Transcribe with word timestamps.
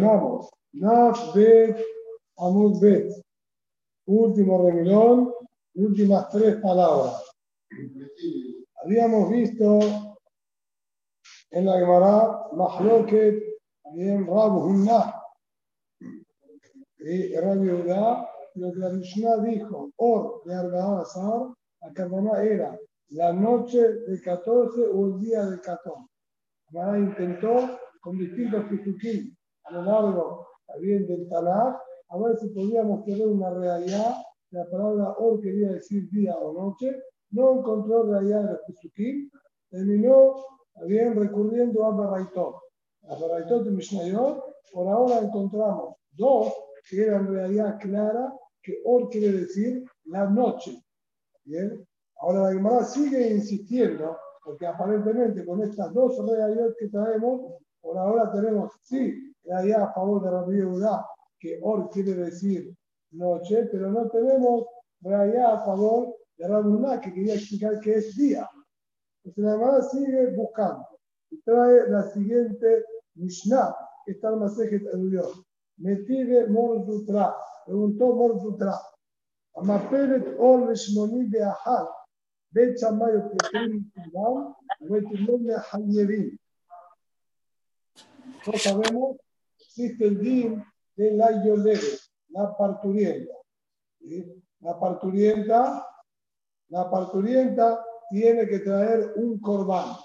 Vamos, 0.00 0.50
Naf 0.74 1.34
Bet 1.34 1.76
Amud 2.38 2.80
Bet. 2.80 3.10
Último 4.06 4.62
renglón, 4.62 5.32
últimas 5.74 6.28
tres 6.28 6.56
palabras. 6.56 7.24
Habíamos 8.84 9.30
visto 9.30 9.80
en 11.50 11.64
la 11.64 11.78
Gemara 11.78 12.48
Mahloket 12.52 13.42
bien 13.94 14.26
Rabu 14.26 14.66
Hunnah. 14.66 15.22
Y 16.98 17.34
Rabbi 17.36 17.70
Udá, 17.70 18.28
lo 18.54 18.72
que 18.72 18.78
la 18.78 18.90
Mishnah 18.90 19.38
dijo, 19.38 19.90
Or 19.96 20.42
de 20.44 20.54
Arbaazar, 20.54 21.54
la 21.80 21.92
Kavana 21.94 22.42
era 22.42 22.78
la 23.10 23.32
noche 23.32 23.80
del 23.80 24.20
14 24.22 24.88
o 24.92 25.06
el 25.06 25.20
día 25.20 25.44
del 25.46 25.60
14. 25.60 26.04
La 26.72 26.98
intentó 26.98 27.78
con 28.00 28.18
distintos 28.18 28.64
pituquín 28.66 29.35
a 29.66 29.72
lo 29.72 29.82
largo 29.82 30.46
también 30.66 31.06
del 31.06 31.28
Tanaj, 31.28 31.76
a 32.08 32.18
ver 32.18 32.36
si 32.38 32.48
podíamos 32.48 33.04
tener 33.04 33.26
una 33.26 33.50
realidad. 33.50 34.16
La 34.50 34.64
palabra 34.70 35.14
or 35.18 35.40
quería 35.40 35.72
decir 35.72 36.08
día 36.10 36.36
o 36.36 36.52
noche, 36.52 37.02
no 37.30 37.58
encontró 37.58 38.04
realidad 38.04 38.44
de 38.44 38.50
los 38.52 38.60
Pesukim, 38.66 39.30
terminó 39.70 40.36
bien 40.86 41.16
recurriendo 41.16 41.84
a 41.84 41.90
Barraitot. 41.90 42.56
A 43.08 43.14
Barraitot 43.16 43.64
de 43.64 43.70
Mishnayot, 43.72 44.44
por 44.72 44.88
ahora 44.88 45.18
encontramos 45.18 45.96
dos 46.12 46.52
que 46.88 47.04
eran 47.04 47.26
realidad 47.26 47.78
clara, 47.80 48.32
que 48.62 48.80
or 48.84 49.08
quiere 49.08 49.32
decir 49.32 49.84
la 50.04 50.30
noche. 50.30 50.80
Bien, 51.44 51.84
ahora 52.20 52.42
la 52.42 52.52
Gemara 52.52 52.84
sigue 52.84 53.30
insistiendo, 53.30 54.16
porque 54.44 54.66
aparentemente 54.66 55.44
con 55.44 55.62
estas 55.62 55.92
dos 55.92 56.16
realidades 56.24 56.76
que 56.78 56.88
traemos, 56.88 57.54
por 57.80 57.98
ahora 57.98 58.30
tenemos, 58.32 58.72
sí, 58.82 59.34
allá 59.52 59.84
a 59.84 59.92
favor 59.92 60.22
de 60.22 60.30
Rabbi 60.30 60.56
Yehuda, 60.56 61.06
que 61.38 61.58
Or 61.62 61.90
quiere 61.90 62.14
decir 62.14 62.74
noche, 63.12 63.68
pero 63.70 63.90
no 63.90 64.08
tenemos 64.08 64.66
allá 65.04 65.54
a 65.54 65.64
favor 65.64 66.16
de 66.36 66.48
Rabbi 66.48 67.00
que 67.00 67.12
quería 67.12 67.34
explicar 67.34 67.80
que 67.80 67.94
es 67.94 68.16
día. 68.16 68.48
Entonces 69.24 69.60
la 69.60 69.82
sigue 69.82 70.34
buscando 70.34 70.86
y 71.30 71.40
trae 71.42 71.88
la 71.88 72.02
siguiente 72.10 72.84
Mishnah, 73.14 73.74
que 74.04 74.12
está 74.12 74.28
en 74.28 74.38
Masejet 74.38 74.82
Erudiot. 74.86 75.44
Metive 75.78 76.48
Morzutra, 76.48 77.34
preguntó 77.66 78.14
Morzutra, 78.14 78.80
Amaperet 79.54 80.36
Or 80.38 80.68
Rishmoni 80.68 81.24
Beahal, 81.24 81.88
Bet 82.50 82.78
Shamayo 82.78 83.30
Petrin 83.30 83.90
Kulam, 83.92 84.54
Bet 84.80 85.04
Imon 85.12 86.38
No 88.46 88.52
sabemos 88.58 89.16
din 89.76 90.64
de 90.96 91.10
la 91.12 91.44
yolere, 91.44 91.98
la 92.28 92.56
parturienta. 92.56 93.34
La 94.60 94.78
parturienta, 94.78 95.86
la 96.68 96.90
parturienta 96.90 97.84
tiene 98.10 98.46
que 98.46 98.60
traer 98.60 99.12
un 99.16 99.38
corbán. 99.40 99.96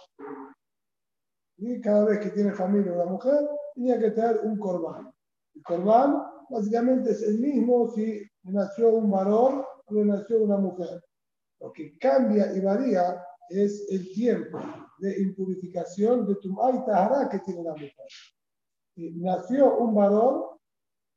Y 1.57 1.79
cada 1.79 2.05
vez 2.05 2.19
que 2.19 2.31
tiene 2.31 2.51
familia 2.53 2.93
una 2.93 3.05
mujer, 3.05 3.47
tiene 3.75 3.99
que 3.99 4.11
traer 4.11 4.41
un 4.43 4.57
corbán. 4.57 5.13
El 5.55 5.63
corbán 5.63 6.23
básicamente 6.49 7.11
es 7.11 7.21
el 7.23 7.39
mismo 7.39 7.91
si 7.93 8.21
nació 8.43 8.89
un 8.89 9.11
varón 9.11 9.63
o 9.85 9.93
nació 10.05 10.43
una 10.43 10.57
mujer. 10.57 11.03
Lo 11.59 11.71
que 11.71 11.97
cambia 11.97 12.53
y 12.55 12.59
varía 12.59 13.23
es 13.49 13.87
el 13.89 14.11
tiempo 14.13 14.59
de 14.99 15.21
impurificación 15.21 16.25
de 16.25 16.35
Tumay 16.35 16.85
Tahara 16.85 17.29
que 17.29 17.39
tiene 17.39 17.63
la 17.63 17.73
mujer. 17.73 18.07
Nació 18.95 19.77
un 19.77 19.95
varón, 19.95 20.43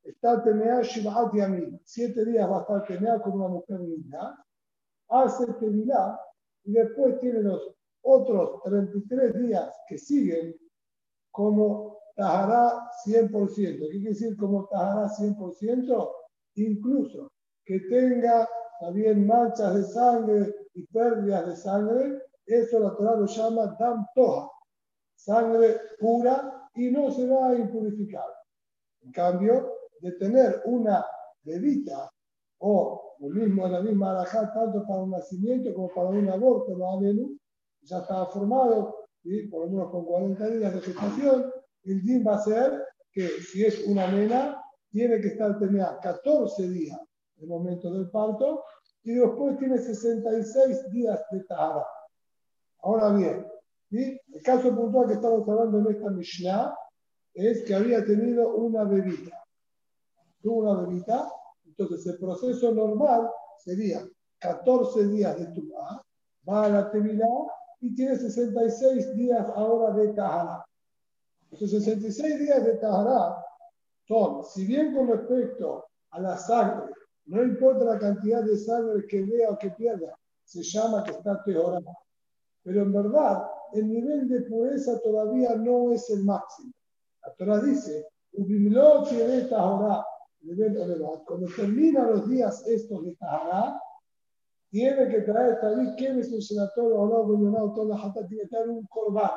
está 0.03 0.43
Temea 0.43 0.83
Shivat 0.83 1.35
Yamim. 1.35 1.79
Siete 1.85 2.25
días 2.25 2.49
va 2.49 2.59
a 2.59 2.61
estar 2.61 2.87
Temea 2.87 3.21
con 3.21 3.33
una 3.33 3.49
mujer 3.49 3.81
linda. 3.81 4.45
Hace 5.09 5.53
Tevilá 5.55 6.19
y 6.65 6.73
después 6.73 7.19
tiene 7.21 7.43
los 7.43 7.75
otros 8.03 8.63
33 8.65 9.35
días 9.39 9.75
que 9.89 9.99
siguen 9.99 10.57
como 11.31 11.99
Tahara 12.17 12.89
100%. 13.05 13.55
¿Qué 13.57 13.89
quiere 13.91 14.11
decir 14.11 14.37
como 14.37 14.67
Tahara 14.69 15.09
100%? 15.09 16.11
Incluso 16.57 17.33
que 17.65 17.81
tenga 17.81 18.49
también 18.81 19.27
manchas 19.27 19.75
de 19.75 19.83
sangre 19.85 20.55
y 20.75 20.87
pérdidas 20.87 21.47
de 21.47 21.57
sangre, 21.57 22.23
eso 22.47 22.79
la 22.79 22.95
Torah 22.95 23.17
lo 23.17 23.27
llama 23.27 23.77
Dam 23.79 24.07
sangre 25.17 25.81
pura 25.99 26.64
y 26.75 26.91
no 26.91 27.11
se 27.11 27.27
va 27.27 27.51
a 27.51 27.57
impurificar. 27.57 28.27
En 29.03 29.13
cambio, 29.13 29.73
de 30.01 30.13
tener 30.13 30.63
una 30.67 31.05
bebita 31.43 32.11
o 32.59 33.17
lo 33.21 33.29
mismo, 33.29 33.69
la 33.69 33.81
misma 33.81 34.11
alajá, 34.11 34.53
tanto 34.53 34.85
para 34.87 35.03
un 35.03 35.11
nacimiento 35.11 35.73
como 35.75 35.89
para 35.89 36.09
un 36.09 36.29
aborto, 36.29 36.77
ya 37.83 37.99
estaba 37.99 38.27
formado, 38.27 39.09
y 39.23 39.47
por 39.49 39.67
lo 39.67 39.71
menos 39.71 39.91
con 39.91 40.05
40 40.05 40.49
días 40.49 40.75
de 40.75 40.81
gestación, 40.81 41.53
el 41.85 42.03
DIN 42.03 42.25
va 42.27 42.37
a 42.37 42.43
ser 42.43 42.85
que 43.13 43.29
si 43.29 43.65
es 43.65 43.87
una 43.87 44.11
nena, 44.11 44.61
tiene 44.91 45.21
que 45.21 45.29
estar 45.29 45.59
tenida 45.59 45.99
14 46.01 46.69
días 46.69 46.99
el 47.41 47.49
momento 47.49 47.93
del 47.93 48.11
parto 48.11 48.65
y 49.03 49.15
después 49.15 49.59
tiene 49.59 49.79
66 49.79 50.91
días 50.91 51.23
de 51.31 51.45
Tahara. 51.45 51.87
Ahora 52.83 53.11
bien, 53.15 53.47
el 54.03 54.43
caso 54.43 54.75
puntual 54.75 55.09
que 55.09 55.15
estamos 55.15 55.49
hablando 55.49 55.79
en 55.79 55.97
esta 55.97 56.11
Mishnah 56.11 56.75
es 57.35 57.63
que 57.65 57.75
había 57.75 58.05
tenido 58.05 58.55
una 58.55 58.85
bebida. 58.85 59.45
Tuvo 60.43 60.71
una 60.71 60.83
bebida, 60.83 61.31
entonces 61.65 62.07
el 62.07 62.19
proceso 62.19 62.73
normal 62.73 63.31
sería 63.59 64.07
14 64.39 65.09
días 65.09 65.39
de 65.39 65.47
Tumá, 65.47 66.03
va 66.49 66.65
a 66.65 66.69
la 66.69 66.91
Tevilá 66.91 67.29
y 67.81 67.95
tiene 67.95 68.17
66 68.17 69.17
días 69.17 69.47
ahora 69.55 69.95
de 69.95 70.09
Tahara. 70.13 70.65
Esos 71.51 71.71
66 71.71 72.39
días 72.39 72.65
de 72.65 72.77
Tahara 72.77 73.45
son, 74.07 74.45
si 74.45 74.67
bien 74.67 74.95
con 74.95 75.09
respecto 75.09 75.87
a 76.11 76.21
la 76.21 76.37
sangre 76.37 76.93
no 77.27 77.43
importa 77.43 77.85
la 77.85 77.99
cantidad 77.99 78.43
de 78.43 78.57
sangre 78.57 79.07
que 79.07 79.23
vea 79.23 79.51
o 79.51 79.59
que 79.59 79.71
pierda, 79.71 80.15
se 80.45 80.63
llama 80.63 81.03
que 81.05 81.13
está 81.13 81.43
teorada. 81.43 81.97
Pero 82.63 82.83
en 82.83 82.93
verdad, 82.93 83.47
el 83.75 83.89
nivel 83.89 84.29
de 84.29 84.43
pureza 84.43 85.01
todavía 85.01 85.55
no 85.57 85.93
es 85.93 86.09
el 86.11 86.25
máximo. 86.25 86.73
La 87.23 87.35
Torah 87.35 87.61
dice, 87.61 88.07
cuando 91.27 91.47
terminan 91.57 92.11
los 92.11 92.29
días 92.29 92.67
estos 92.67 93.05
de 93.05 93.15
Tahara, 93.17 93.81
tiene 94.71 95.09
que 95.09 95.21
traer 95.23 95.61
también 95.61 95.95
que 95.97 96.07
es 96.21 96.33
un 96.33 96.43
senador 96.43 96.93
o 96.93 97.73
toda 97.75 97.97
la 97.97 97.99
jata 97.99 98.27
tiene 98.27 98.43
que 98.45 98.49
traer 98.49 98.69
un 98.69 98.87
corbán. 98.87 99.31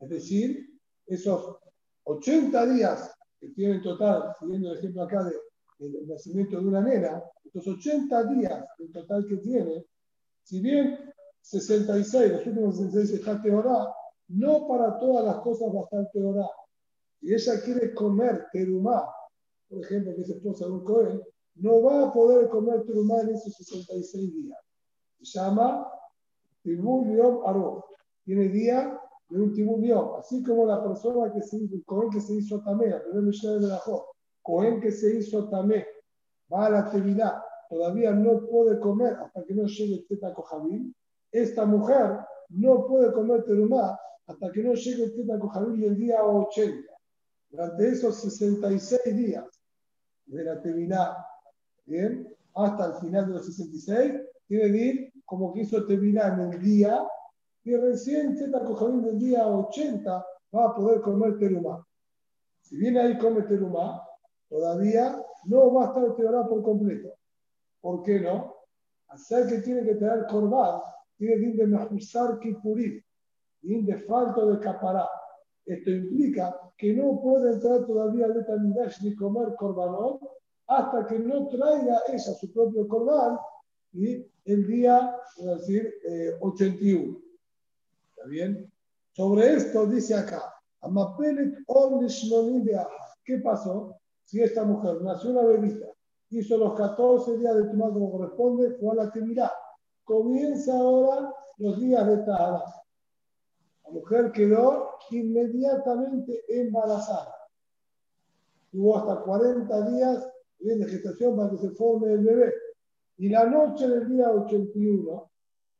Es 0.00 0.08
decir, 0.08 0.66
esos 1.06 1.58
80 2.04 2.66
días 2.66 3.14
que 3.38 3.48
tienen 3.50 3.82
total, 3.82 4.34
siguiendo 4.38 4.72
el 4.72 4.78
ejemplo 4.78 5.02
acá 5.02 5.24
de 5.24 5.32
el 5.78 6.08
nacimiento 6.08 6.58
de 6.58 6.66
una 6.66 6.80
nena, 6.80 7.22
estos 7.44 7.66
80 7.68 8.24
días 8.24 8.64
en 8.78 8.92
total 8.92 9.26
que 9.28 9.36
tiene, 9.36 9.84
si 10.42 10.60
bien 10.60 11.05
66, 11.46 12.32
los 12.32 12.46
últimos 12.46 12.76
66 12.76 13.20
está 13.20 13.40
teorá, 13.40 13.94
no 14.28 14.66
para 14.66 14.98
todas 14.98 15.24
las 15.24 15.36
cosas 15.36 15.68
va 15.72 15.82
a. 15.82 16.50
Si 17.20 17.32
ella 17.32 17.60
quiere 17.64 17.94
comer 17.94 18.46
terumá, 18.52 19.08
por 19.68 19.80
ejemplo, 19.80 20.14
que 20.14 20.22
es 20.22 20.30
esposa 20.30 20.66
de 20.66 20.72
un 20.72 20.84
cohen, 20.84 21.22
no 21.56 21.82
va 21.82 22.08
a 22.08 22.12
poder 22.12 22.48
comer 22.48 22.84
terumá 22.84 23.20
en 23.20 23.30
esos 23.30 23.54
66 23.54 24.34
días. 24.34 24.58
Se 25.22 25.38
llama 25.38 25.88
Tibul 26.62 27.16
Yom 27.16 27.80
Tiene 28.24 28.48
día 28.48 29.00
de 29.28 29.40
un 29.40 29.52
Tibul 29.52 30.18
Así 30.18 30.42
como 30.42 30.66
la 30.66 30.82
persona 30.82 31.32
que 31.32 31.42
se 31.42 31.58
hizo, 31.58 31.76
el 31.76 31.84
cohen 31.84 32.10
que 32.10 32.20
se 32.20 32.34
hizo 32.34 32.60
no 32.60 33.60
de 33.60 33.68
la 33.68 33.80
Cohen 34.42 34.80
que 34.80 34.90
se 34.90 35.16
hizo 35.16 35.48
tamé, 35.48 35.86
va 36.52 36.66
a 36.66 36.70
la 36.70 36.78
actividad, 36.80 37.34
todavía 37.68 38.12
no 38.12 38.46
puede 38.46 38.78
comer 38.78 39.14
hasta 39.14 39.44
que 39.44 39.54
no 39.54 39.66
llegue 39.66 39.94
el 39.94 40.06
teta 40.06 40.32
cojabín. 40.34 40.94
Esta 41.36 41.66
mujer 41.66 42.18
no 42.48 42.86
puede 42.86 43.12
comer 43.12 43.44
terumá 43.44 44.00
hasta 44.26 44.50
que 44.50 44.62
no 44.62 44.72
llegue 44.72 45.04
el 45.04 45.14
teta 45.14 45.38
cojabín 45.38 45.84
el 45.84 45.94
día 45.94 46.24
80. 46.24 46.90
Durante 47.50 47.88
esos 47.90 48.22
66 48.22 49.14
días 49.14 49.44
de 50.24 50.44
la 50.44 50.54
actividad, 50.54 51.12
bien, 51.84 52.34
hasta 52.54 52.86
el 52.86 52.94
final 53.02 53.26
de 53.26 53.32
los 53.34 53.44
66, 53.44 54.14
tiene 54.48 54.72
que 54.72 54.78
ir 54.78 55.12
como 55.26 55.52
que 55.52 55.60
hizo 55.60 55.84
terminar 55.84 56.40
en 56.40 56.54
el 56.54 56.62
día 56.62 57.06
y 57.64 57.76
recién 57.76 58.34
teta 58.38 58.64
cojabín 58.64 59.02
del 59.02 59.18
día 59.18 59.46
80 59.46 60.26
va 60.54 60.64
a 60.64 60.74
poder 60.74 61.02
comer 61.02 61.38
terumá. 61.38 61.86
Si 62.62 62.78
viene 62.78 62.98
ahí 63.00 63.18
come 63.18 63.42
terumá, 63.42 64.02
todavía 64.48 65.22
no 65.44 65.74
va 65.74 65.84
a 65.84 65.88
estar 65.88 66.16
teorá 66.16 66.48
por 66.48 66.62
completo. 66.62 67.12
¿Por 67.82 68.02
qué 68.04 68.20
no? 68.20 68.54
Hacer 69.08 69.48
que 69.48 69.58
tiene 69.58 69.84
que 69.84 69.96
tener 69.96 70.26
corbar, 70.28 70.95
tiene 71.18 71.40
que 71.40 71.56
de 71.56 71.66
mejusar 71.66 72.38
kipurim, 72.40 73.02
de 73.62 73.98
falto 73.98 74.52
de 74.52 74.60
capará. 74.60 75.08
Esto 75.64 75.90
implica 75.90 76.54
que 76.76 76.94
no 76.94 77.20
puede 77.20 77.54
entrar 77.54 77.84
todavía 77.86 78.26
al 78.26 78.34
Betamidash 78.34 79.02
ni 79.02 79.16
comer 79.16 79.54
corbanot 79.56 80.20
hasta 80.68 81.06
que 81.06 81.18
no 81.18 81.48
traiga 81.48 82.00
ella 82.08 82.18
su 82.18 82.52
propio 82.52 82.86
corban 82.86 83.38
y 83.92 84.26
el 84.44 84.66
día, 84.66 84.98
a 84.98 85.54
decir, 85.56 85.92
81. 86.40 87.02
Eh, 87.02 87.22
¿Está 88.10 88.28
bien? 88.28 88.70
Sobre 89.12 89.54
esto 89.54 89.86
dice 89.86 90.14
acá, 90.14 90.42
¿qué 93.24 93.38
pasó? 93.38 93.96
Si 94.24 94.42
esta 94.42 94.64
mujer 94.64 95.00
nació 95.02 95.30
una 95.30 95.42
bebita, 95.42 95.86
hizo 96.30 96.58
los 96.58 96.74
14 96.74 97.38
días 97.38 97.56
de 97.56 97.64
Tumá 97.70 97.92
como 97.92 98.12
corresponde, 98.12 98.76
fue 98.78 98.92
a 98.92 98.94
la 98.96 99.02
actividad. 99.04 99.50
Comienza 100.06 100.72
ahora 100.72 101.34
los 101.58 101.80
días 101.80 102.06
de 102.06 102.18
Tahara. 102.18 102.62
La 103.82 103.90
mujer 103.90 104.30
quedó 104.30 104.90
inmediatamente 105.10 106.44
embarazada. 106.48 107.34
Tuvo 108.70 108.98
hasta 108.98 109.24
40 109.24 109.90
días 109.90 110.32
de 110.60 110.88
gestación 110.88 111.36
para 111.36 111.50
que 111.50 111.58
se 111.58 111.70
forme 111.70 112.12
el 112.12 112.24
bebé. 112.24 112.54
Y 113.18 113.30
la 113.30 113.46
noche 113.46 113.88
del 113.88 114.08
día 114.08 114.30
81, 114.30 115.30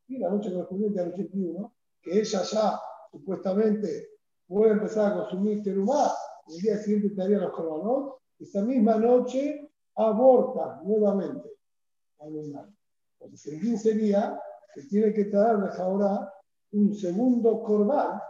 y 0.08 0.19
la 0.19 0.31
noche 0.31 0.52
correspondiente 0.52 1.00
al 1.00 1.12
81, 1.12 1.72
que 2.02 2.19
ella 2.19 2.43
ya 2.43 2.81
supuestamente 3.12 4.08
puede 4.49 4.72
empezar 4.72 5.12
a 5.12 5.17
consumir 5.19 5.62
terumá, 5.62 6.11
el 6.49 6.58
día 6.62 6.79
siguiente 6.79 7.14
te 7.14 7.22
haría 7.22 7.38
los 7.38 7.52
corbanos, 7.52 8.14
esa 8.40 8.62
misma 8.62 8.96
noche 8.96 9.70
aborta 9.94 10.81
nuevamente 10.82 11.49
animal. 13.20 13.30
Entonces, 13.32 13.52
el 13.52 13.60
15 13.60 13.94
día 13.94 14.40
que 14.74 14.82
tiene 14.82 15.12
que 15.12 15.24
traer 15.26 15.56
ahora 15.78 16.32
un 16.72 16.94
segundo 16.94 17.62
corbán 17.62 18.20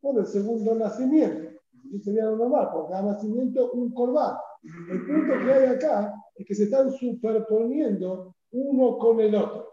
por 0.00 0.18
el 0.18 0.26
segundo 0.26 0.74
nacimiento. 0.74 1.58
Y 1.90 2.00
sería 2.00 2.24
lo 2.24 2.36
normal, 2.36 2.70
por 2.72 2.88
cada 2.88 3.12
nacimiento 3.12 3.72
un 3.72 3.92
corbán. 3.92 4.36
El 4.62 5.06
punto 5.06 5.32
que 5.44 5.52
hay 5.52 5.66
acá 5.66 6.14
es 6.34 6.46
que 6.46 6.54
se 6.54 6.64
están 6.64 6.90
superponiendo 6.90 8.34
uno 8.50 8.98
con 8.98 9.20
el 9.20 9.34
otro. 9.34 9.72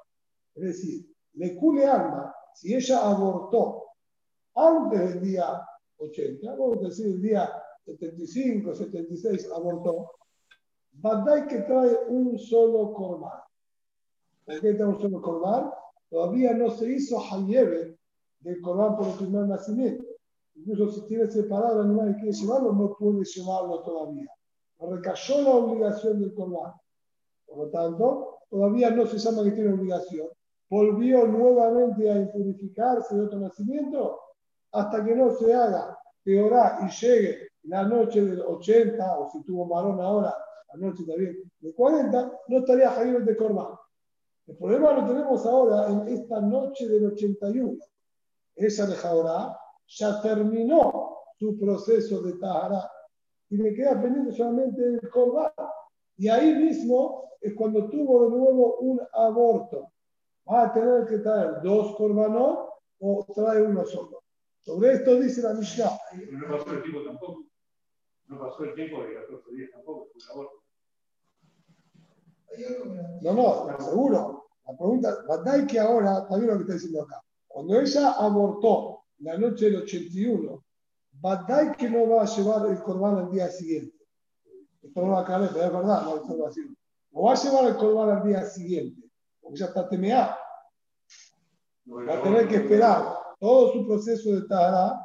Es 0.56 0.64
decir, 0.64 1.06
le 1.34 1.56
cule 1.58 1.86
alma, 1.86 2.34
si 2.54 2.74
ella 2.74 3.06
abortó 3.06 3.84
antes 4.56 5.16
del 5.16 5.22
día 5.22 5.62
80, 5.98 6.52
vamos 6.52 6.78
a 6.78 6.88
decir 6.88 7.08
el 7.08 7.22
día 7.22 7.52
75, 7.86 8.74
76 8.74 9.50
abortó, 9.54 10.12
Badai 10.94 11.48
que 11.48 11.62
trae 11.62 11.98
un 12.08 12.38
solo 12.40 12.94
corbán. 12.94 13.45
¿Por 14.46 14.62
qué 14.62 14.84
un 14.84 15.00
solo 15.02 15.22
corbán? 15.22 15.72
Todavía 16.10 16.54
no 16.54 16.70
se 16.70 16.92
hizo 16.92 17.20
Hayebe 17.20 17.98
del 18.40 18.62
corbán 18.62 18.96
por 18.96 19.08
el 19.08 19.14
primer 19.14 19.48
nacimiento. 19.48 20.06
Incluso 20.56 20.92
si 20.92 21.08
tiene 21.08 21.28
separado 21.28 21.82
el 21.82 21.88
animal 21.88 22.12
y 22.12 22.22
quiere 22.22 22.32
llevarlo, 22.32 22.72
no 22.74 22.96
puede 22.96 23.24
llevarlo 23.26 23.82
todavía. 23.82 24.30
recayó 24.80 25.42
la 25.42 25.50
obligación 25.50 26.20
del 26.20 26.34
corbán. 26.34 26.74
Por 27.46 27.58
lo 27.58 27.70
tanto, 27.70 28.40
todavía 28.50 28.92
no 28.92 29.06
se 29.06 29.18
llama 29.18 29.44
que 29.44 29.52
tiene 29.52 29.74
obligación. 29.74 30.28
Volvió 30.70 31.28
nuevamente 31.28 32.10
a 32.10 32.18
impurificarse 32.18 33.16
de 33.16 33.26
otro 33.26 33.40
nacimiento 33.40 34.20
hasta 34.72 35.04
que 35.04 35.16
no 35.16 35.32
se 35.32 35.54
haga 35.54 35.98
Teorá 36.24 36.80
y 36.82 36.90
llegue 36.90 37.50
la 37.64 37.84
noche 37.84 38.24
del 38.24 38.42
80, 38.42 39.20
o 39.20 39.30
si 39.32 39.44
tuvo 39.44 39.68
varón 39.68 40.00
ahora, 40.02 40.34
la 40.74 40.88
noche 40.88 41.04
también 41.06 41.36
de 41.60 41.74
40, 41.74 42.32
no 42.48 42.58
estaría 42.58 42.92
Javier 42.92 43.24
de 43.24 43.36
Corbán. 43.36 43.76
El 44.48 44.58
problema 44.58 44.94
lo 44.94 45.08
tenemos 45.08 45.46
ahora 45.46 45.88
en 45.90 46.08
esta 46.08 46.40
noche 46.40 46.88
del 46.88 47.08
81. 47.08 47.78
Esa 48.56 48.86
de 48.86 48.96
Jaorá 48.96 49.58
ya 49.88 50.22
terminó 50.22 51.18
su 51.38 51.58
proceso 51.60 52.22
de 52.22 52.34
Tahara 52.34 52.90
y 53.50 53.58
le 53.58 53.74
queda 53.74 54.02
pendiente 54.02 54.34
solamente 54.34 54.82
el 54.84 55.10
Corbán. 55.10 55.52
Y 56.18 56.30
ahí 56.30 56.56
mismo 56.56 57.32
es 57.42 57.54
cuando 57.56 57.90
tuvo 57.90 58.24
de 58.24 58.38
nuevo 58.38 58.78
un 58.78 59.02
aborto. 59.14 59.92
Va 60.48 60.66
a 60.66 60.74
tener 60.74 61.06
que 61.08 61.18
traer 61.20 61.62
dos 61.64 61.96
Corbanot 61.96 62.70
o 63.00 63.26
trae 63.36 63.64
uno 63.64 63.84
solo. 63.86 64.24
Sobre 64.60 64.94
esto 64.94 65.20
dice 65.20 65.42
la 65.42 65.54
Mishnah. 65.54 65.90
no 66.32 66.58
pasó 66.58 66.72
el 66.72 66.84
tiempo 66.84 67.04
tampoco. 67.04 67.46
No 68.28 68.40
pasó 68.40 68.64
el 68.64 68.76
tiempo 68.76 69.04
de 69.04 69.14
14 69.16 69.52
días 69.54 69.72
tampoco, 69.72 70.10
No, 73.22 73.34
no, 73.34 73.80
seguro. 73.80 74.48
La 74.68 74.76
pregunta, 74.76 75.18
Bandai 75.28 75.68
que 75.68 75.80
ahora, 75.80 76.26
bien 76.30 76.48
lo 76.48 76.56
que 76.56 76.62
está 76.62 76.74
diciendo 76.74 77.04
acá. 77.04 77.22
Cuando 77.48 77.80
ella 77.80 78.12
abortó 78.14 79.04
la 79.20 79.38
noche 79.38 79.66
del 79.66 79.84
81, 79.84 80.64
Bandai 81.14 81.76
que 81.78 81.90
no 81.90 82.10
va 82.10 82.24
a 82.24 82.26
llevar 82.26 82.66
el 82.68 82.82
corbán 82.82 83.18
al 83.18 83.32
día 83.32 83.48
siguiente. 83.50 83.96
Esto 84.82 85.02
no 85.02 85.14
va 85.14 85.22
a 85.22 85.26
caer, 85.26 85.50
pero 85.54 85.66
es 85.66 85.74
verdad 85.74 86.04
la 86.04 86.10
observación. 86.10 86.78
No 87.12 87.24
va 87.24 87.34
a 87.34 87.36
llevar 87.36 87.66
el 87.66 87.76
corbán 87.78 88.10
al 88.10 88.28
día 88.28 88.46
siguiente, 88.46 89.10
porque 89.42 89.60
ya 89.60 89.66
está 89.68 89.88
temeado. 89.88 90.36
Va 91.88 92.16
a 92.16 92.24
tener 92.24 92.48
que 92.48 92.56
esperar 92.56 93.18
todo 93.40 93.74
su 93.74 93.86
proceso 93.88 94.32
de 94.32 94.48
Tahara, 94.48 95.00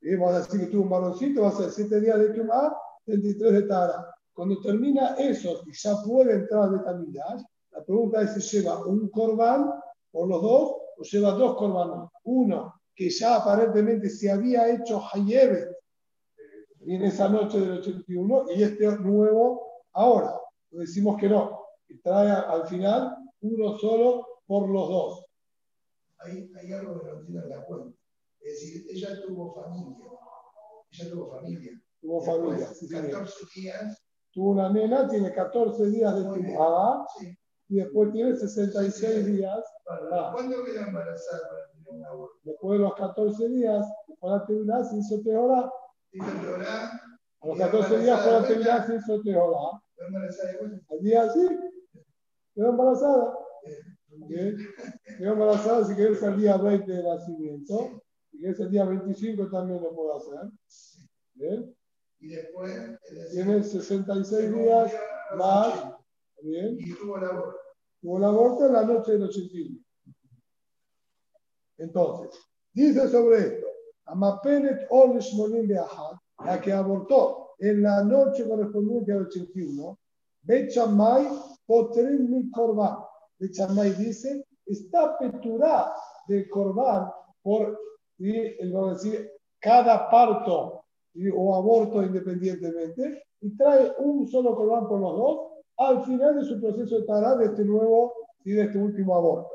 y 0.00 0.14
vamos 0.16 0.34
a 0.34 0.38
decir 0.38 0.60
que 0.60 0.66
tuvo 0.66 0.82
un 0.82 0.90
varoncito, 0.90 1.42
va 1.42 1.48
a 1.48 1.52
ser 1.52 1.70
7 1.70 2.00
días 2.00 2.18
de 2.18 2.30
Tumá, 2.30 2.76
33 3.04 3.52
de 3.52 3.62
Tahara. 3.62 4.11
Cuando 4.32 4.60
termina 4.60 5.14
eso 5.18 5.62
y 5.66 5.72
ya 5.72 5.96
puede 6.02 6.34
entrar 6.34 6.70
de 6.70 6.78
Tamilash, 6.80 7.42
la 7.70 7.84
pregunta 7.84 8.22
es 8.22 8.34
si 8.34 8.58
lleva 8.58 8.84
un 8.86 9.08
corbán 9.08 9.70
por 10.10 10.28
los 10.28 10.42
dos 10.42 10.72
o 10.98 11.02
lleva 11.02 11.32
dos 11.32 11.56
corbanos. 11.56 12.10
Uno 12.24 12.74
que 12.94 13.10
ya 13.10 13.36
aparentemente 13.36 14.08
se 14.08 14.30
había 14.30 14.68
hecho 14.72 15.02
Hayebe 15.12 15.68
en 16.80 17.02
esa 17.02 17.28
noche 17.28 17.60
del 17.60 17.78
81 17.78 18.46
y 18.54 18.62
este 18.62 18.86
nuevo 18.98 19.84
ahora. 19.92 20.38
decimos 20.70 21.18
que 21.18 21.28
no, 21.28 21.66
que 21.86 21.96
trae 21.98 22.30
al 22.30 22.66
final 22.66 23.16
uno 23.40 23.78
solo 23.78 24.40
por 24.46 24.68
los 24.68 24.88
dos 24.88 25.24
hay, 26.24 26.52
hay 26.56 26.72
algo 26.72 27.00
que 27.00 27.06
no 27.06 27.18
entiendo 27.18 27.42
en 27.42 27.48
la 27.50 27.64
cuenta. 27.64 27.96
Es 28.40 28.60
decir, 28.60 28.86
ella 28.88 29.22
tuvo 29.22 29.54
familia. 29.54 30.06
Ella 30.90 31.10
tuvo 31.10 31.30
familia. 31.30 31.82
Tuvo 32.00 32.20
familia. 32.22 32.66
Sí, 32.74 32.88
14 32.88 33.34
días. 33.54 34.01
Tuvo 34.32 34.50
una 34.50 34.70
nena, 34.70 35.08
tiene 35.08 35.32
14 35.32 35.86
días 35.86 36.16
de 36.16 36.32
temporada. 36.32 37.06
Sí. 37.18 37.36
Y 37.68 37.76
después 37.76 38.12
tiene 38.12 38.36
66 38.36 39.26
días. 39.26 39.60
Para, 39.84 40.32
¿Cuándo 40.32 40.64
quedó 40.64 40.80
embarazada 40.80 41.48
Después 42.42 42.78
de 42.78 42.84
los 42.84 42.94
14 42.94 43.48
días, 43.48 43.86
la 44.20 44.46
terminar, 44.46 44.84
se 44.84 44.96
hizo 44.98 45.20
teorá. 45.22 45.70
A 47.40 47.46
los 47.46 47.58
14 47.58 47.98
días 47.98 48.26
la 48.26 48.46
terminar, 48.46 48.86
se 48.86 48.96
hizo 48.96 49.20
teorá. 49.22 49.82
Al 50.90 51.00
día 51.00 51.30
sí, 51.30 51.48
quedó 52.54 52.70
embarazada. 52.70 53.34
Quedó 55.18 55.32
embarazada 55.32 55.84
si 55.84 55.96
querés 55.96 56.22
el 56.22 56.36
día 56.38 56.56
20 56.56 56.90
de 56.90 57.02
nacimiento. 57.02 58.02
Si 58.30 58.38
querés 58.38 58.60
el 58.60 58.70
día 58.70 58.84
25 58.84 59.50
también 59.50 59.82
lo 59.82 59.94
puedo 59.94 60.16
hacer. 60.16 60.50
¿Bien? 61.34 61.74
Y 62.22 62.28
después. 62.28 62.72
Tiene 63.32 63.62
66 63.62 64.54
días 64.54 64.92
más. 65.36 65.94
¿Bien? 66.42 66.76
Y 66.78 66.94
tuvo 66.94 67.18
el 67.18 67.24
aborto. 67.24 67.58
Tuvo 68.00 68.18
el 68.18 68.24
aborto 68.24 68.66
en 68.66 68.72
la 68.72 68.82
noche 68.82 69.12
del 69.12 69.24
81. 69.24 69.78
Entonces, 71.78 72.40
dice 72.72 73.08
sobre 73.08 73.38
esto. 73.38 73.66
Amapenet 74.06 74.86
Olish 74.90 75.36
Molim 75.36 75.68
Beahad, 75.68 76.16
la 76.44 76.60
que 76.60 76.72
abortó 76.72 77.54
en 77.58 77.82
la 77.82 78.02
noche 78.02 78.46
correspondiente 78.48 79.12
al 79.12 79.26
81, 79.26 79.98
Bechamay 80.42 81.28
Potrim 81.64 82.28
Mi 82.28 82.50
Korban 82.50 82.96
de 83.42 83.50
Chamay 83.50 83.92
dice, 83.94 84.46
está 84.66 85.18
peturá 85.18 85.92
del 86.28 86.48
corbán 86.48 87.10
por, 87.42 87.76
decir, 88.16 89.32
cada 89.58 90.08
parto 90.08 90.81
o 91.34 91.54
aborto 91.54 92.02
independientemente 92.02 93.24
y 93.40 93.56
trae 93.56 93.92
un 93.98 94.26
solo 94.26 94.54
corbán 94.56 94.88
por 94.88 95.00
los 95.00 95.16
dos 95.16 95.40
al 95.78 96.04
final 96.04 96.36
de 96.36 96.44
su 96.44 96.60
proceso 96.60 97.00
de 97.00 97.06
tará 97.06 97.36
de 97.36 97.46
este 97.46 97.64
nuevo 97.64 98.12
y 98.44 98.52
de 98.52 98.62
este 98.62 98.78
último 98.78 99.16
aborto. 99.16 99.50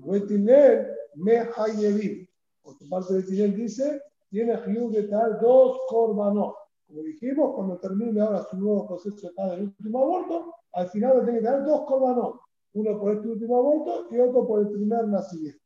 Wetinel 0.00 0.86
me 1.14 1.48
hayevim. 1.56 2.26
Por 2.62 2.76
su 2.78 2.88
parte 2.88 3.14
de 3.14 3.22
Tinel 3.22 3.54
dice, 3.54 4.00
tiene 4.30 4.60
que 4.62 5.02
traer 5.04 5.38
dos 5.40 5.78
corbanos. 5.88 6.54
Como 6.86 7.02
dijimos, 7.02 7.54
cuando 7.54 7.78
termine 7.78 8.20
ahora 8.20 8.44
su 8.44 8.56
nuevo 8.56 8.86
proceso 8.86 9.28
de 9.28 9.34
tará 9.34 9.52
del 9.52 9.64
último 9.64 9.98
aborto, 10.00 10.54
al 10.72 10.88
final 10.90 11.18
va 11.18 11.22
a 11.22 11.26
tener 11.26 11.40
que 11.40 11.46
traer 11.46 11.64
dos 11.64 11.82
corbanos 11.86 12.40
uno 12.76 12.98
por 12.98 13.14
este 13.14 13.28
último 13.28 13.56
aborto 13.56 14.06
y 14.10 14.18
otro 14.18 14.46
por 14.46 14.60
el 14.60 14.68
primer 14.68 15.08
nacimiento. 15.08 15.60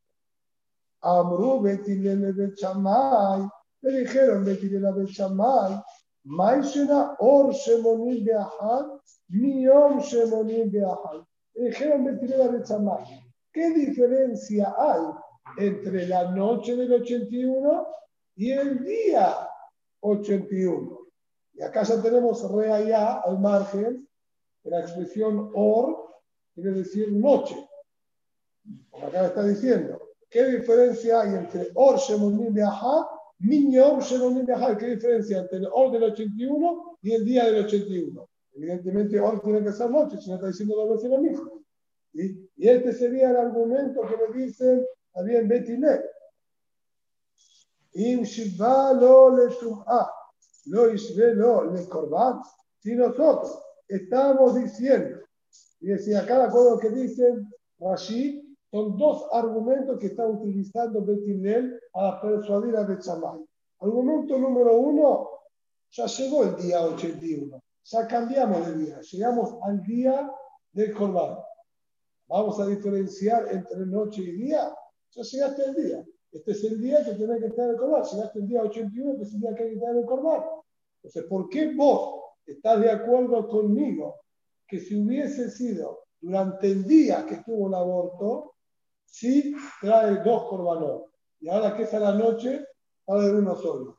Amru 1.03 1.61
betilele 1.61 2.33
de 2.33 2.55
chamay, 2.55 3.49
le 3.83 4.01
dijeron 4.01 4.45
betilele 4.45 4.93
de 4.93 5.07
chamay, 5.07 5.83
maishena 6.27 7.17
or 7.19 7.53
shemonim 7.53 8.25
beahad, 8.25 9.01
miom 9.31 10.01
shemonim 10.01 10.71
beahad. 10.71 11.25
Le 11.55 11.71
dijeron 11.71 12.05
betilele 12.05 12.59
de 12.59 12.65
chamay. 12.65 13.05
¿Qué 13.53 13.71
diferencia 13.71 14.75
hay 14.79 15.03
entre 15.59 16.07
la 16.07 16.31
noche 16.31 16.77
del 16.77 16.93
81 16.93 17.87
y 18.37 18.53
el 18.53 18.85
día 18.85 19.49
81. 20.01 20.99
Y 21.55 21.63
acá 21.63 21.83
ya 21.83 22.01
tenemos 22.01 22.51
reaya 22.51 23.21
al 23.21 23.39
margen 23.39 24.09
de 24.63 24.71
la 24.71 24.81
expresión 24.81 25.51
or, 25.55 26.15
quiere 26.55 26.73
decir 26.73 27.13
noche. 27.13 27.57
Como 28.91 29.07
acá 29.07 29.27
está 29.27 29.43
diciendo, 29.45 30.01
¿qué 30.29 30.45
diferencia 30.45 31.23
hay 31.23 31.35
entre 31.35 31.71
or 31.75 31.99
shemonim 31.99 32.55
de 32.55 32.63
shemonim 33.41 34.45
de 34.45 34.53
ajá? 34.53 34.77
¿Qué 34.77 34.87
diferencia 34.87 35.39
entre 35.39 35.59
el 35.59 35.69
or 35.73 35.91
del 35.93 36.05
81 36.05 36.99
y 37.03 37.13
el 37.13 37.25
día 37.25 37.47
del 37.47 37.65
81? 37.65 38.29
Evidentemente, 38.55 39.21
or 39.21 39.41
tiene 39.41 39.63
que 39.63 39.73
ser 39.73 39.91
noche, 39.91 40.19
si 40.19 40.29
no 40.29 40.37
está 40.37 40.49
diciendo 40.49 40.77
dos 40.77 40.97
veces 40.97 41.11
lo 41.11 41.19
mismo. 41.19 41.63
¿Sí? 42.13 42.51
Y 42.57 42.69
este 42.69 42.93
sería 42.93 43.31
el 43.31 43.37
argumento 43.37 44.03
que 44.03 44.17
me 44.17 44.45
dicen 44.45 44.85
también 45.13 45.49
Betiné. 45.49 46.01
Im 47.93 48.23
lo 49.01 49.37
le 49.37 49.55
tum'a, 49.57 50.11
lo 50.67 50.93
isve 50.93 51.35
lo 51.35 51.73
le 51.73 51.89
korban. 51.89 52.41
Si 52.79 52.95
nosotros 52.95 53.61
estamos 53.89 54.55
diciendo, 54.55 55.21
y 55.81 55.89
decía 55.89 56.23
de 56.23 56.33
acuerdo 56.33 56.79
que 56.79 56.91
dicen 56.91 57.49
Rashi, 57.79 58.50
son 58.71 58.97
dos 58.97 59.27
argumentos 59.33 59.99
que 59.99 60.09
está 60.09 60.27
utilizando 60.27 61.05
Betinel 61.05 61.81
para 61.93 62.21
persuadir 62.21 62.77
a 62.77 62.85
Bechamay. 62.85 63.45
Argumento 63.81 64.39
número 64.39 64.77
uno, 64.77 65.29
ya 65.91 66.07
llegó 66.07 66.45
el 66.45 66.57
día 66.57 66.83
81, 66.83 67.61
ya 67.85 68.07
cambiamos 68.07 68.67
de 68.67 68.75
día, 68.77 69.01
llegamos 69.01 69.57
al 69.63 69.83
día 69.83 70.31
del 70.73 70.95
Corban. 70.95 71.39
Vamos 72.29 72.61
a 72.61 72.67
diferenciar 72.67 73.49
entre 73.51 73.87
noche 73.87 74.23
y 74.23 74.33
día. 74.33 74.73
Ya 75.11 75.23
llegaste 75.23 75.65
el 75.65 75.75
día. 75.75 76.05
Este 76.31 76.53
es 76.53 76.63
el 76.65 76.81
día 76.81 77.05
que 77.05 77.15
tiene 77.15 77.41
que 77.41 77.47
estar 77.47 77.65
en 77.65 77.71
el 77.73 77.77
Corban. 77.77 78.05
Llegaste 78.05 78.39
el 78.39 78.47
día 78.47 78.63
81, 78.63 79.17
que 79.17 79.23
es 79.25 79.35
el 79.35 79.41
día 79.41 79.55
que 79.55 79.63
hay 79.65 79.69
que 79.71 79.75
estar 79.75 79.91
en 79.91 79.99
el 79.99 80.07
Corban. 80.07 80.43
Entonces, 81.03 81.25
¿por 81.25 81.49
qué 81.49 81.75
vos 81.75 82.23
estás 82.47 82.81
de 82.81 82.91
acuerdo 82.91 83.49
conmigo 83.49 84.21
que 84.69 84.79
si 84.79 84.95
hubiese 84.95 85.51
sido 85.51 86.05
durante 86.21 86.71
el 86.71 86.85
día 86.85 87.27
que 87.27 87.35
estuvo 87.35 87.67
el 87.67 87.75
aborto, 87.75 88.55
sí 89.11 89.55
trae 89.81 90.23
dos 90.23 90.49
corbanos? 90.49 91.03
Y 91.41 91.49
ahora 91.49 91.77
que 91.77 91.85
es 91.85 91.95
a 91.95 92.01
la 92.01 92.15
noche, 92.15 92.65
va 93.09 93.17
a 93.17 93.23
haber 93.23 93.35
uno 93.37 93.57
solo. 93.57 93.99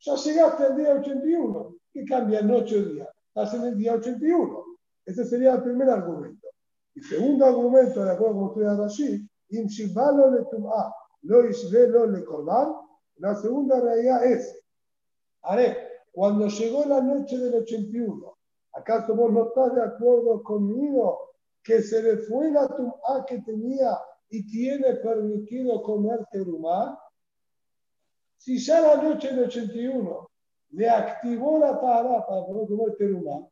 Ya 0.00 0.14
llegaste 0.14 0.64
al 0.64 0.76
día 0.76 0.94
81. 0.94 1.74
¿Qué 1.92 2.04
cambia 2.04 2.42
noche 2.42 2.78
o 2.78 2.84
día? 2.84 3.08
Estás 3.28 3.54
en 3.54 3.64
el 3.64 3.76
día 3.76 3.94
81. 3.94 4.64
Ese 5.04 5.24
sería 5.24 5.54
el 5.54 5.62
primer 5.62 5.90
argumento. 5.90 6.48
Y 6.94 7.00
segundo 7.02 7.44
argumento, 7.46 8.04
de 8.04 8.12
acuerdo 8.12 8.34
con 8.34 8.44
ustedes 8.44 8.78
allí, 8.78 9.28
im 9.50 9.66
shivalo 9.66 10.30
le 10.30 10.44
tum'a, 10.50 10.94
lo 11.22 11.48
isvelo 11.48 12.06
le 12.06 12.24
korban. 12.24 12.74
La 13.16 13.34
segunda 13.36 13.80
realidad 13.80 14.24
es, 14.24 14.62
haré, 15.42 15.76
cuando 16.12 16.48
llegó 16.48 16.84
la 16.86 17.00
noche 17.00 17.38
del 17.38 17.54
81, 17.54 18.36
¿acaso 18.72 19.14
vos 19.14 19.32
no 19.32 19.48
estás 19.48 19.74
de 19.74 19.82
acuerdo 19.82 20.42
conmigo 20.42 21.18
que 21.62 21.82
se 21.82 22.02
le 22.02 22.16
fue 22.18 22.50
la 22.50 22.66
tum'a 22.68 23.24
que 23.26 23.40
tenía 23.42 23.98
y 24.30 24.46
tiene 24.46 24.94
permitido 24.94 25.82
comer 25.82 26.26
terumá? 26.30 26.98
Si 28.38 28.58
ya 28.58 28.80
la 28.80 29.02
noche 29.02 29.28
del 29.28 29.44
81 29.44 30.30
le 30.70 30.88
activó 30.88 31.58
la 31.58 31.78
tara 31.80 32.26
para 32.26 32.46
poder 32.46 32.68
comer 32.68 32.96
terumá, 32.96 33.46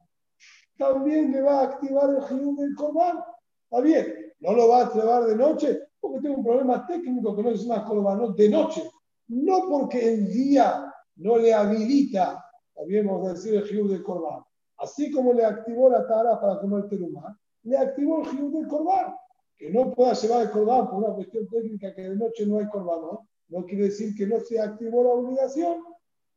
también 0.79 1.33
le 1.33 1.43
va 1.43 1.61
a 1.61 1.65
activar 1.65 2.11
el 2.11 2.23
jiyú 2.23 2.57
del 2.57 2.75
Corban. 2.77 3.19
Está 3.65 3.83
bien, 3.83 4.33
no 4.41 4.53
lo 4.53 4.69
va 4.69 4.79
a 4.79 4.85
activar 4.87 5.25
de 5.25 5.37
noche 5.37 5.83
porque 6.01 6.21
tengo 6.21 6.37
un 6.37 6.45
problema 6.45 6.87
técnico 6.87 7.35
que 7.35 7.43
no 7.43 7.51
es 7.51 7.67
más 7.67 7.83
Corbanot 7.83 8.37
de 8.37 8.49
noche. 8.49 8.89
No 9.27 9.69
porque 9.69 10.15
el 10.15 10.33
día 10.33 10.95
no 11.17 11.37
le 11.37 11.53
habilita, 11.53 12.43
habíamos 12.81 13.27
de 13.27 13.33
decir 13.35 13.55
el 13.57 13.65
jiyú 13.65 13.89
del 13.89 14.03
Corban. 14.03 14.43
Así 14.79 15.11
como 15.11 15.33
le 15.33 15.45
activó 15.45 15.91
la 15.91 16.07
tara 16.07 16.41
para 16.41 16.61
comer 16.61 16.89
terumá, 16.89 17.37
le 17.65 17.77
activó 17.77 18.21
el 18.21 18.29
jiyú 18.29 18.51
del 18.53 18.69
Corban. 18.69 19.15
Que 19.59 19.71
no 19.71 19.93
pueda 19.93 20.15
llevar 20.15 20.43
el 20.43 20.51
Corban 20.51 20.89
por 20.89 21.03
una 21.03 21.15
cuestión 21.15 21.49
técnica 21.49 21.95
que 21.95 22.03
de 22.03 22.17
noche 22.17 22.47
no 22.47 22.59
hay 22.59 22.69
Corbanot, 22.69 23.21
no 23.49 23.65
quiere 23.67 23.85
decir 23.85 24.15
que 24.17 24.27
no 24.27 24.41
se 24.41 24.61
activó 24.61 25.03
la 25.03 25.11
obligación. 25.11 25.83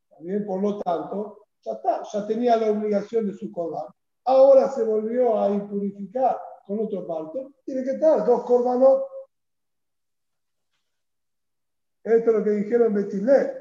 También, 0.09 0.45
por 0.45 0.61
lo 0.61 0.79
tanto, 0.81 1.45
ya 1.63 1.73
está, 1.73 2.01
ya 2.11 2.27
tenía 2.27 2.57
la 2.57 2.71
obligación 2.71 3.27
de 3.27 3.33
su 3.33 3.51
Corban 3.51 3.85
ahora 4.25 4.69
se 4.69 4.83
volvió 4.83 5.39
a 5.39 5.49
impurificar 5.49 6.39
con 6.65 6.79
otro 6.79 7.05
parto, 7.05 7.53
tiene 7.65 7.83
que 7.83 7.91
estar 7.91 8.25
dos 8.25 8.43
corbanos. 8.43 9.03
Esto 12.03 12.31
es 12.31 12.37
lo 12.37 12.43
que 12.43 12.51
dijeron 12.51 12.93
Betilé. 12.93 13.53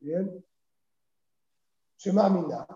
Bien. 0.00 0.44
Shemamina. 1.96 2.66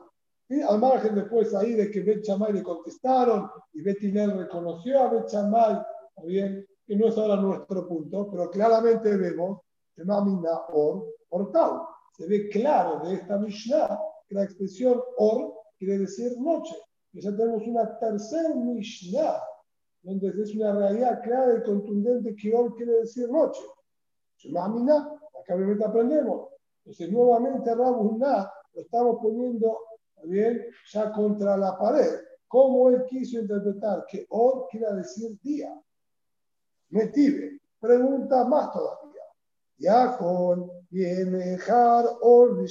Y 0.48 0.60
al 0.62 0.78
margen 0.78 1.14
después 1.14 1.54
ahí 1.54 1.74
de 1.74 1.90
que 1.90 2.02
Bet 2.02 2.22
Chamay 2.22 2.52
le 2.52 2.62
contestaron 2.62 3.50
y 3.72 3.82
Betilé 3.82 4.26
reconoció 4.28 5.00
a 5.00 5.10
Bet 5.10 5.26
Chamay, 5.26 5.76
bien, 6.24 6.64
que 6.86 6.96
no 6.96 7.08
es 7.08 7.18
ahora 7.18 7.36
nuestro 7.36 7.88
punto, 7.88 8.30
pero 8.30 8.48
claramente 8.50 9.16
vemos 9.16 9.60
Shemamina 9.96 10.66
or, 10.72 11.04
or 11.30 11.50
Tau. 11.50 11.86
Se 12.16 12.26
ve 12.26 12.48
claro 12.48 13.00
de 13.06 13.14
esta 13.14 13.38
Mishnah 13.38 13.98
que 14.28 14.34
la 14.34 14.44
expresión 14.44 15.00
or 15.18 15.54
quiere 15.78 15.98
decir 15.98 16.32
noche. 16.38 16.76
Y 17.12 17.20
ya 17.20 17.34
tenemos 17.36 17.66
una 17.66 17.98
tercera 17.98 18.54
Mishnah, 18.54 19.42
donde 20.02 20.28
es 20.28 20.54
una 20.54 20.72
realidad 20.74 21.22
clara 21.22 21.58
y 21.58 21.62
contundente 21.62 22.36
que 22.36 22.54
or 22.54 22.74
quiere 22.76 23.00
decir 23.00 23.28
noche. 23.28 23.62
Shemamina, 24.36 25.10
acá 25.40 25.56
obviamente 25.56 25.84
aprendemos. 25.84 26.50
Entonces, 26.84 27.10
nuevamente 27.10 27.74
Rabuná 27.74 28.48
lo 28.74 28.80
estamos 28.80 29.18
poniendo 29.20 29.76
bien 30.24 30.64
ya 30.92 31.12
contra 31.12 31.56
la 31.56 31.76
pared. 31.78 32.20
¿Cómo 32.48 32.90
él 32.90 33.04
quiso 33.08 33.40
interpretar 33.40 34.04
que 34.06 34.26
or 34.30 34.68
quiere 34.70 34.94
decir 34.94 35.38
día? 35.42 35.72
Metive. 36.90 37.60
Pregunta 37.80 38.44
más 38.44 38.72
todavía. 38.72 39.22
Ya 39.78 40.16
con 40.16 40.70
Yemejar 40.90 42.04
or 42.22 42.64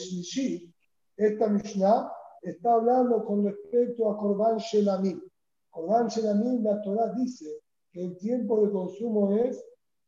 esta 1.17 1.47
Mishnah 1.47 2.11
está 2.41 2.73
hablando 2.73 3.23
con 3.23 3.45
respecto 3.45 4.09
a 4.09 4.17
Korban 4.17 4.57
Shelamim. 4.57 5.21
Korban 5.69 6.07
Shelamim, 6.07 6.63
la 6.63 6.81
Torah 6.81 7.13
dice 7.13 7.61
que 7.91 8.01
el 8.03 8.17
tiempo 8.17 8.65
de 8.65 8.71
consumo 8.71 9.35
es. 9.37 9.63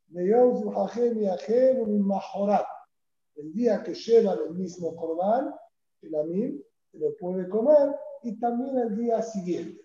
El 0.09 0.25
día 3.53 3.83
que 3.83 3.93
llevan 3.93 4.37
el 4.47 4.55
mismo 4.55 4.95
Korban, 4.95 5.53
Shelamim, 6.01 6.61
lo 6.93 7.15
puede 7.19 7.47
comer 7.49 7.95
y 8.23 8.39
también 8.39 8.77
el 8.77 8.97
día 8.97 9.21
siguiente. 9.21 9.81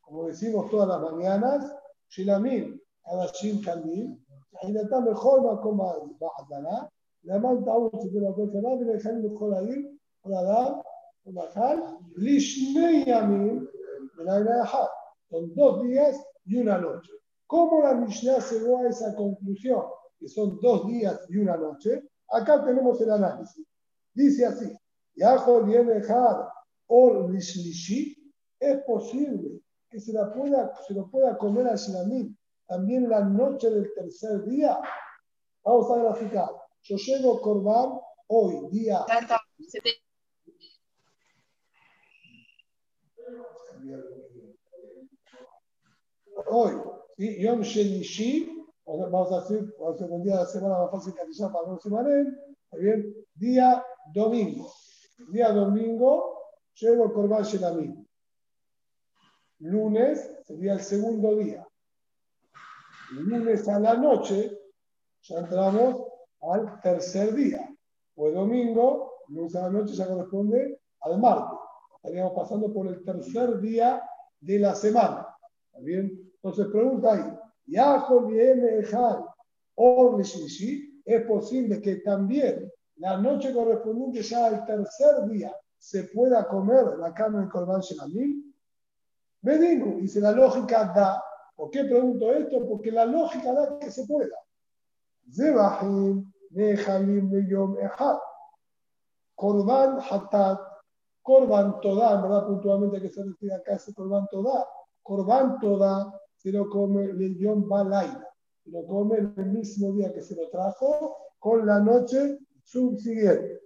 Como 0.00 0.26
decimos 0.26 0.70
todas 0.70 0.88
las 0.88 1.12
mañanas, 1.12 1.72
Shilamim, 2.08 2.80
Adashim 3.04 3.62
Kandil, 3.62 4.18
Ahinatá 4.62 5.00
mejor 5.00 5.42
no 5.42 5.60
coma 5.60 5.94
Bahatana, 6.18 6.90
Lamán 7.22 7.64
Taúl, 7.64 7.90
si 8.02 8.10
quiero 8.10 8.34
ver 8.34 8.50
que 8.50 8.60
nadie, 8.60 8.84
Lejan 8.84 9.22
Mejoladim, 9.22 9.98
Oladam, 10.22 10.82
Omahal, 11.24 11.98
Lishne 12.16 13.04
Yamim, 13.04 13.68
Menagahá, 14.16 14.88
con 15.28 15.54
dos 15.54 15.82
días 15.82 16.20
y 16.46 16.56
una 16.56 16.78
noche. 16.78 17.12
¿Cómo 17.46 17.82
la 17.82 17.94
Mishnah 17.94 18.38
llegó 18.50 18.78
a 18.78 18.88
esa 18.88 19.14
conclusión, 19.14 19.82
que 20.18 20.28
son 20.28 20.58
dos 20.60 20.86
días 20.86 21.20
y 21.28 21.36
una 21.36 21.56
noche? 21.56 22.08
Acá 22.30 22.64
tenemos 22.64 23.00
el 23.00 23.10
análisis. 23.10 23.66
Dice 24.14 24.46
así, 24.46 24.72
Yahoo 25.20 25.64
viene 25.64 26.02
o 26.86 27.28
lishlishi, 27.28 28.16
es 28.58 28.82
posible 28.84 29.60
que 29.90 30.00
se, 30.00 30.12
la 30.14 30.32
pueda, 30.32 30.74
se 30.86 30.94
lo 30.94 31.10
pueda 31.10 31.36
comer 31.36 31.68
a 31.68 31.76
Shilamim 31.76 32.34
también 32.66 33.08
la 33.08 33.20
noche 33.20 33.68
del 33.68 33.92
tercer 33.94 34.44
día. 34.44 34.80
Vamos 35.62 35.90
a 35.90 36.02
graficar. 36.02 36.48
Yo 36.82 36.96
llego 36.96 37.40
Corban 37.42 38.00
hoy, 38.28 38.70
día. 38.70 39.04
Hoy, 46.46 46.72
¿sí? 47.18 47.42
Yom 47.42 47.60
Shelishi, 47.60 48.66
vamos 48.86 49.32
a 49.32 49.40
decir, 49.42 49.74
vamos 49.78 50.00
a 50.00 50.04
decir 50.04 50.16
un 50.16 50.22
día 50.22 50.32
de 50.32 50.40
la 50.40 50.46
semana 50.46 50.78
más 50.78 50.90
fácil 50.90 51.12
que 51.12 51.20
para 51.20 51.68
no 51.68 51.78
se 51.78 51.88
¿está 51.88 52.76
bien? 52.78 53.14
Día 53.34 53.84
domingo. 54.14 54.72
Día 55.28 55.52
domingo, 55.52 56.40
llego 56.74 57.12
Corban 57.12 57.42
Shelamim. 57.42 58.06
Lunes 59.60 60.38
sería 60.44 60.72
el 60.74 60.80
segundo 60.80 61.36
día. 61.36 61.66
Lunes 63.12 63.68
a 63.68 63.78
la 63.78 63.94
noche, 63.94 64.50
ya 65.22 65.40
entramos 65.40 66.06
al 66.40 66.80
tercer 66.80 67.34
día. 67.34 67.68
Pues 68.14 68.34
domingo, 68.34 69.14
lunes 69.28 69.54
a 69.56 69.62
la 69.62 69.70
noche 69.70 69.94
ya 69.94 70.08
corresponde 70.08 70.80
al 71.00 71.20
martes. 71.20 71.58
Estaríamos 71.96 72.32
pasando 72.32 72.72
por 72.72 72.86
el 72.86 73.04
tercer 73.04 73.60
día 73.60 74.02
de 74.40 74.58
la 74.58 74.74
semana. 74.74 75.26
¿Está 75.66 75.80
bien? 75.80 76.32
Entonces 76.34 76.66
pregunta 76.68 77.12
ahí, 77.12 77.38
¿Es 77.66 78.94
es 81.04 81.26
posible 81.26 81.80
que 81.82 81.96
también 81.96 82.70
la 83.00 83.16
noche 83.16 83.52
correspondiente 83.52 84.22
ya 84.22 84.46
al 84.46 84.64
tercer 84.66 85.24
día 85.26 85.54
se 85.78 86.04
pueda 86.04 86.46
comer 86.46 86.98
la 86.98 87.14
carne 87.14 87.40
del 87.40 87.48
Corban 87.48 87.80
Shenamim? 87.80 88.52
Venimos, 89.40 90.02
dice 90.02 90.20
la 90.20 90.32
lógica 90.32 90.92
da. 90.94 91.22
¿Por 91.56 91.70
qué 91.70 91.84
pregunto 91.84 92.30
esto? 92.32 92.66
Porque 92.68 92.92
la 92.92 93.06
lógica 93.06 93.52
da 93.52 93.78
que 93.78 93.90
se 93.90 94.06
pueda. 94.06 94.36
Zebahim, 95.32 96.30
Nehalim, 96.50 97.48
Yom 97.48 97.78
Echad. 97.78 98.18
Korban 99.34 99.98
Hatat, 100.00 100.60
Korban 101.22 101.80
Toda, 101.80 102.20
verdad 102.20 102.46
puntualmente 102.46 103.00
que 103.00 103.08
se 103.08 103.24
refiere 103.24 103.54
acá 103.54 103.76
ese 103.76 103.94
Korban 103.94 104.28
Toda. 104.30 104.66
Korban 105.02 105.58
Toda 105.58 106.20
se 106.36 106.52
lo 106.52 106.68
come 106.68 107.04
el 107.04 107.38
Yom 107.38 107.66
Balaila, 107.66 108.28
se 108.62 108.70
lo 108.70 108.86
come 108.86 109.16
el 109.16 109.46
mismo 109.46 109.92
día 109.92 110.12
que 110.12 110.20
se 110.20 110.36
lo 110.36 110.50
trajo, 110.50 111.16
con 111.38 111.64
la 111.64 111.80
noche 111.80 112.38
subsiguiente. 112.70 113.60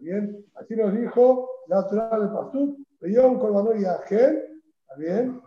¿Bien? 0.00 0.44
Así 0.54 0.76
nos 0.76 0.92
dijo 0.94 1.48
la 1.68 1.76
natural 1.76 2.20
del 2.20 2.30
Pasuk, 2.30 2.78
Yom 3.00 3.38
Korban 3.38 3.80
Yahel, 3.80 4.62
¿está 4.80 4.96
bien? 4.96 5.40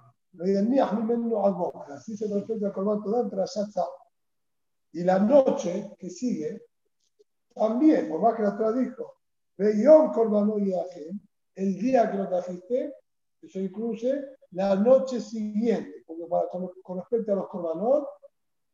Así 1.89 2.15
se 2.15 2.33
refiere 2.33 2.65
al 2.65 2.73
Korban 2.73 3.01
Toda 3.01 3.21
entre 3.21 3.39
Y 4.93 5.03
la 5.03 5.19
noche 5.19 5.91
que 5.97 6.09
sigue, 6.09 6.63
también, 7.53 8.09
por 8.09 8.21
más 8.21 8.35
que 8.35 8.43
la 8.43 8.57
Torah 8.57 8.71
dijo, 8.73 9.15
Yom 9.57 10.13
Korban 10.13 10.51
el 11.55 11.79
día 11.79 12.09
que 12.09 12.17
lo 12.17 12.29
trajiste, 12.29 12.93
eso 13.41 13.59
incluye 13.59 14.23
la 14.51 14.75
noche 14.75 15.19
siguiente, 15.19 16.03
porque 16.05 16.25
para, 16.27 16.47
con, 16.47 16.97
respecto 16.97 17.33
a 17.33 17.35
los 17.35 17.47
Korbanot, 17.47 18.07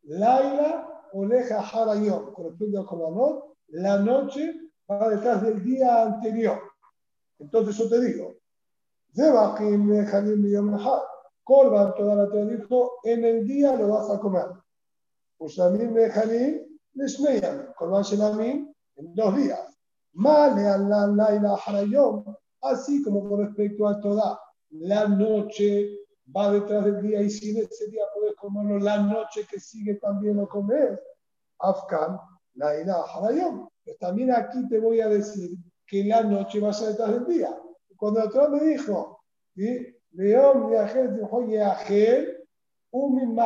Laila 0.03 1.09
Oleja 1.13 1.61
Harayom, 1.61 2.33
con 2.33 2.45
respecto 2.49 2.77
a 2.77 2.81
los 2.81 2.89
Korbanot, 2.89 3.54
la 3.69 3.99
noche 3.99 4.53
va 4.89 5.09
detrás 5.09 5.41
del 5.41 5.63
día 5.63 6.03
anterior. 6.03 6.59
Entonces 7.39 7.77
yo 7.77 7.89
te 7.89 8.01
digo, 8.01 8.35
Korban, 11.43 11.93
toda 11.95 12.15
la 12.15 12.29
te 12.29 12.45
dijo, 12.57 12.93
en 13.03 13.23
el 13.23 13.47
día 13.47 13.75
lo 13.75 13.89
vas 13.89 14.09
a 14.09 14.19
comer. 14.19 14.47
Ushamim 15.37 15.95
Halim 16.13 16.79
Leshneyam, 16.93 17.73
Korban 17.77 18.03
Shenamim, 18.03 18.73
en 18.95 19.15
dos 19.15 19.35
días. 19.35 19.77
Male 20.13 20.67
Allah 20.67 21.07
Laila 21.07 21.55
Harayom, 21.65 22.23
así 22.61 23.03
como 23.03 23.29
con 23.29 23.45
respecto 23.45 23.87
a 23.87 23.99
toda 23.99 24.39
la 24.71 25.07
noche 25.07 25.99
va 26.35 26.51
detrás 26.51 26.85
del 26.85 27.01
día 27.01 27.21
y 27.21 27.29
si 27.29 27.51
en 27.51 27.65
ese 27.65 27.87
día 27.89 28.03
puedes 28.13 28.35
comerlo, 28.37 28.79
la 28.79 28.97
noche 28.97 29.45
que 29.49 29.59
sigue 29.59 29.95
también 29.95 30.37
lo 30.37 30.47
comes. 30.47 30.99
Afkan, 31.59 32.19
la 32.55 33.03
harayom. 33.03 33.69
Pues 33.83 33.97
también 33.99 34.31
aquí 34.31 34.67
te 34.67 34.79
voy 34.79 35.01
a 35.01 35.09
decir 35.09 35.51
que 35.85 36.03
la 36.05 36.23
noche 36.23 36.59
va 36.59 36.69
a 36.69 36.73
ser 36.73 36.89
detrás 36.89 37.11
del 37.11 37.25
día. 37.25 37.55
Cuando 37.95 38.21
el 38.21 38.27
otro 38.27 38.49
me 38.49 38.63
dijo, 38.63 39.19
León, 40.11 40.71
un 42.91 43.39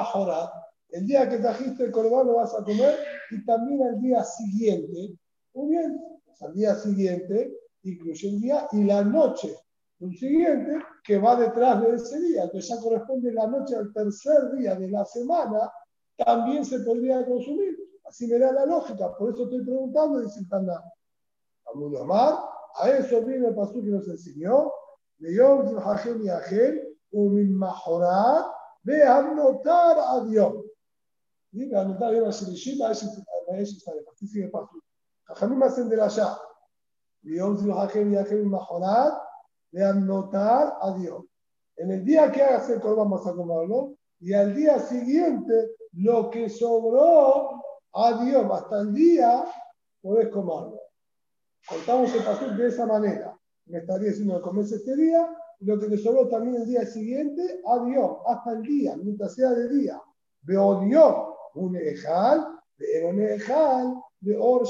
el 0.91 1.05
día 1.05 1.29
que 1.29 1.37
trajiste 1.37 1.83
el 1.83 1.91
corbán 1.91 2.27
lo 2.27 2.35
vas 2.35 2.53
a 2.55 2.63
comer 2.63 2.95
y 3.29 3.45
también 3.45 3.83
al 3.83 4.01
día 4.01 4.23
siguiente. 4.23 5.15
Muy 5.53 5.69
bien, 5.69 6.01
pues 6.25 6.41
al 6.41 6.53
día 6.53 6.75
siguiente 6.75 7.53
incluye 7.83 8.29
el 8.29 8.41
día 8.41 8.67
y 8.71 8.83
la 8.83 9.03
noche 9.03 9.55
un 9.99 10.15
siguiente 10.15 10.79
que 11.03 11.17
va 11.19 11.35
detrás 11.35 11.81
de 11.81 11.95
ese 11.95 12.19
día. 12.21 12.43
Entonces 12.43 12.69
ya 12.69 12.81
corresponde 12.81 13.33
la 13.33 13.47
noche 13.47 13.75
al 13.75 13.91
tercer 13.93 14.51
día 14.57 14.75
de 14.75 14.89
la 14.89 15.05
semana, 15.05 15.71
también 16.17 16.65
se 16.65 16.79
podría 16.79 17.25
consumir. 17.25 17.77
Así 18.09 18.25
me 18.25 18.39
da 18.39 18.51
la 18.51 18.65
lógica. 18.65 19.15
Por 19.15 19.31
eso 19.31 19.43
estoy 19.43 19.63
preguntando, 19.63 20.19
dice 20.19 20.43
Tana. 20.49 20.83
A 22.75 22.89
eso 22.89 23.21
viene 23.23 23.49
el 23.49 23.55
pastor 23.55 23.83
que 23.83 23.91
nos 23.91 24.07
enseñó. 24.07 24.71
León, 25.19 25.77
Hajem 25.77 26.23
y 26.23 26.29
Agel, 26.29 26.97
un 27.11 27.55
majorat, 27.55 28.47
ve 28.81 29.03
a 29.03 29.17
anotar 29.17 29.97
a 29.99 30.25
Dios. 30.25 30.55
Y 31.51 31.71
a 31.71 31.81
anotar 31.81 32.09
a 32.09 32.11
Dios, 32.13 32.41
a 32.41 32.45
Shirishim, 32.45 32.81
a 32.81 32.91
ese 32.91 33.05
está 33.05 33.93
de 33.93 34.01
pastor. 34.01 34.27
Sigue 34.27 34.45
el 34.45 34.51
pastor. 34.51 34.81
Jajamim 35.25 35.61
hacen 35.61 35.87
de 35.87 35.97
la 35.97 36.07
ya. 36.07 36.35
León, 37.21 37.57
Hajem 37.71 38.13
y 38.13 38.17
Agel, 38.17 38.41
un 38.41 38.49
majorat, 38.49 39.21
de 39.69 39.85
anotar 39.85 40.77
a 40.81 40.93
Dios. 40.95 41.25
En 41.75 41.91
el 41.91 42.03
día 42.03 42.31
que 42.31 42.41
hagas 42.41 42.69
el 42.71 42.79
vamos 42.79 43.27
a 43.27 43.35
comerlo 43.35 43.93
y 44.19 44.33
al 44.33 44.55
día 44.55 44.79
siguiente 44.79 45.75
lo 45.93 46.31
que 46.31 46.49
sobró 46.49 47.58
a 47.93 48.23
Dios 48.23 48.45
hasta 48.51 48.81
el 48.81 48.93
día 48.93 49.45
podés 50.01 50.29
comerlo. 50.29 50.79
Contamos 51.67 52.13
el 52.15 52.23
pastor 52.23 52.55
de 52.55 52.67
esa 52.67 52.85
manera. 52.85 53.37
Me 53.65 53.79
estaría 53.79 54.09
diciendo 54.09 54.37
que 54.37 54.41
comes 54.41 54.71
este 54.71 54.95
día 54.95 55.35
y 55.59 55.65
lo 55.65 55.79
que 55.79 55.87
te 55.87 55.97
sobró 55.97 56.27
también 56.27 56.61
el 56.61 56.67
día 56.67 56.85
siguiente 56.85 57.61
a 57.65 57.83
Dios 57.85 58.17
hasta 58.27 58.51
el 58.53 58.61
día, 58.63 58.95
mientras 58.95 59.35
sea 59.35 59.51
de 59.51 59.69
día. 59.69 60.01
Veo 60.41 60.81
Dios, 60.81 61.15
un 61.55 61.75
ejal, 61.75 62.59
de 62.77 63.05
un 63.05 63.21
ejal, 63.21 64.01
de 64.21 64.37
or 64.37 64.67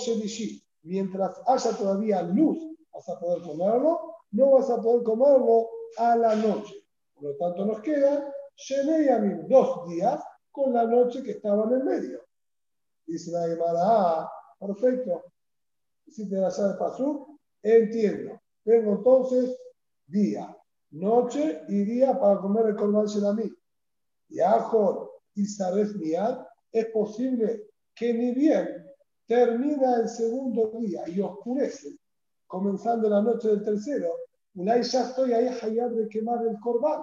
Mientras 0.82 1.41
haya 1.45 1.77
todavía 1.77 2.21
luz, 2.23 2.58
vas 2.91 3.08
a 3.10 3.19
poder 3.19 3.43
comerlo 3.43 4.10
no 4.32 4.51
vas 4.51 4.69
a 4.69 4.82
poder 4.82 5.03
comerlo 5.03 5.69
a 5.97 6.15
la 6.15 6.36
noche. 6.36 6.75
Por 7.13 7.23
lo 7.23 7.38
tanto, 7.38 7.65
nos 7.65 7.82
quedan 7.82 8.25
mí 9.21 9.47
dos 9.47 9.89
días 9.89 10.21
con 10.51 10.73
la 10.73 10.86
noche 10.86 11.23
que 11.23 11.32
estaba 11.32 11.65
en 11.65 11.73
el 11.73 11.84
medio. 11.84 12.21
Dice 13.10 13.32
la 13.32 13.48
Gemara, 13.48 13.80
ah, 13.82 14.32
perfecto. 14.60 15.24
Si 16.08 16.30
te 16.30 16.36
la 16.36 16.50
de 16.50 16.78
Pasú, 16.78 17.39
entiendo. 17.63 18.39
Tengo 18.63 18.93
entonces 18.93 19.58
día, 20.06 20.56
noche 20.91 21.63
y 21.69 21.86
día 21.86 22.19
para 22.19 22.39
comer 22.39 22.67
el 22.67 22.76
Korban 22.76 23.08
Shenamí. 23.08 23.52
Y 24.30 24.39
Ajor 24.39 25.12
y 25.34 25.45
Saref 25.45 25.95
Miad, 25.95 26.45
es 26.72 26.86
posible 26.91 27.63
que 27.95 28.13
ni 28.13 28.32
bien 28.36 28.86
termina 29.26 29.95
el 30.02 30.08
segundo 30.08 30.72
día 30.80 31.10
y 31.10 31.19
oscurece 31.19 31.98
comenzando 32.45 33.10
la 33.10 33.22
noche 33.24 33.48
del 33.48 33.63
tercero, 33.63 34.12
una 34.56 34.80
ya 34.82 35.02
estoy 35.04 35.34
ahí 35.34 35.48
hayab 35.48 35.91
de 35.91 36.10
quemar 36.10 36.45
el 36.45 36.60
corbán. 36.60 37.02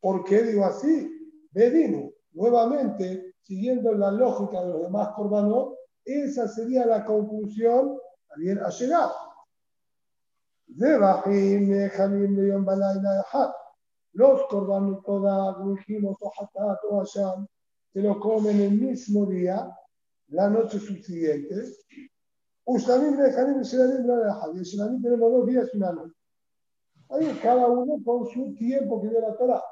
¿Por 0.00 0.24
qué 0.24 0.42
digo 0.44 0.64
así? 0.64 1.10
Bedino, 1.50 2.10
nuevamente, 2.32 3.27
siguiendo 3.48 3.94
la 3.94 4.10
lógica 4.10 4.62
de 4.62 4.72
los 4.72 4.82
demás 4.82 5.08
corbanos, 5.16 5.74
esa 6.04 6.46
sería 6.46 6.84
la 6.84 7.04
conclusión 7.04 7.98
también 8.28 8.58
a 8.58 8.68
llegar. 8.68 9.10
Los 14.12 14.46
corbanos 14.48 15.02
toda, 15.02 15.56
dijimos, 15.64 16.18
o 16.20 17.06
se 17.06 18.02
lo 18.02 18.20
comen 18.20 18.60
el 18.60 18.72
mismo 18.72 19.24
día, 19.24 19.74
la 20.28 20.50
noche 20.50 20.78
subsiguiente, 20.78 21.54
Ustamim 22.66 23.16
de 23.16 23.32
Janim 23.32 23.62
y 23.62 24.06
no 24.06 24.16
de 24.16 24.62
Y 24.62 24.80
en 24.82 25.02
tenemos 25.02 25.32
dos 25.32 25.46
días 25.46 25.70
y 25.72 25.78
una 25.78 25.92
noche. 25.92 26.14
Ahí 27.08 27.40
cada 27.42 27.66
uno 27.66 27.94
con 28.04 28.26
su 28.26 28.54
tiempo 28.54 29.00
que 29.00 29.08
dio 29.08 29.22
la 29.22 29.34
Torah. 29.38 29.62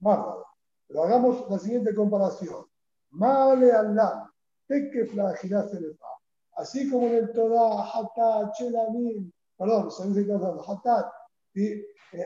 Bárbaro. 0.00 0.44
Pero 0.86 1.02
hagamos 1.02 1.48
la 1.48 1.58
siguiente 1.58 1.94
comparación. 1.94 2.65
Male 3.16 3.72
Allah, 3.72 4.30
fa. 4.68 5.34
Así 6.56 6.90
como 6.90 7.06
en 7.06 7.14
el 7.14 7.32
Torah, 7.32 7.90
Hatat, 7.92 8.52
Chelamim, 8.54 9.30
perdón, 9.56 9.90
se 9.90 10.08
dice 10.08 10.26
que 10.26 10.32
Hatat, 10.32 11.06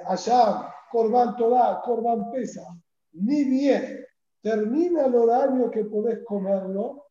Asham, 0.07 0.67
Korban 0.91 1.37
Torah, 1.37 1.81
Korban 1.85 2.31
Pesa, 2.31 2.63
ni 3.13 3.45
bien 3.45 4.05
termina 4.43 5.07
el 5.07 5.15
horario 5.15 5.71
que 5.71 5.85
podés 5.85 6.25
comerlo, 6.25 7.07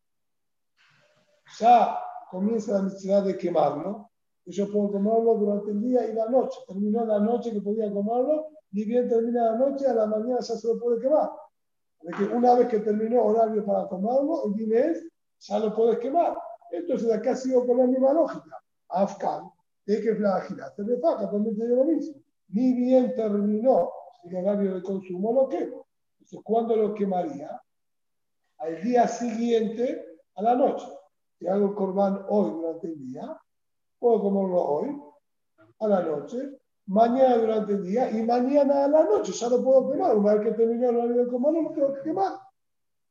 ya 1.60 2.00
comienza 2.30 2.74
la 2.74 2.84
necesidad 2.84 3.24
de 3.24 3.38
quemarlo. 3.38 4.10
yo 4.46 4.72
puedo 4.72 4.92
comerlo 4.92 5.36
durante 5.36 5.72
el 5.72 5.82
día 5.82 6.08
y 6.08 6.14
la 6.14 6.28
noche. 6.28 6.60
Terminó 6.68 7.06
la 7.06 7.20
noche 7.20 7.52
que 7.52 7.62
podía 7.62 7.92
comerlo, 7.92 8.48
ni 8.72 8.84
bien 8.84 9.08
termina 9.08 9.52
la 9.52 9.58
noche, 9.58 9.88
a 9.88 9.94
la 9.94 10.06
mañana 10.06 10.40
ya 10.40 10.56
se 10.56 10.68
lo 10.68 10.80
puede 10.80 11.00
quemar. 11.00 11.30
Que 12.18 12.24
una 12.24 12.56
vez 12.56 12.68
que 12.68 12.80
terminó 12.80 13.24
horario 13.24 13.66
para 13.66 13.88
comerlo, 13.88 14.46
el 14.46 14.68
mes 14.68 15.06
ya 15.40 15.60
lo 15.60 15.74
puedes 15.76 16.00
quemar. 16.00 16.38
Entonces 16.72 17.12
acá 17.12 17.36
sigo 17.36 17.66
con 17.66 17.78
la 17.78 17.88
misma 17.88 18.14
lógica. 18.14 18.62
Afgan, 18.90 19.50
de 19.86 20.02
que 20.02 20.16
flagila, 20.16 20.72
se 20.76 20.84
refaca, 20.84 21.30
también 21.30 21.58
te 21.58 21.68
lo 21.68 21.84
mismo. 21.84 22.16
Ni 22.50 22.74
bien 22.74 23.14
terminó 23.16 23.92
el 24.24 24.36
horario 24.36 24.76
de 24.76 24.84
consumo, 24.84 25.34
lo 25.34 25.50
quemo. 25.50 25.86
Entonces, 26.20 26.40
¿cuándo 26.44 26.76
lo 26.76 26.94
quemaría? 26.94 27.62
Al 28.58 28.82
día 28.82 29.08
siguiente, 29.08 30.06
a 30.36 30.42
la 30.42 30.56
noche 30.56 30.88
si 31.40 31.48
hago 31.48 31.68
el 31.68 31.74
corbán 31.74 32.26
hoy 32.28 32.52
durante 32.52 32.88
el 32.88 33.00
día, 33.00 33.42
puedo 33.98 34.22
comerlo 34.22 34.62
hoy, 34.62 35.02
a 35.80 35.88
la 35.88 36.02
noche, 36.02 36.38
mañana 36.90 37.38
durante 37.38 37.74
el 37.74 37.84
día 37.84 38.10
y 38.10 38.24
mañana 38.24 38.86
a 38.86 38.88
la 38.88 39.04
noche. 39.04 39.32
Ya 39.32 39.48
lo 39.48 39.64
puedo 39.64 39.92
quemar. 39.92 40.18
Una 40.18 40.36
vez 40.36 40.50
que 40.50 40.52
termine 40.56 40.90
el 40.90 40.98
horario 40.98 41.26
de 41.26 41.32
comer, 41.32 41.54
no 41.54 41.62
lo 41.62 41.72
tengo 41.72 41.94
que 41.94 42.02
quemar. 42.02 42.34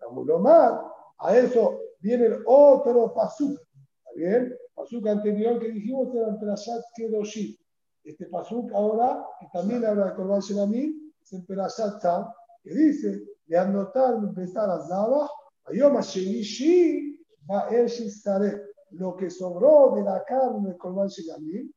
Lo 0.00 0.38
mal. 0.38 0.80
A 1.18 1.36
eso 1.36 1.78
viene 2.00 2.28
otro 2.46 3.12
pasuk. 3.14 3.52
¿Está 3.52 4.10
bien? 4.16 4.54
Pasuk 4.74 5.06
anterior 5.06 5.58
que 5.58 5.70
dijimos 5.70 6.14
era 6.14 6.38
Perashat 6.38 6.82
Kedoshim. 6.94 7.56
Este 8.04 8.26
pasuk 8.26 8.72
ahora, 8.72 9.24
que 9.40 9.46
también 9.52 9.84
habla 9.84 10.06
de 10.06 10.14
Korban 10.14 10.40
Shenamim, 10.40 11.12
es 11.20 11.32
el 11.32 11.44
Perashat 11.44 12.00
Tam, 12.00 12.28
que 12.62 12.74
dice, 12.74 13.22
de 13.46 13.58
anotar, 13.58 14.14
empezar 14.14 14.70
a 14.70 14.80
Zaba, 14.80 15.28
Ayoma 15.64 16.00
Shelishi, 16.00 17.20
Ba'er 17.46 17.88
Shistareh. 17.88 18.62
Lo 18.92 19.14
que 19.16 19.28
sobró 19.28 19.94
de 19.96 20.02
la 20.02 20.24
carne 20.24 20.70
de 20.70 20.78
Korban 20.78 21.08
Shenamim, 21.08 21.70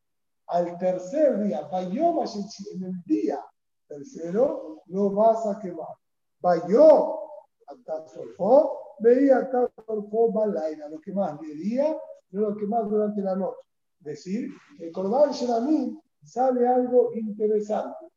al 0.51 0.77
tercer 0.77 1.39
día, 1.43 1.61
Bayoma 1.71 2.25
en 2.25 2.83
el 2.83 3.03
día 3.05 3.43
tercero, 3.87 4.83
lo 4.87 5.11
vas 5.11 5.45
a 5.47 5.59
quemar. 5.59 5.95
Bayó, 6.39 7.19
hasta 7.67 8.07
solfó, 8.07 8.95
veía 8.99 9.39
hasta 9.39 9.69
solfó 9.85 10.31
balaina, 10.31 10.87
lo 10.89 10.99
que 10.99 11.13
más 11.13 11.39
de 11.41 11.55
día, 11.55 11.97
no 12.31 12.41
lo 12.49 12.55
que 12.55 12.65
más 12.65 12.89
durante 12.89 13.21
la 13.21 13.35
noche. 13.35 13.59
Es 13.99 14.05
decir, 14.05 14.49
el 14.79 14.91
Korban 14.91 15.31
Shenamim 15.31 15.99
sale 16.23 16.67
algo 16.67 17.11
interesante. 17.13 18.07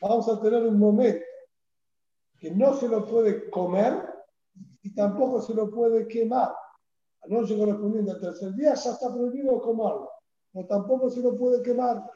Vamos 0.00 0.28
a 0.28 0.40
tener 0.40 0.66
un 0.66 0.78
momento 0.78 1.24
que 2.38 2.50
no 2.50 2.74
se 2.74 2.88
lo 2.88 3.06
puede 3.06 3.50
comer 3.50 4.02
y 4.82 4.94
tampoco 4.94 5.40
se 5.40 5.54
lo 5.54 5.70
puede 5.70 6.06
quemar. 6.06 6.54
La 7.22 7.40
noche 7.40 7.56
correspondiente 7.58 8.10
al 8.10 8.20
tercer 8.20 8.52
día 8.54 8.74
ya 8.74 8.90
está 8.90 9.12
prohibido 9.12 9.60
comerlo, 9.60 10.10
pero 10.54 10.66
tampoco 10.68 11.10
se 11.10 11.20
lo 11.20 11.36
puede 11.36 11.62
quemar. 11.62 12.08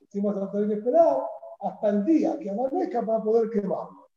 Decimos 0.00 0.34
a 0.36 0.50
tener 0.50 0.68
que 0.68 0.74
esperar 0.74 1.18
hasta 1.60 1.88
el 1.90 2.04
día 2.06 2.38
que 2.38 2.50
amanezca 2.50 3.04
para 3.04 3.22
poder 3.22 3.50
quemarlo. 3.50 4.08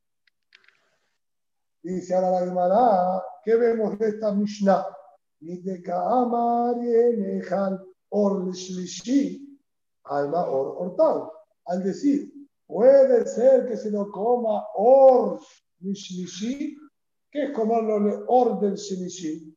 Dice 1.84 2.16
ahora 2.16 2.32
la 2.32 2.46
Gemara, 2.48 3.24
¿qué 3.44 3.56
vemos 3.58 4.00
de 4.00 4.08
esta 4.08 4.32
Mishnah? 4.32 4.86
Ni 5.42 5.58
de 5.58 5.84
or 8.10 8.52
shlishi, 8.54 9.60
alma 10.06 10.50
or 10.50 10.78
hortal. 10.78 11.32
Al 11.68 11.84
decir, 11.84 12.32
puede 12.66 13.28
ser 13.28 13.68
que 13.68 13.76
se 13.76 13.92
lo 13.92 14.10
coma 14.10 14.66
or 14.76 15.40
shlishi, 15.84 16.78
¿qué 17.30 17.44
es 17.44 17.52
comerlo 17.52 18.26
or 18.30 18.60
del 18.60 18.76
shlishi? 18.76 19.54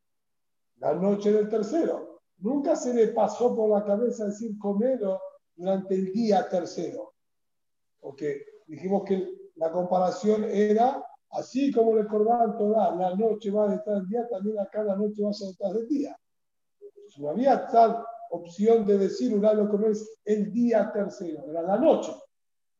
La 0.81 0.92
noche 0.94 1.33
del 1.33 1.48
tercero. 1.48 2.18
Nunca 2.38 2.77
se 2.77 2.94
le 2.94 3.09
pasó 3.09 3.55
por 3.55 3.70
la 3.70 3.85
cabeza 3.85 4.27
decir 4.27 4.57
comerlo 4.59 5.20
durante 5.57 5.94
el 5.94 6.12
día 6.12 6.48
tercero. 6.48 7.14
Porque 8.01 8.44
dijimos 8.66 9.03
que 9.05 9.51
la 9.57 9.72
comparación 9.72 10.44
era 10.44 11.05
así 11.31 11.72
como 11.72 11.94
le 11.94 12.05
toda 12.05 12.94
la 12.94 13.14
noche 13.14 13.51
va 13.51 13.68
detrás 13.68 14.01
del 14.01 14.09
día, 14.09 14.29
también 14.29 14.59
acá 14.59 14.83
la 14.83 14.96
noche 14.96 15.22
va 15.22 15.31
detrás 15.31 15.74
del 15.74 15.88
día. 15.88 16.18
No 17.18 17.31
había 17.31 17.66
tal 17.66 18.05
opción 18.31 18.87
de 18.87 18.98
decir 18.98 19.35
un 19.35 19.42
lo 19.42 19.64
no 19.64 19.88
es 19.88 20.20
el 20.24 20.53
día 20.53 20.90
tercero, 20.92 21.44
era 21.51 21.62
la 21.62 21.77
noche. 21.77 22.12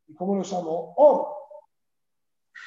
¿Y 0.07 0.15
cómo 0.15 0.37
lo 0.37 0.43
llamó? 0.43 0.95
Or. 0.97 1.27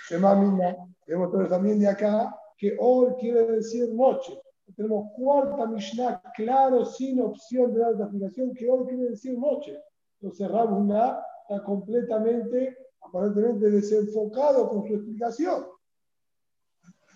Shema 0.09 0.35
Mina. 0.35 0.75
Vemos 1.07 1.49
también 1.49 1.79
de 1.79 1.87
acá 1.87 2.35
que 2.57 2.75
Or 2.79 3.17
quiere 3.17 3.45
decir 3.45 3.93
noche. 3.93 4.39
Tenemos 4.75 5.11
cuarta 5.15 5.65
Mishnah, 5.65 6.21
claro, 6.35 6.85
sin 6.85 7.21
opción 7.21 7.73
de 7.73 7.79
dar 7.79 7.93
explicación, 7.93 8.53
que 8.53 8.69
Or 8.69 8.87
quiere 8.87 9.09
decir 9.09 9.37
noche. 9.37 9.77
Entonces 10.19 10.49
Ramuna 10.49 11.23
está 11.47 11.63
completamente, 11.63 12.77
aparentemente 13.01 13.69
desenfocado 13.69 14.69
con 14.69 14.87
su 14.87 14.93
explicación. 14.95 15.65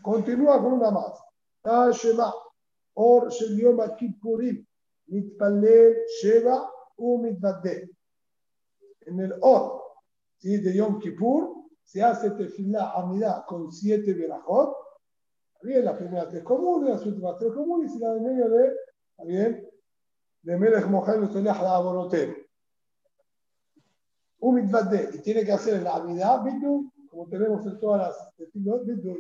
Continúa 0.02 0.62
con 0.62 0.74
una 0.74 0.92
más. 0.92 1.24
Shema. 1.98 2.34
Or 2.94 3.30
Shel 3.30 3.58
Yom. 3.58 3.80
Mitpalel 5.08 5.96
Sheva 6.22 6.70
u. 6.98 7.26
En 9.02 9.20
el 9.20 9.34
Or 9.42 9.82
¿sí? 10.38 10.58
de 10.58 10.76
Yom 10.76 11.00
Kippur 11.00 11.66
se 11.84 12.02
hace 12.02 12.32
tefilá 12.32 12.92
amidá 12.92 13.46
con 13.48 13.72
siete 13.72 14.14
verajot 14.14 14.76
bien, 15.66 15.86
las 15.86 15.98
primeras 15.98 16.30
tres 16.30 16.44
comunes, 16.44 16.90
las 16.90 17.06
últimas 17.06 17.38
tres 17.38 17.52
comunes 17.54 17.94
y 17.96 18.00
la 18.00 18.14
de 18.14 18.22
medio 18.22 18.50
de, 18.50 18.74
bien? 19.26 19.70
De 20.44 20.58
Melech 20.58 20.86
Mohamed 20.88 21.30
Solah 21.30 21.76
Aborotem. 21.76 22.36
Un 24.40 24.56
mitvaté, 24.56 25.10
y 25.14 25.20
tiene 25.20 25.44
que 25.44 25.52
hacer 25.52 25.82
la 25.82 25.96
amidad, 25.96 26.44
bidu, 26.44 26.92
como 27.10 27.28
tenemos 27.28 27.66
en 27.66 27.80
todas 27.80 28.08
las 28.08 28.40
estilos, 28.40 28.86
bidu, 28.86 29.18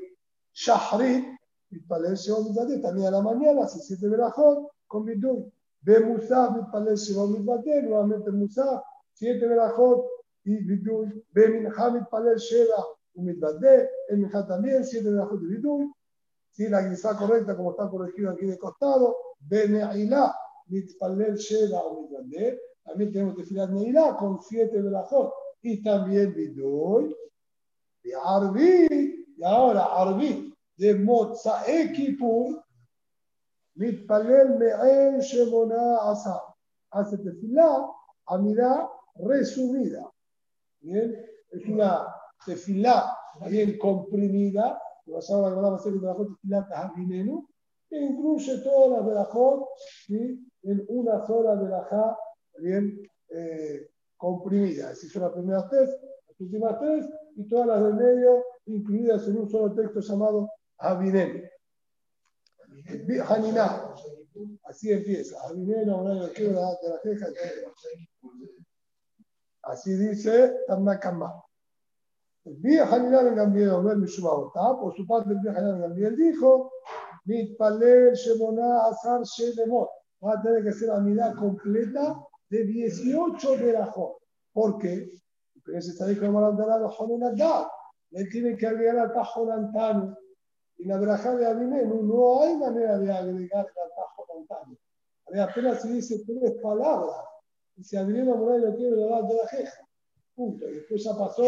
shahri, 0.53 1.36
mitpalel 1.71 2.15
shivot 2.15 2.49
mitvaté, 2.49 2.79
también 2.79 3.08
a 3.08 3.12
la 3.12 3.21
mañana, 3.21 3.67
si 3.67 3.79
siete 3.79 4.08
verajot, 4.08 4.69
con 4.88 5.05
bidu. 5.05 5.51
Ve 5.81 5.99
musaf, 6.01 6.55
mitpalel 6.55 6.95
shivot 6.95 7.29
mitvaté, 7.29 7.81
nuevamente 7.81 8.31
musaf, 8.31 8.84
siete 9.13 9.47
verajot, 9.47 10.05
y 10.43 10.58
bidu. 10.63 11.23
Ve 11.31 11.47
minha, 11.49 11.89
mitpalel 11.89 12.38
sheva, 12.38 12.86
un 13.15 13.25
mitvaté, 13.25 13.89
en 14.10 14.21
minha 14.21 14.45
también, 14.45 14.86
siete 14.86 15.10
verajot 15.10 15.41
de 15.41 15.47
bidu 15.47 15.95
si 16.55 16.69
la 16.69 16.87
guisa 16.87 17.17
correcta, 17.17 17.55
como 17.55 17.71
está 17.71 17.89
corregido 17.89 18.31
aquí 18.31 18.45
de 18.45 18.57
costado, 18.57 19.17
Beneilá, 19.39 20.33
Mitpalel 20.67 21.35
Sheva 21.35 21.83
o 21.83 22.09
También 22.83 23.11
tenemos 23.11 23.35
Tefilat 23.35 23.69
Neilá 23.71 24.15
con 24.15 24.41
siete 24.41 24.81
brazos 24.81 25.33
y 25.61 25.83
también 25.83 26.33
Bidoy. 26.33 27.13
Y 28.03 28.11
Arbi, 28.13 29.25
y 29.37 29.43
ahora 29.43 29.83
Arbi 29.83 30.53
de 30.77 30.95
Motza 30.95 31.63
Ekipur, 31.67 32.63
Mitpalel 33.75 34.57
Me'el 34.57 35.19
Shemona 35.19 35.97
Asa. 36.09 36.41
Hace 36.91 37.17
Tefilat, 37.17 37.83
Amirá 38.27 38.89
resumida. 39.15 40.09
Bien, 40.79 41.15
es 41.51 41.65
una 41.65 42.07
tefilá 42.45 43.17
bien 43.49 43.77
comprimida 43.77 44.81
lo 45.05 45.15
basado 45.15 45.47
en 45.47 45.61
la 45.61 45.75
hacer 45.75 45.93
de 45.93 46.07
la 46.07 46.15
tefilá 46.15 46.67
tajaminenu, 46.67 47.47
que 47.89 47.99
incluye 47.99 48.57
todas 48.63 48.91
las 48.91 49.05
verajot 49.05 49.67
¿sí? 50.07 50.47
en 50.63 50.85
una 50.89 51.25
sola 51.25 51.55
verajá 51.55 52.17
bien 52.57 53.01
eh, 53.29 53.89
comprimida. 54.17 54.91
Esas 54.91 55.11
son 55.11 55.23
las 55.23 55.31
primeras 55.33 55.69
tres, 55.69 55.89
las 56.27 56.39
últimas 56.39 56.79
tres, 56.79 57.05
y 57.35 57.47
todas 57.47 57.67
las 57.67 57.83
del 57.83 57.93
medio 57.95 58.43
incluidas 58.65 59.27
en 59.27 59.37
un 59.37 59.49
solo 59.49 59.73
texto 59.75 59.99
llamado 59.99 60.49
Avinenu. 60.77 61.43
Haniná. 63.27 63.93
Así 64.63 64.91
empieza. 64.91 65.37
Así 69.63 69.93
dice 69.95 70.53
Tanakama. 70.67 71.44
Vi 72.45 72.77
Haniná 72.77 73.23
ben 73.23 73.36
Gambiel 73.36 73.71
Omer 73.71 73.97
Mishubahotá. 73.97 74.79
Por 74.79 74.95
su 74.95 75.05
parte, 75.05 75.31
el 75.31 75.49
Haniná 75.49 75.71
ben 75.71 75.81
Gambiel 75.81 76.15
dijo: 76.15 76.71
Mitpaler 77.25 78.13
Shemona 78.13 78.86
Azar 78.86 79.23
Shelemot. 79.23 79.89
Va 80.23 80.34
a 80.34 80.41
tener 80.41 80.63
que 80.63 80.71
ser 80.71 80.89
mitad 81.01 81.36
completa 81.36 82.15
de 82.49 82.63
18 82.65 83.58
verajot. 83.58 84.17
¿Por 84.53 84.77
qué? 84.77 85.10
Porque 85.53 85.77
ese 85.77 85.91
está 85.91 86.05
Marandalado 86.31 86.88
Honenadá. 86.88 87.69
Le 88.12 88.25
tiene 88.25 88.55
que 88.55 88.67
agregar 88.67 88.99
a 88.99 89.13
Tajonantano. 89.13 90.17
Y 90.77 90.86
la 90.86 90.97
verajá 90.97 91.36
de 91.36 91.45
Abinenu 91.45 92.03
no 92.03 92.41
hay 92.41 92.58
manera 92.58 92.97
de 92.97 93.12
agregar 93.12 93.65
el 93.65 93.91
atajo 93.91 94.25
montano. 94.34 94.77
Apenas 95.49 95.81
se 95.81 95.89
dice 95.89 96.23
tres 96.25 96.53
palabras. 96.62 97.17
Y 97.75 97.84
si 97.84 97.97
Abinenu 97.97 98.36
Moray 98.36 98.62
lo 98.62 98.75
tiene, 98.75 98.95
le 98.95 99.10
da 99.10 99.21
de 99.21 99.36
la 99.36 99.47
jeja. 99.47 99.88
Punto. 100.36 100.69
Y 100.69 100.75
después 100.75 101.03
ya 101.03 101.17
pasó 101.17 101.43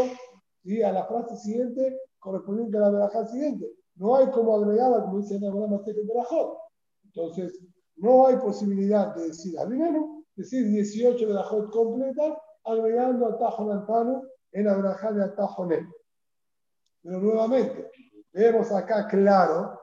y 0.64 0.82
a 0.82 0.92
la 0.92 1.06
frase 1.06 1.36
siguiente 1.38 2.00
correspondiente 2.20 2.78
a 2.78 2.82
la 2.82 2.90
verajá 2.92 3.26
siguiente. 3.28 3.72
No 3.96 4.16
hay 4.16 4.30
como 4.32 4.56
agregarla, 4.56 5.04
como 5.04 5.20
dice 5.20 5.40
la 5.40 5.52
verajot. 5.52 6.58
Entonces, 7.06 7.60
no 7.96 8.28
hay 8.28 8.38
posibilidad 8.38 9.16
de 9.16 9.28
decir 9.28 9.58
Abinenu, 9.60 10.24
decir 10.36 10.68
18 10.68 11.28
verajot 11.28 11.72
completas, 11.72 12.38
agregando 12.64 13.28
atajo 13.28 13.64
montano 13.66 14.24
en 14.52 14.66
la 14.66 14.76
verajá 14.76 15.12
de 15.12 15.24
atajo. 15.24 15.68
Pero 15.68 17.20
nuevamente, 17.20 17.90
Vemos 18.38 18.72
acá 18.72 19.08
claro 19.08 19.82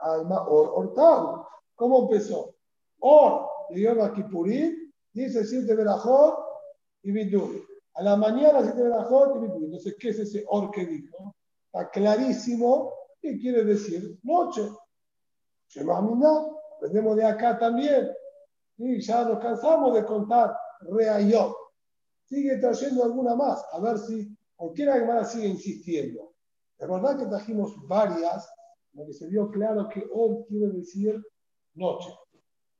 alma 0.00 0.48
or 0.48 0.72
hortal. 0.74 1.46
¿Cómo 1.76 2.02
empezó? 2.02 2.56
Or 2.98 3.46
de 3.70 3.82
Yom 3.82 4.14
Kippurim 4.14 4.92
dice 5.12 5.44
siete 5.44 5.76
verajot 5.76 6.38
y 7.04 7.12
bidui. 7.12 7.62
A 7.94 8.02
la 8.02 8.16
mañana 8.16 8.62
siete 8.62 8.82
verajot 8.82 9.36
y 9.36 9.38
bidui. 9.40 9.64
Entonces, 9.64 9.96
¿qué 9.98 10.10
es 10.10 10.18
ese 10.18 10.44
or 10.48 10.70
que 10.70 10.86
dijo? 10.86 11.34
Está 11.66 11.90
clarísimo 11.90 12.92
qué 13.20 13.38
quiere 13.38 13.64
decir 13.64 14.18
noche. 14.22 14.68
Shemamina, 15.68 16.46
vendemos 16.80 17.16
de 17.16 17.24
acá 17.24 17.58
también. 17.58 18.08
Y 18.78 19.00
ya 19.00 19.24
nos 19.24 19.40
cansamos 19.40 19.94
de 19.94 20.04
contar 20.04 20.56
reayot. 20.80 21.54
Sigue 22.24 22.58
trayendo 22.58 23.04
alguna 23.04 23.34
más, 23.34 23.64
a 23.72 23.80
ver 23.80 23.98
si 23.98 24.36
cualquiera 24.54 24.98
que 24.98 25.04
más 25.06 25.32
sigue 25.32 25.48
insistiendo. 25.48 26.32
Es 26.78 26.88
verdad 26.88 27.18
que 27.18 27.26
trajimos 27.26 27.74
varias 27.88 28.48
donde 28.92 29.12
se 29.12 29.26
vio 29.26 29.50
claro 29.50 29.88
que 29.88 30.06
hoy 30.12 30.44
quiere 30.48 30.68
decir 30.68 31.20
noche. 31.74 32.10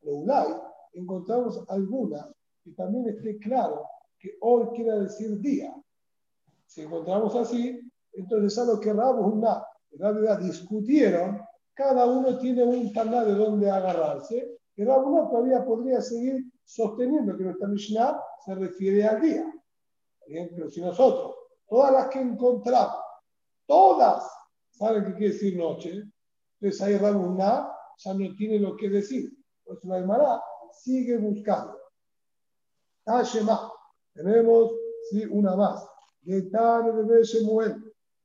Pero 0.01 0.17
Ulay 0.17 0.49
encontramos 0.93 1.65
alguna 1.69 2.31
que 2.63 2.73
también 2.73 3.09
esté 3.09 3.39
claro 3.39 3.85
que 4.19 4.37
hoy 4.41 4.67
quiere 4.75 5.01
decir 5.01 5.39
día. 5.41 5.75
Si 6.67 6.83
encontramos 6.83 7.35
así, 7.37 7.81
entonces 8.13 8.59
a 8.59 8.65
lo 8.65 8.81
que 8.81 8.93
Rabu 8.93 9.25
una 9.27 9.65
en 9.91 9.99
realidad 10.01 10.39
discutieron, 10.41 11.41
cada 11.75 12.07
uno 12.07 12.39
tiene 12.39 12.65
un 12.65 12.93
taná 12.93 13.25
de 13.25 13.35
donde 13.35 13.71
agarrarse, 13.71 14.59
y 14.77 14.85
Rabu 14.85 15.31
todavía 15.31 15.65
podría 15.65 16.01
seguir 16.01 16.45
sosteniendo 16.65 17.37
que 17.37 17.45
nuestra 17.45 17.69
Mishnah 17.69 18.21
se 18.45 18.55
refiere 18.55 19.05
al 19.07 19.21
día. 19.21 19.45
Por 20.21 20.31
ejemplo, 20.31 20.71
si 20.71 20.81
nosotros, 20.81 21.35
todas 21.69 21.93
las 21.93 22.09
que 22.09 22.21
encontramos, 22.21 23.01
todas 23.67 24.31
saben 24.71 25.05
qué 25.05 25.15
quiere 25.15 25.33
decir 25.33 25.57
noche, 25.57 26.03
entonces 26.61 26.83
ahí 26.83 26.99
Rabu 26.99 27.37
ya 27.39 28.15
no 28.15 28.35
tiene 28.37 28.59
lo 28.59 28.77
que 28.77 28.91
decir. 28.91 29.33
Por 29.65 29.77
eso 29.77 29.89
la 29.89 30.01
Gemara 30.01 30.43
sigue 30.73 31.17
buscando. 31.17 31.77
Tashema, 33.05 33.73
tenemos 34.19 34.73
sí, 35.11 35.25
una 35.27 35.55
más. 35.55 35.87
Getane 36.25 37.05
de 37.05 37.23
Shemuel, 37.23 37.77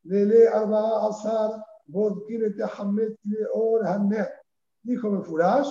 Lele 0.04 0.48
Arba 0.48 1.08
Azar, 1.08 1.64
Bodkire 1.86 2.52
Tehamet 2.52 3.16
Leor 3.24 3.86
Haner. 3.86 4.30
Dijo 4.82 5.10
Mefurash, 5.10 5.70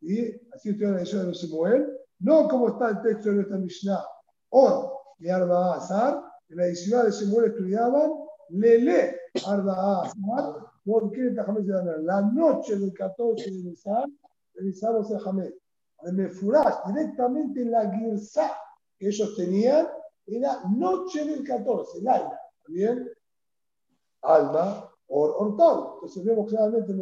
y 0.00 0.28
así 0.54 0.70
estoy 0.70 0.86
en 0.86 0.94
la 0.94 1.00
de 1.00 1.32
Shemuel, 1.32 1.86
no 2.20 2.48
como 2.48 2.68
está 2.70 2.88
el 2.88 3.02
texto 3.02 3.28
de 3.28 3.36
nuestra 3.36 3.58
Mishnah. 3.58 4.04
Or, 4.48 4.92
de 5.18 5.30
Arba 5.30 5.76
Azar, 5.76 6.20
en 6.48 6.56
la 6.56 6.74
ciudad 6.74 7.04
de 7.04 7.12
Shemuel 7.12 7.50
estudiaban 7.50 8.10
Lele 8.48 9.14
Arba 9.46 10.02
Azar, 10.02 10.54
Bodkire 10.84 11.34
Tehamet 11.34 11.66
Leor 11.66 12.02
La 12.02 12.22
noche 12.22 12.78
del 12.78 12.94
14 12.94 13.50
de 13.50 13.62
Nisan, 13.62 14.18
revisamos 14.54 15.10
el 15.10 15.18
Hamed. 15.24 15.52
De 16.02 16.12
Mefurash, 16.12 16.86
directamente 16.86 17.60
en 17.60 17.72
la 17.72 17.90
Girsá 17.92 18.56
que 19.00 19.08
ellos 19.08 19.34
tenían, 19.34 19.88
era 20.26 20.62
noche 20.68 21.24
del 21.24 21.42
14, 21.42 22.02
Laila. 22.02 22.38
¿Bien? 22.68 23.08
Alma, 24.22 24.88
Or, 25.08 25.34
Ortal. 25.38 25.94
Entonces 25.94 26.24
vemos 26.24 26.50
claramente 26.50 26.92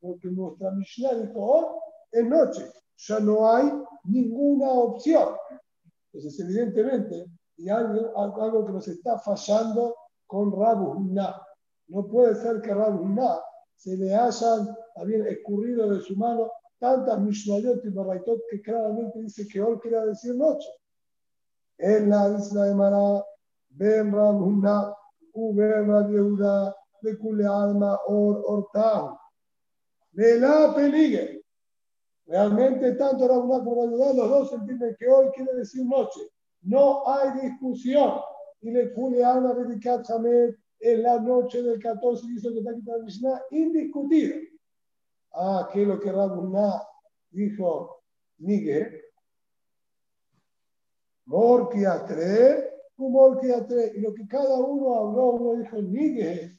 porque 0.00 0.28
nuestra 0.28 0.70
Mishnah 0.72 1.14
dijo 1.14 1.40
Or 1.40 1.78
es 2.12 2.24
noche. 2.24 2.70
Ya 2.98 3.18
no 3.18 3.50
hay 3.50 3.72
ninguna 4.04 4.70
opción. 4.70 5.34
Entonces, 6.12 6.38
evidentemente, 6.40 7.26
y 7.56 7.68
algo, 7.68 8.16
algo 8.16 8.66
que 8.66 8.72
nos 8.72 8.86
está 8.86 9.18
fallando 9.18 9.94
con 10.26 10.52
Rabu 10.52 11.10
No 11.88 12.06
puede 12.08 12.34
ser 12.34 12.60
que 12.60 12.74
Rabu 12.74 13.08
se 13.76 13.96
le 13.96 14.14
hayan 14.14 14.76
también 14.94 15.26
escurrido 15.26 15.88
de 15.90 16.00
su 16.00 16.14
mano 16.16 16.52
tantas 16.78 17.18
Mishnayot 17.20 17.84
y 17.84 17.88
Baraitot 17.88 18.40
que 18.50 18.60
claramente 18.60 19.20
dice 19.20 19.48
que 19.48 19.60
Or 19.60 19.80
quiere 19.80 20.06
decir 20.06 20.34
noche. 20.34 20.68
En 21.78 22.10
la 22.10 22.36
isla 22.36 22.64
de 22.64 22.74
Mara, 22.74 23.24
Ben 23.70 24.12
Ramuna, 24.12 24.92
Uber 25.32 25.86
Yehuda, 26.10 26.74
de 27.02 27.16
Kule 27.18 27.46
Alma, 27.46 27.98
Or 28.06 28.42
Ortahu. 28.46 29.16
De 30.12 30.40
la 30.40 30.74
peligue. 30.74 31.42
Realmente, 32.26 32.92
tanto 32.96 33.28
Ramuna 33.28 33.62
como 33.62 33.86
Yehuda, 33.86 34.12
los 34.14 34.28
dos 34.28 34.52
entienden 34.54 34.96
que 34.98 35.06
hoy 35.06 35.28
quiere 35.34 35.54
decir 35.54 35.86
noche. 35.86 36.20
No 36.62 37.08
hay 37.08 37.40
discusión. 37.40 38.20
Y 38.60 38.72
le 38.72 38.92
Kule 38.92 39.24
Alma, 39.24 39.54
en 40.80 41.02
la 41.02 41.20
noche 41.20 41.62
del 41.62 41.80
14, 41.80 42.26
dice 42.26 42.52
que 42.52 42.58
está 42.58 42.74
quitando 42.74 43.04
Mishnah, 43.04 43.42
indiscutido. 43.50 44.36
Ah, 45.32 45.68
¿qué 45.72 45.82
es 45.82 45.88
lo 45.88 46.00
que 46.00 46.10
Ramuna 46.10 46.82
dijo? 47.30 48.02
Nige 48.38 49.07
Morkiatre, 51.28 52.72
Morkiatre, 52.96 53.92
y 53.96 54.00
lo 54.00 54.14
que 54.14 54.26
cada 54.26 54.56
uno 54.56 54.94
habló, 54.94 55.30
uno 55.32 55.62
dijo 55.62 55.76
bien, 55.82 56.58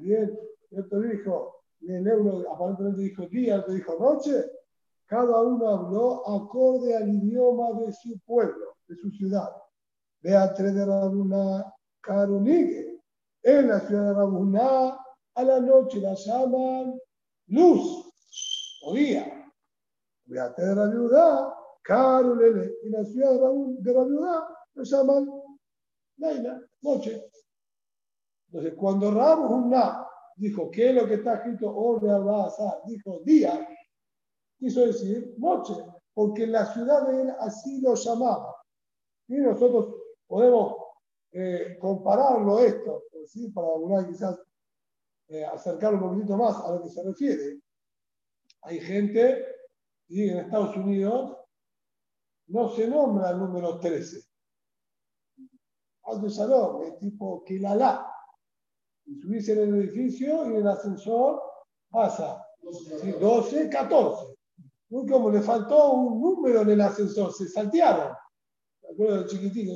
y 0.00 0.76
otro 0.76 1.00
dijo, 1.00 1.62
uno 1.80 2.50
aparentemente 2.52 3.02
dijo 3.02 3.26
día, 3.28 3.60
otro 3.60 3.74
dijo 3.74 3.96
noche, 3.98 4.44
cada 5.06 5.40
uno 5.40 5.68
habló 5.68 6.28
acorde 6.28 6.96
al 6.96 7.08
idioma 7.08 7.80
de 7.80 7.92
su 7.92 8.18
pueblo, 8.26 8.76
de 8.88 8.96
su 8.96 9.08
ciudad. 9.10 9.50
Beatre 10.20 10.72
de 10.72 10.84
Rabuna, 10.84 11.72
Karunigue. 12.00 13.00
En 13.40 13.68
la 13.68 13.80
ciudad 13.80 14.08
de 14.08 14.14
Rabuna, 14.14 14.98
a 15.34 15.42
la 15.44 15.60
noche 15.60 16.00
la 16.00 16.14
llaman 16.14 16.98
luz 17.46 18.12
o 18.82 18.94
día. 18.94 19.48
Beatre 20.24 20.66
de 20.66 20.74
Rabuna, 20.74 21.54
Carolele, 21.88 22.74
y 22.82 22.90
la 22.90 23.02
ciudad 23.02 23.32
de 23.32 23.94
la 23.94 24.04
ciudad 24.04 24.44
lo 24.74 24.82
llaman 24.84 25.42
Laila, 26.18 26.60
noche. 26.82 27.30
Entonces, 28.46 28.74
cuando 28.74 29.10
Rabu 29.10 29.72
dijo, 30.36 30.70
¿qué 30.70 30.90
es 30.90 30.94
lo 30.94 31.06
que 31.06 31.14
está 31.14 31.36
escrito? 31.36 31.70
Abasa, 32.10 32.82
dijo 32.84 33.20
día, 33.24 33.66
quiso 34.58 34.82
decir 34.84 35.34
noche, 35.38 35.72
porque 36.12 36.46
la 36.46 36.66
ciudad 36.66 37.08
de 37.08 37.22
él 37.22 37.32
así 37.40 37.80
lo 37.80 37.94
llamaba. 37.94 38.54
Y 39.26 39.36
nosotros 39.36 39.94
podemos 40.26 40.74
eh, 41.32 41.78
compararlo 41.80 42.58
esto, 42.58 43.04
¿sí? 43.24 43.48
para 43.48 43.68
alguna 43.68 44.06
quizás 44.06 44.38
eh, 45.28 45.42
acercarlo 45.42 46.04
un 46.04 46.16
poquito 46.16 46.36
más 46.36 46.54
a 46.62 46.70
lo 46.70 46.82
que 46.82 46.90
se 46.90 47.02
refiere. 47.02 47.60
Hay 48.60 48.78
gente, 48.78 49.46
y 50.08 50.28
en 50.28 50.38
Estados 50.40 50.76
Unidos, 50.76 51.37
no 52.48 52.68
se 52.70 52.88
nombra 52.88 53.30
el 53.30 53.38
número 53.38 53.78
13. 53.78 54.22
Alto 56.04 56.30
salón, 56.30 56.84
es 56.84 56.98
tipo 56.98 57.44
Kilalá. 57.44 58.06
Y 59.04 59.20
subirse 59.20 59.52
en 59.52 59.68
el 59.68 59.74
edificio 59.80 60.44
y 60.44 60.48
en 60.48 60.56
el 60.56 60.68
ascensor 60.68 61.42
pasa 61.90 62.44
12, 62.62 63.68
14. 63.68 64.34
Muy 64.90 65.06
como 65.06 65.30
le 65.30 65.40
faltó 65.42 65.92
un 65.92 66.20
número 66.20 66.62
en 66.62 66.70
el 66.70 66.80
ascensor, 66.80 67.32
se 67.32 67.48
saltearon. 67.48 68.12
¿Me 68.82 68.88
acuerdo 68.90 69.26
chiquitito? 69.26 69.72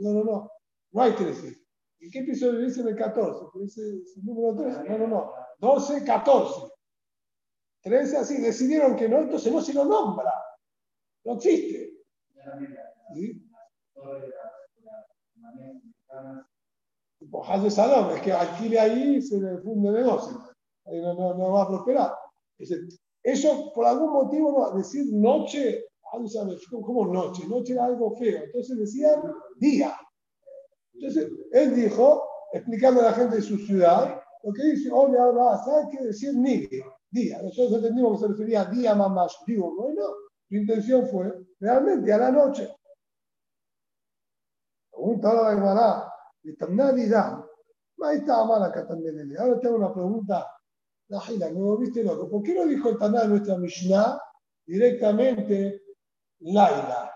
No, 0.00 0.12
no, 0.12 0.24
no. 0.24 0.50
No 0.92 1.02
hay 1.02 1.12
13. 1.12 1.48
¿En 2.00 2.10
qué 2.10 2.20
episodio 2.20 2.60
dice 2.60 2.80
en 2.80 2.88
el 2.88 2.96
14? 2.96 3.46
Dice 3.60 3.82
el 3.82 4.24
número 4.24 4.56
13. 4.56 4.84
No, 4.88 4.98
no, 4.98 5.06
no. 5.06 5.32
12, 5.58 6.04
14. 6.04 6.72
13 7.82 8.16
así. 8.16 8.40
Decidieron 8.40 8.96
que 8.96 9.08
no, 9.08 9.18
entonces 9.18 9.52
no 9.52 9.60
se 9.60 9.74
lo 9.74 9.84
nombra. 9.84 10.32
No 11.26 11.34
existe. 11.34 11.92
¿Sí? 13.14 13.42
Tipo, 17.18 17.44
de 17.62 17.70
salón, 17.70 18.16
es 18.16 18.22
que 18.22 18.32
alquile 18.32 18.78
ahí 18.78 19.20
se 19.20 19.40
le 19.40 19.58
funde 19.58 19.90
negocio. 19.90 20.40
Ahí 20.84 21.00
no, 21.00 21.14
no, 21.14 21.34
no 21.34 21.52
va 21.52 21.62
a 21.62 21.68
prosperar. 21.68 22.12
Eso, 23.22 23.72
por 23.74 23.86
algún 23.86 24.12
motivo, 24.12 24.52
no, 24.52 24.78
decir 24.78 25.06
noche, 25.12 25.86
¿cómo 26.70 27.06
noche? 27.12 27.42
Noche 27.48 27.72
era 27.72 27.86
algo 27.86 28.14
feo. 28.16 28.44
Entonces 28.44 28.78
decían 28.78 29.20
día. 29.56 29.98
Entonces, 30.94 31.28
él 31.50 31.74
dijo, 31.74 32.22
explicando 32.52 33.00
a 33.00 33.10
la 33.10 33.12
gente 33.12 33.36
de 33.36 33.42
su 33.42 33.58
ciudad, 33.58 34.22
lo 34.44 34.52
que 34.52 34.62
dice, 34.62 34.92
Ole 34.92 35.18
¿sabes 35.64 35.86
qué 35.90 36.04
decir 36.04 36.34
ni 36.34 36.68
día? 37.10 37.42
Nosotros 37.42 37.78
entendimos 37.78 38.12
que 38.12 38.26
se 38.26 38.32
refería 38.32 38.60
a 38.60 38.70
día 38.70 38.94
más 38.94 39.36
digo, 39.44 39.74
bueno, 39.74 40.02
su 40.48 40.54
intención 40.54 41.08
fue 41.08 41.32
realmente 41.58 42.12
a 42.12 42.18
la 42.18 42.30
noche. 42.30 42.68
Pregunta 44.90 45.28
ahora 45.28 45.42
la 45.42 45.54
Gemara, 45.54 46.12
Navidad. 46.70 47.44
Ahí 48.02 48.18
estaba 48.18 48.46
mala 48.46 48.86
también. 48.86 49.36
Ahora 49.38 49.60
tengo 49.60 49.76
una 49.76 49.92
pregunta. 49.92 50.46
La 51.08 51.20
Gila, 51.20 51.50
me 51.50 51.60
volviste 51.60 52.02
loco. 52.02 52.28
¿Por 52.28 52.42
qué 52.42 52.54
no 52.54 52.66
dijo 52.66 52.88
el 52.90 52.98
Taná 52.98 53.22
de 53.22 53.28
nuestra 53.28 53.56
Mishnah 53.56 54.20
directamente 54.66 55.82
Laila? 56.40 57.12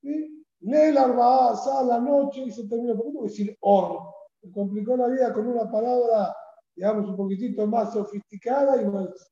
¿Sí? 0.00 0.44
Lee 0.60 0.92
la 0.92 1.04
a 1.04 1.82
la 1.84 1.98
noche 2.00 2.42
y 2.42 2.50
se 2.50 2.66
termina. 2.68 2.94
¿Por 2.94 3.06
qué 3.06 3.12
no 3.12 3.22
decir 3.22 3.56
Or? 3.60 4.14
Me 4.42 4.52
complicó 4.52 4.96
la 4.96 5.08
vida 5.08 5.32
con 5.32 5.46
una 5.46 5.70
palabra, 5.70 6.34
digamos, 6.74 7.08
un 7.10 7.16
poquitito 7.16 7.66
más 7.66 7.92
sofisticada 7.92 8.80
y 8.80 8.84
nos 8.86 9.30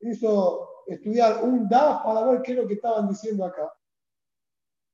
hizo 0.00 0.75
estudiar 0.86 1.42
un 1.42 1.68
DAF 1.68 2.04
para 2.04 2.24
ver 2.26 2.42
qué 2.42 2.52
es 2.52 2.58
lo 2.58 2.66
que 2.66 2.74
estaban 2.74 3.08
diciendo 3.08 3.44
acá. 3.44 3.72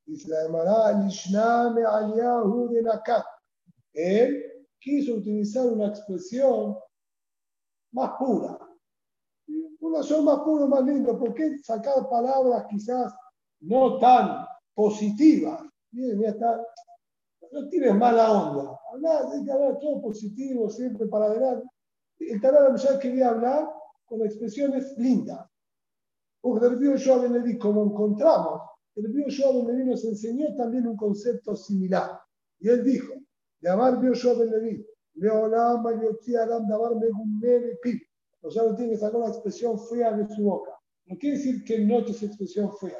Dice 0.06 0.28
la 0.28 0.42
Gemara. 0.42 1.08
Él 3.92 4.66
quiso 4.80 5.14
utilizar 5.14 5.66
una 5.66 5.88
expresión 5.88 6.76
más 7.92 8.12
pura. 8.18 8.58
Una 9.80 10.02
son 10.02 10.24
más 10.24 10.40
pura, 10.40 10.66
más 10.66 10.84
linda. 10.84 11.16
¿Por 11.16 11.34
qué 11.34 11.58
sacar 11.58 12.08
palabras 12.08 12.66
quizás 12.68 13.14
no 13.60 13.98
tan 13.98 14.46
positivas? 14.74 15.62
Miren, 15.90 16.24
está, 16.24 16.64
no 17.52 17.68
tienes 17.68 17.94
mala 17.94 18.32
onda. 18.32 18.80
Hablar, 18.92 19.26
hay 19.32 19.44
que 19.44 19.52
hablar 19.52 19.78
todo 19.78 20.00
positivo, 20.00 20.70
siempre 20.70 21.06
para 21.06 21.26
adelante. 21.26 21.68
El 22.18 22.40
Taná 22.40 22.74
ya 22.76 22.98
quería 22.98 23.30
hablar 23.30 23.68
con 24.04 24.22
expresiones 24.22 24.96
lindas. 24.96 25.51
Porque 26.42 26.66
el 26.66 26.78
río 26.78 26.94
Joab 26.98 27.30
Ben 27.30 27.58
como 27.58 27.84
encontramos, 27.84 28.60
el 28.96 29.14
río 29.14 29.26
Joab 29.30 29.64
Ben 29.64 29.86
nos 29.86 30.04
enseñó 30.04 30.54
también 30.56 30.86
un 30.88 30.96
concepto 30.96 31.54
similar. 31.54 32.20
Y 32.58 32.68
él 32.68 32.84
dijo, 32.84 33.14
de 33.60 33.70
amar 33.70 34.00
río 34.00 34.12
Joab 34.20 34.40
Ben 34.40 34.50
Levi, 34.50 34.84
Leolam, 35.14 35.84
Yotzi, 36.02 36.34
Adam, 36.34 36.68
Dabar, 36.68 36.96
Megumere, 36.96 37.78
Pip. 37.80 38.02
O 38.42 38.50
sea, 38.50 38.64
no 38.64 38.74
tiene 38.74 38.92
que 38.92 38.98
sacar 38.98 39.20
una 39.20 39.28
expresión 39.28 39.78
fea 39.88 40.12
de 40.16 40.26
su 40.34 40.42
boca. 40.42 40.72
No 41.06 41.16
quiere 41.16 41.36
decir 41.36 41.62
que 41.64 41.78
no 41.78 42.00
es 42.00 42.22
expresión 42.22 42.76
fea. 42.76 42.98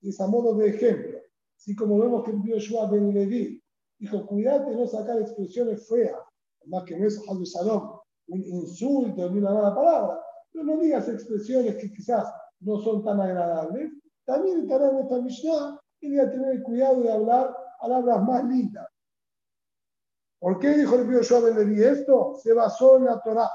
Es 0.00 0.18
a 0.18 0.26
modo 0.26 0.54
de 0.54 0.70
ejemplo. 0.70 1.18
Así 1.54 1.76
como 1.76 1.98
vemos 1.98 2.24
que 2.24 2.30
el 2.30 2.42
río 2.42 2.56
Joab 2.66 2.92
Ben 2.92 3.12
Levi 3.12 3.62
dijo, 3.98 4.26
cuídate 4.26 4.70
de 4.70 4.76
no 4.76 4.86
sacar 4.86 5.20
expresiones 5.20 5.86
feas, 5.86 6.16
más 6.64 6.84
que 6.84 6.98
no 6.98 7.06
es 7.06 7.22
Salom, 7.52 8.00
un 8.28 8.42
insulto 8.42 9.28
ni 9.28 9.38
una 9.38 9.52
mala 9.52 9.74
palabra, 9.74 10.20
pero 10.50 10.64
no 10.64 10.78
digas 10.78 11.08
expresiones 11.08 11.76
que 11.76 11.92
quizás 11.92 12.32
no 12.60 12.78
son 12.80 13.02
tan 13.04 13.20
agradables. 13.20 13.92
También 14.24 14.60
estará 14.60 14.90
en 14.90 14.98
esta 14.98 15.20
Mishnah 15.20 15.80
y 16.00 16.18
a 16.18 16.30
tener 16.30 16.62
cuidado 16.62 17.00
de 17.02 17.12
hablar 17.12 17.56
palabras 17.80 18.22
más 18.22 18.44
lindas. 18.44 18.86
¿Por 20.38 20.58
qué 20.58 20.70
dijo 20.70 20.96
el 20.96 21.26
Joab 21.26 21.44
Ben 21.44 21.56
Levi 21.56 21.82
esto? 21.82 22.34
Se 22.42 22.52
basó 22.52 22.96
en 22.96 23.04
la 23.06 23.20
Torah. 23.20 23.50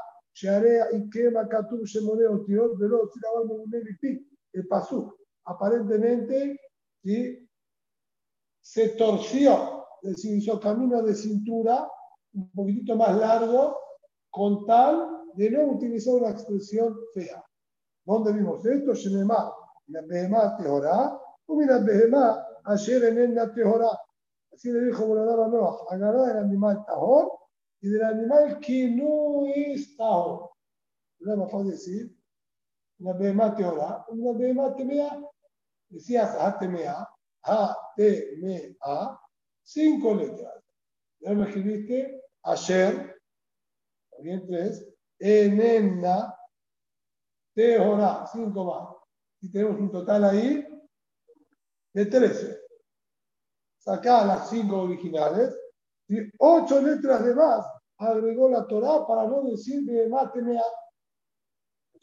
El 4.54 4.68
pasuk 4.68 5.16
aparentemente 5.46 6.60
¿sí? 7.04 7.50
se 8.62 8.90
torció 8.90 9.86
se 10.14 10.30
hizo 10.30 10.60
camino 10.60 11.02
de 11.02 11.16
cintura 11.16 11.90
un 12.34 12.52
poquitito 12.52 12.96
más 12.96 13.16
largo 13.18 13.78
con 14.30 14.66
tal 14.66 15.24
de 15.34 15.50
no 15.50 15.66
utilizar 15.66 16.16
una 16.16 16.30
expresión 16.30 16.96
fea. 17.14 17.44
¿Dónde 18.06 18.34
vimos 18.34 18.64
esto? 18.66 18.94
Shenema, 18.94 19.52
la 19.88 20.02
behemá 20.02 20.56
tehorá, 20.58 21.20
o 21.48 21.56
mira 21.56 21.80
behemá, 21.80 22.46
ayer 22.64 23.04
en 23.04 23.36
la 23.36 23.52
tehorá. 23.52 23.90
Así 24.54 24.72
le 24.72 24.86
dijo 24.86 25.06
Boladaba 25.06 25.48
Noah, 25.48 25.86
agarrar 25.90 26.38
el 26.38 26.44
animal 26.44 26.86
tahor 26.86 27.32
y 27.82 27.90
del 27.90 28.04
animal 28.04 28.60
que 28.60 28.90
no 28.92 29.46
es 29.54 29.98
tahor. 29.98 30.52
¿No 31.20 31.34
es 31.34 31.40
más 31.40 31.52
fácil 31.52 31.72
decir? 31.72 32.18
Una 33.00 33.14
behemá 33.14 33.56
tehorá, 33.56 34.06
una 34.10 34.38
behemá 34.38 34.76
temea, 34.76 35.20
decías 35.90 36.36
a 36.40 36.58
temea, 36.58 37.08
a 37.44 37.78
temea, 37.96 39.20
cinco 39.64 40.14
letras. 40.14 40.64
Ya 41.20 41.34
me 41.34 41.46
escribiste 41.46 42.22
ayer, 42.44 43.16
también 44.12 44.46
tres, 44.46 44.88
enenna, 45.20 46.35
tehorá, 47.56 48.28
cinco 48.32 48.66
más. 48.66 48.96
Y 49.42 49.52
tenemos 49.52 49.80
un 49.80 49.92
total 49.92 50.26
ahí 50.26 50.66
de 51.94 52.06
trece. 52.06 52.60
Sacá 53.80 54.26
las 54.26 54.50
cinco 54.50 54.82
originales, 54.82 55.58
y 56.08 56.18
ocho 56.40 56.82
letras 56.82 57.24
de 57.24 57.34
más 57.34 57.66
agregó 57.98 58.50
la 58.50 58.68
Torah 58.68 59.06
para 59.08 59.28
no 59.28 59.44
decir 59.44 59.84
de 59.86 60.10
más 60.10 60.30
Entonces 60.36 60.62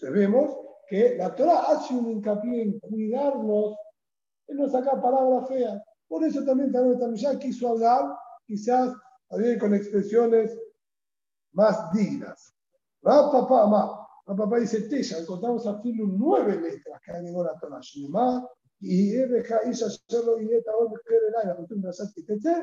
vemos 0.00 0.56
que 0.88 1.16
la 1.16 1.34
Torah 1.34 1.64
hace 1.68 1.94
un 1.94 2.10
hincapié 2.10 2.62
en 2.62 2.80
cuidarnos, 2.80 3.76
en 4.48 4.56
no 4.56 4.68
sacar 4.68 5.00
palabras 5.00 5.48
feas. 5.48 5.82
Por 6.08 6.24
eso 6.24 6.44
también 6.44 6.72
ya 7.14 7.38
quiso 7.38 7.68
hablar, 7.68 8.16
quizás 8.46 8.94
también 9.28 9.58
con 9.58 9.74
expresiones 9.74 10.58
más 11.52 11.92
dignas. 11.92 12.54
Papá, 13.00 14.01
mamá. 14.26 14.44
Papá 14.44 14.58
dice 14.58 14.82
Tesha, 14.82 15.18
encontramos 15.18 15.66
a 15.66 15.80
Filu 15.80 16.06
nueve 16.06 16.60
letras 16.60 17.00
que 17.04 17.12
agregó 17.12 17.44
la 17.44 17.58
Torah. 17.58 17.80
Shema, 17.80 18.46
y 18.80 19.16
Ebeja, 19.16 19.60
Isha, 19.70 19.86
Shelo, 20.08 20.40
y 20.40 20.52
Eta, 20.52 20.76
Ol, 20.76 20.90
la 21.44 21.56
costumbre 21.56 21.90
de 22.26 22.62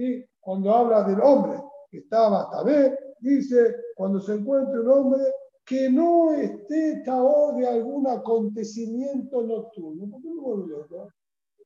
y 0.00 0.24
cuando 0.40 0.72
habla 0.72 1.02
del 1.02 1.20
hombre 1.20 1.60
que 1.90 1.98
estaba 1.98 2.48
Tabé, 2.50 2.96
dice, 3.20 3.74
cuando 3.96 4.20
se 4.20 4.34
encuentre 4.34 4.80
un 4.80 4.88
hombre 4.88 5.22
que 5.64 5.90
no 5.90 6.32
esté 6.32 7.02
taor 7.04 7.56
de 7.56 7.66
algún 7.66 8.06
acontecimiento 8.06 9.42
nocturno. 9.42 10.08
¿Por 10.10 10.22
qué 10.22 10.28
no 10.28 10.40
vuelve 10.40 10.68
loco? 10.68 11.12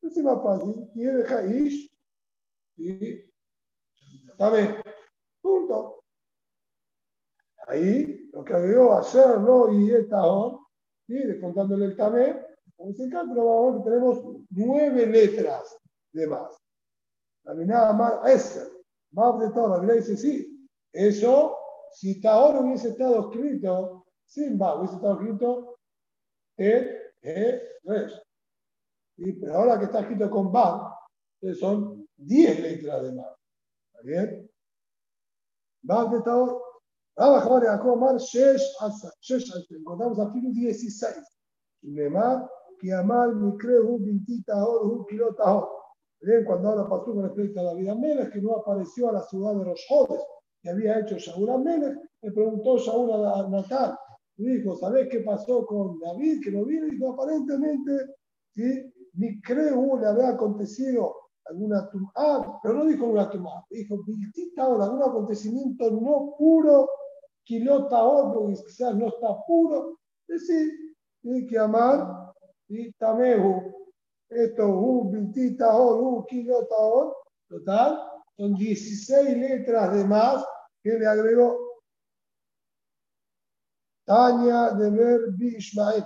Es 0.00 0.16
más 0.18 0.42
fácil. 0.42 0.90
Y 0.94 1.04
deja 1.04 1.46
ish. 1.46 1.88
Y 2.76 3.20
también. 4.36 4.76
Punto. 5.40 6.01
Ahí, 7.68 8.28
lo 8.32 8.44
que 8.44 8.54
agregó 8.54 8.96
ayer, 8.98 9.40
no 9.40 9.72
y 9.72 9.90
etahón, 9.92 10.58
¿sí? 11.06 11.14
descontándole 11.14 11.86
el 11.86 11.96
tamé, 11.96 12.44
dice 12.86 13.04
el 13.04 13.10
cálculo, 13.10 13.46
vamos 13.46 13.84
que 13.84 13.90
tenemos 13.90 14.24
nueve 14.50 15.06
letras 15.06 15.78
de 16.12 16.26
más. 16.26 16.56
La 17.44 17.54
minada 17.54 17.92
más 17.92 18.28
ese, 18.30 18.68
más 19.12 19.38
de 19.38 19.50
todo, 19.50 19.82
la 19.82 19.94
dice 19.94 20.16
sí. 20.16 20.68
Eso, 20.92 21.56
si 21.92 22.20
Tahor 22.20 22.64
hubiese 22.64 22.90
estado 22.90 23.30
escrito, 23.30 24.06
sin 24.26 24.60
va, 24.60 24.76
hubiese 24.78 24.96
estado 24.96 25.20
escrito 25.20 25.78
el, 26.56 26.98
el, 27.22 27.62
resh. 27.84 28.20
Pero 29.16 29.54
ahora 29.54 29.78
que 29.78 29.86
está 29.86 30.00
escrito 30.00 30.30
con 30.30 30.52
Bab, 30.52 30.94
son 31.58 32.08
10 32.16 32.60
letras 32.60 33.02
de 33.02 33.12
más. 33.12 33.36
¿Está 33.92 34.02
bien? 34.02 34.50
Bab 35.82 36.10
de 36.10 36.22
Taor. 36.22 36.71
Encontramos 39.70 40.18
aquí 40.18 40.40
16. 40.40 41.14
Lemar, 41.82 42.48
Kiamal, 42.80 43.36
Mikrehu, 43.36 43.98
Binti 43.98 44.42
Tahor, 44.44 44.86
Hu, 44.86 45.06
Kilo 45.06 45.34
Tahor. 45.34 45.68
Bien, 46.20 46.44
cuando 46.44 46.70
ahora 46.70 46.88
pasó 46.88 47.06
con 47.06 47.24
respecto 47.24 47.60
a 47.60 47.64
David 47.64 47.88
Amélez, 47.88 48.30
que 48.30 48.40
no 48.40 48.56
apareció 48.56 49.08
a 49.08 49.12
la 49.12 49.22
ciudad 49.22 49.54
de 49.56 49.64
los 49.64 49.84
Jodes, 49.88 50.22
que 50.62 50.70
había 50.70 51.00
hecho 51.00 51.16
Shaul 51.16 51.50
Amélez, 51.50 51.98
le 52.22 52.30
preguntó 52.30 52.78
Shaul 52.78 53.10
a 53.10 53.48
Natal, 53.48 53.98
dijo, 54.36 54.76
¿sabés 54.76 55.08
qué 55.10 55.20
pasó 55.20 55.66
con 55.66 55.98
David? 55.98 56.40
Que 56.42 56.50
lo 56.52 56.64
vino 56.64 56.86
y 56.86 56.92
dijo, 56.92 57.12
aparentemente, 57.12 57.92
¿sí? 58.54 58.92
ni 59.14 59.40
creo 59.42 59.98
le 59.98 60.06
había 60.06 60.28
acontecido 60.30 61.14
alguna 61.46 61.90
tumba, 61.90 62.60
pero 62.62 62.74
no 62.74 62.84
dijo 62.86 63.06
una 63.06 63.28
tumba, 63.28 63.66
dijo 63.70 64.02
viltita 64.04 64.68
o 64.68 64.80
algún 64.80 65.02
acontecimiento 65.02 65.90
no 65.90 66.34
puro, 66.38 66.88
quilota 67.44 68.02
o, 68.02 68.32
porque 68.32 68.62
quizás 68.64 68.94
no 68.94 69.08
está 69.08 69.28
puro, 69.46 69.98
es 70.28 70.40
decir, 70.40 70.72
tiene 71.20 71.46
que 71.46 71.58
amar 71.58 72.32
y 72.68 72.92
tamehu, 72.92 73.74
esto, 74.28 74.66
u, 74.66 75.10
viltita 75.10 75.76
o, 75.76 76.18
u, 76.18 76.26
quilota 76.26 76.74
o, 76.76 77.16
total, 77.48 77.98
son 78.36 78.54
16 78.54 79.36
letras 79.36 79.94
de 79.94 80.04
más 80.04 80.44
que 80.82 80.98
le 80.98 81.06
agregó 81.06 81.58
Tania 84.04 84.70
de 84.70 84.90
ver 84.90 85.20
Ishmael 85.38 86.04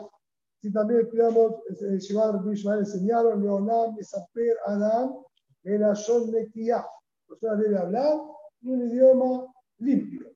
si 0.66 0.72
también 0.72 1.02
estudiamos, 1.02 1.52
Shivar 2.00 2.42
Bishmael 2.42 2.80
enseñaron, 2.80 3.40
Leonam, 3.40 3.96
Esaper, 4.00 4.56
Adam, 4.66 5.22
el 5.62 5.84
Ashon 5.84 6.30
Nekiah. 6.32 6.84
O 7.28 7.36
sea, 7.36 7.54
debe 7.54 7.78
hablar 7.78 8.14
un 8.62 8.90
idioma 8.90 9.46
limpio. 9.78 10.35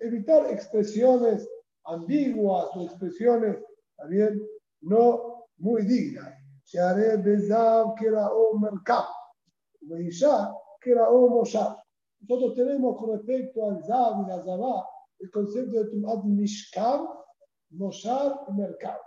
Evitar 0.00 0.50
expresiones 0.50 1.48
ambiguas 1.84 2.66
o 2.74 2.84
expresiones 2.84 3.56
también 3.96 4.40
no 4.82 5.46
muy 5.58 5.82
dignas. 5.82 6.34
O 8.32 8.58
Merkab. 8.58 9.06
Meisha, 9.82 10.54
que 10.80 10.92
era 10.92 11.10
O 11.10 11.28
Moshav. 11.28 11.76
Nosotros 12.20 12.54
tenemos 12.54 12.96
con 12.98 13.16
respecto 13.16 13.68
al 13.68 13.82
Zav 13.84 14.24
y 14.24 14.28
la 14.28 14.42
Zavá 14.42 14.86
el 15.18 15.30
concepto 15.30 15.82
de 15.82 15.90
Tumat 15.90 16.24
Mishkav, 16.24 17.06
Moshav 17.70 18.46
y 18.48 18.52
Merkab 18.52 19.00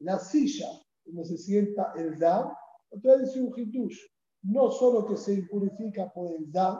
la 0.00 0.18
silla 0.18 0.68
donde 1.04 1.24
se 1.24 1.38
sienta 1.38 1.92
el 1.96 2.18
Dam, 2.18 2.52
otra 2.90 3.16
vez 3.16 3.36
un 3.36 3.52
hitush, 3.56 3.98
no 4.42 4.70
solo 4.70 5.06
que 5.06 5.16
se 5.16 5.34
impurifica 5.34 6.12
por 6.12 6.34
el 6.34 6.50
Dam, 6.50 6.78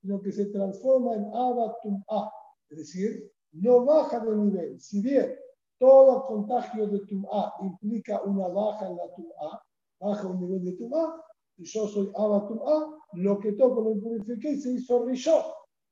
sino 0.00 0.20
que 0.20 0.32
se 0.32 0.46
transforma 0.46 1.14
en 1.14 1.24
Abatum 1.34 2.02
A, 2.08 2.30
es 2.70 2.78
decir, 2.78 3.30
no 3.52 3.84
baja 3.84 4.20
de 4.20 4.36
nivel. 4.36 4.80
Si 4.80 5.00
bien 5.00 5.34
todo 5.78 6.26
contagio 6.26 6.86
de 6.88 7.00
A 7.32 7.54
implica 7.62 8.22
una 8.22 8.48
baja 8.48 8.88
en 8.88 8.96
la 8.96 9.04
A, 9.04 9.62
baja 10.00 10.26
un 10.26 10.40
nivel 10.40 10.64
de 10.64 10.96
A, 10.96 11.22
y 11.56 11.64
yo 11.64 11.88
soy 11.88 12.10
Abatum 12.16 12.60
A, 12.66 12.98
lo 13.14 13.38
que 13.38 13.52
toco 13.52 13.80
lo 13.80 13.92
impurifiqué 13.92 14.52
y 14.52 14.60
se 14.60 14.72
hizo. 14.72 15.06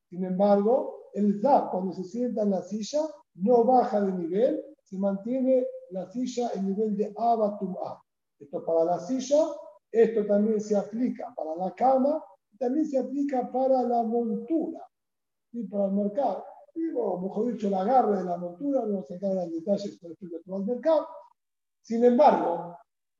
Sin 0.08 0.24
embargo, 0.24 1.10
el 1.14 1.40
Dam, 1.40 1.70
cuando 1.70 1.92
se 1.92 2.04
sienta 2.04 2.42
en 2.42 2.50
la 2.50 2.62
silla, 2.62 3.00
no 3.34 3.64
baja 3.64 4.00
de 4.00 4.12
nivel, 4.12 4.64
se 4.82 4.98
mantiene 4.98 5.66
la 5.90 6.06
silla 6.10 6.50
en 6.54 6.66
nivel 6.66 6.96
de 6.96 7.12
Abatum 7.16 7.76
A. 7.84 8.00
Esto 8.38 8.64
para 8.64 8.84
la 8.84 9.00
silla, 9.00 9.38
esto 9.90 10.26
también 10.26 10.60
se 10.60 10.76
aplica 10.76 11.32
para 11.34 11.56
la 11.56 11.74
cama, 11.74 12.22
también 12.58 12.86
se 12.86 12.98
aplica 12.98 13.50
para 13.50 13.82
la 13.82 14.02
montura 14.02 14.80
y 15.52 15.64
para 15.64 15.86
el 15.86 15.92
mercado. 15.92 16.44
o 16.96 17.20
mejor 17.20 17.52
dicho, 17.52 17.68
el 17.68 17.74
agarre 17.74 18.18
de 18.18 18.24
la 18.24 18.36
montura, 18.36 18.80
no 18.86 19.02
vamos 19.02 19.10
a 19.10 19.44
en 19.44 19.50
detalles 19.50 19.98
respecto 20.02 20.54
al 20.54 20.64
mercado. 20.64 21.06
Sin 21.82 22.04
embargo, 22.04 22.76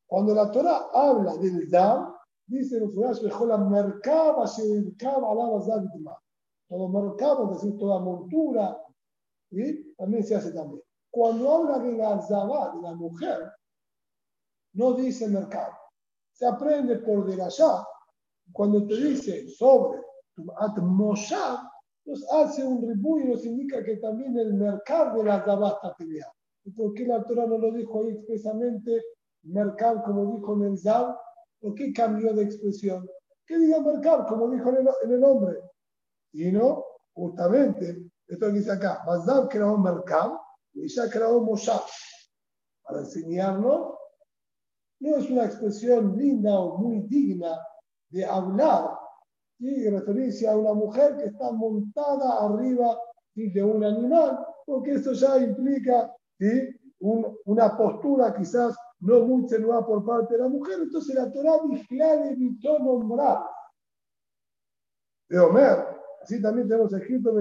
cuando 0.06 0.34
la 0.34 0.50
Torah 0.50 0.88
habla 0.92 1.36
del 1.36 1.68
Dam, 1.70 2.14
dice 2.46 2.76
en 2.76 2.90
dejó 3.22 3.46
la 3.46 3.58
mercaba, 3.58 4.46
se 4.46 4.66
dedicaba 4.66 5.30
a 5.30 5.34
la 5.34 6.18
Todo 6.68 6.88
mercado, 6.88 7.44
es 7.44 7.62
decir, 7.62 7.78
toda 7.78 8.00
montura, 8.00 8.76
y 9.50 9.94
también 9.94 10.24
se 10.24 10.36
hace 10.36 10.52
también. 10.52 10.82
Cuando 11.10 11.50
habla 11.50 11.78
de 11.78 11.92
la 11.92 12.20
Zabá, 12.20 12.74
de 12.74 12.82
la 12.82 12.94
mujer, 12.94 13.52
no 14.74 14.92
dice 14.92 15.28
mercado. 15.28 15.72
Se 16.32 16.46
aprende 16.46 16.96
por 16.98 17.24
de 17.24 17.42
allá. 17.42 17.86
Cuando 18.52 18.86
te 18.86 18.94
dice 18.96 19.48
sobre 19.48 20.00
tu 20.34 20.46
atmosha, 20.58 21.70
nos 22.04 22.32
hace 22.32 22.64
un 22.64 22.88
ribu 22.88 23.18
y 23.18 23.24
nos 23.24 23.44
indica 23.44 23.82
que 23.82 23.96
también 23.96 24.38
el 24.38 24.54
mercado 24.54 25.18
de 25.18 25.24
la 25.24 25.44
Zabá 25.44 25.70
está 25.70 25.94
peleado. 25.96 26.32
¿Y 26.64 26.70
por 26.70 26.94
qué 26.94 27.06
la 27.06 27.24
Torah 27.24 27.46
no 27.46 27.58
lo 27.58 27.72
dijo 27.72 28.00
ahí 28.00 28.10
expresamente, 28.10 29.02
mercado 29.42 30.02
como 30.04 30.36
dijo 30.36 30.54
en 30.54 30.72
el 30.72 30.78
Zab? 30.78 31.16
¿Por 31.60 31.74
qué 31.74 31.92
cambió 31.92 32.32
de 32.32 32.44
expresión? 32.44 33.08
¿Qué 33.46 33.58
diga 33.58 33.80
mercado 33.80 34.26
como 34.26 34.50
dijo 34.50 34.70
en 34.70 34.76
el, 34.76 34.88
en 35.04 35.12
el 35.12 35.20
nombre? 35.20 35.58
Y 36.32 36.50
no, 36.52 36.84
justamente, 37.12 38.10
esto 38.26 38.46
que 38.46 38.52
dice 38.52 38.72
acá, 38.72 39.02
Bazab 39.06 39.48
creó 39.48 39.76
mercado 39.78 40.40
y 40.74 40.88
ya 40.88 41.08
creó 41.08 41.40
Moshav. 41.40 41.82
Para 42.82 43.00
enseñarnos, 43.00 43.94
no 45.00 45.16
es 45.16 45.30
una 45.30 45.44
expresión 45.44 46.16
linda 46.16 46.58
o 46.58 46.78
muy 46.78 47.00
digna 47.02 47.56
de 48.10 48.24
hablar 48.24 48.90
y 49.58 49.88
referirse 49.88 50.48
a 50.48 50.56
una 50.56 50.74
mujer 50.74 51.16
que 51.16 51.26
está 51.26 51.50
montada 51.52 52.44
arriba 52.44 52.98
de 53.34 53.62
un 53.62 53.84
animal, 53.84 54.46
porque 54.64 54.92
eso 54.92 55.12
ya 55.12 55.38
implica 55.38 56.14
una 56.98 57.76
postura 57.76 58.34
quizás 58.34 58.76
no 59.00 59.20
muy 59.20 59.48
celular 59.48 59.84
por 59.84 60.04
parte 60.04 60.34
de 60.34 60.42
la 60.42 60.48
mujer. 60.48 60.80
Entonces 60.80 61.14
la 61.14 61.30
Torah 61.30 61.58
Bichlal 61.68 62.30
evitó 62.30 62.78
nombrar 62.78 63.44
de 65.28 65.38
Homer. 65.38 65.86
Así 66.22 66.40
también 66.40 66.68
tenemos 66.68 66.92
escrito 66.92 67.32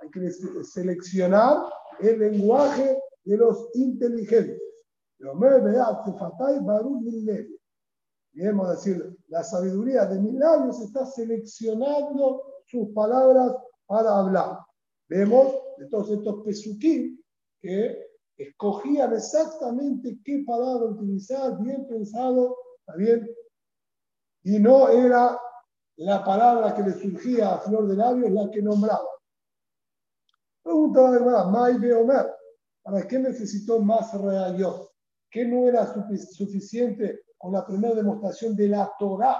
Hay 0.00 0.10
que 0.10 0.30
seleccionar 0.62 1.66
el 2.00 2.18
lenguaje 2.18 2.98
de 3.24 3.36
los 3.36 3.70
inteligentes. 3.74 4.60
De 5.18 5.28
Homer, 5.28 5.62
Barul 6.60 7.02
Queremos 8.34 8.68
decir, 8.68 9.16
la 9.28 9.44
sabiduría 9.44 10.06
de 10.06 10.20
mis 10.20 10.34
labios 10.34 10.80
está 10.80 11.06
seleccionando 11.06 12.42
sus 12.66 12.88
palabras 12.90 13.54
para 13.86 14.18
hablar. 14.18 14.58
Vemos 15.08 15.54
de 15.78 15.86
todos 15.86 16.10
estos 16.10 16.42
pesuquín 16.42 17.22
que 17.60 17.96
escogían 18.36 19.14
exactamente 19.14 20.18
qué 20.24 20.42
palabra 20.44 20.90
utilizar, 20.90 21.62
bien 21.62 21.86
pensado, 21.86 22.56
¿está 22.80 22.96
bien? 22.96 23.30
Y 24.42 24.58
no 24.58 24.88
era 24.88 25.38
la 25.96 26.24
palabra 26.24 26.74
que 26.74 26.82
le 26.82 26.92
surgía 26.92 27.54
a 27.54 27.58
flor 27.60 27.86
de 27.86 27.94
labios 27.94 28.32
la 28.32 28.50
que 28.50 28.60
nombraba. 28.60 29.08
Pregunta 30.60 31.20
la 31.20 31.44
May 31.44 31.76
Omer, 31.92 32.34
¿para 32.82 33.06
qué 33.06 33.20
necesitó 33.20 33.78
más 33.78 34.12
reayot? 34.20 34.90
¿Qué 35.30 35.44
no 35.44 35.68
era 35.68 35.86
suficiente 36.32 37.22
con 37.44 37.52
la 37.52 37.66
primera 37.66 37.94
demostración 37.94 38.56
de 38.56 38.68
la 38.68 38.90
Torah? 38.98 39.38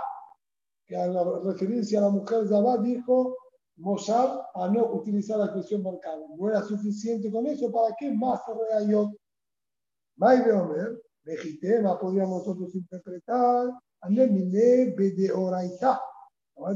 Que 0.86 0.94
a 0.94 1.06
la 1.06 1.24
referencia 1.42 1.98
a 1.98 2.02
la 2.02 2.10
mujer 2.10 2.46
Zabá 2.46 2.76
dijo, 2.76 3.34
Mosar 3.76 4.42
a 4.54 4.68
no 4.68 4.92
utilizar 4.92 5.38
la 5.38 5.46
expresión 5.46 5.82
marcada. 5.82 6.20
No 6.36 6.50
era 6.50 6.62
suficiente 6.62 7.32
con 7.32 7.46
eso, 7.46 7.72
¿para 7.72 7.94
qué 7.98 8.12
más 8.12 8.40
reayot? 8.46 9.10
May 10.16 10.48
Omer, 10.50 11.02
legitema, 11.24 11.98
podríamos 11.98 12.46
nosotros 12.46 12.74
interpretar, 12.74 13.70
Anemile 14.02 14.94
Bedeoraita 14.96 16.00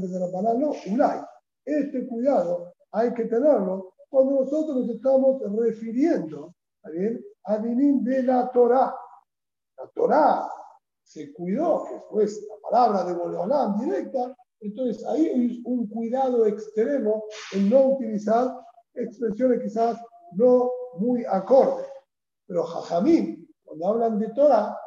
de 0.01 0.19
la 0.19 0.31
palabra, 0.31 0.59
no, 0.59 0.73
Ulay. 0.91 1.21
Este 1.63 2.07
cuidado 2.07 2.73
hay 2.91 3.13
que 3.13 3.25
tenerlo 3.25 3.93
cuando 4.09 4.41
nosotros 4.41 4.77
nos 4.77 4.89
estamos 4.89 5.39
refiriendo 5.57 6.55
bien? 6.91 7.23
a 7.43 7.59
Dinim 7.59 8.03
de 8.03 8.23
la 8.23 8.51
Torah. 8.51 8.93
La 9.77 9.87
Torah 9.93 10.49
se 11.09 11.33
cuidó, 11.33 11.85
que 11.85 11.99
fue 12.09 12.25
la 12.25 12.69
palabra 12.69 13.03
de 13.05 13.13
Boleolán 13.13 13.79
directa, 13.79 14.35
entonces 14.61 15.03
ahí 15.07 15.25
hay 15.25 15.61
un 15.65 15.87
cuidado 15.87 16.45
extremo 16.45 17.23
en 17.53 17.69
no 17.69 17.95
utilizar 17.95 18.55
expresiones 18.93 19.63
quizás 19.63 19.97
no 20.33 20.69
muy 20.99 21.25
acordes. 21.25 21.87
Pero 22.45 22.63
Jajamín, 22.63 23.47
cuando 23.63 23.87
hablan 23.87 24.19
de 24.19 24.29
Torah, 24.33 24.77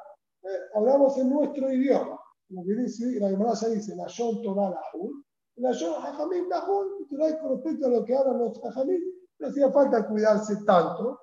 eh, 0.42 0.48
hablamos 0.74 1.18
en 1.18 1.30
nuestro 1.30 1.72
idioma 1.72 2.22
como 2.52 2.64
que 2.66 2.74
dice, 2.74 3.18
la 3.18 3.30
Gemara 3.30 3.54
ya 3.54 3.68
dice, 3.68 3.96
la 3.96 4.06
Shon 4.06 4.42
Torah 4.42 4.70
Lahul, 4.70 5.24
la 5.56 5.72
Shon 5.72 5.94
Hajamim 5.94 6.48
Lahul, 6.48 7.06
con 7.08 7.50
respecto 7.50 7.86
a 7.86 7.90
lo 7.90 8.04
que 8.04 8.14
hablan 8.14 8.38
los 8.38 8.62
Hajamim, 8.62 9.00
no 9.38 9.48
hacía 9.48 9.70
falta 9.70 10.06
cuidarse 10.06 10.56
tanto. 10.64 11.20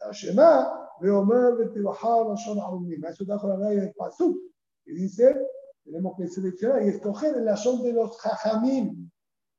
La 0.00 0.10
Shema, 0.10 0.85
La 1.00 1.10
eso 3.10 3.24
trajo 3.24 3.48
la 3.48 3.56
ley 3.56 3.76
del 3.76 3.94
Pasuk, 3.94 4.36
y 4.86 4.92
dice, 4.92 5.36
tenemos 5.84 6.16
que 6.16 6.28
seleccionar 6.28 6.82
y 6.82 6.88
escoger 6.88 7.36
la 7.38 7.54
Shon 7.54 7.82
de 7.82 7.92
los 7.92 8.18
Hajamim, 8.24 9.10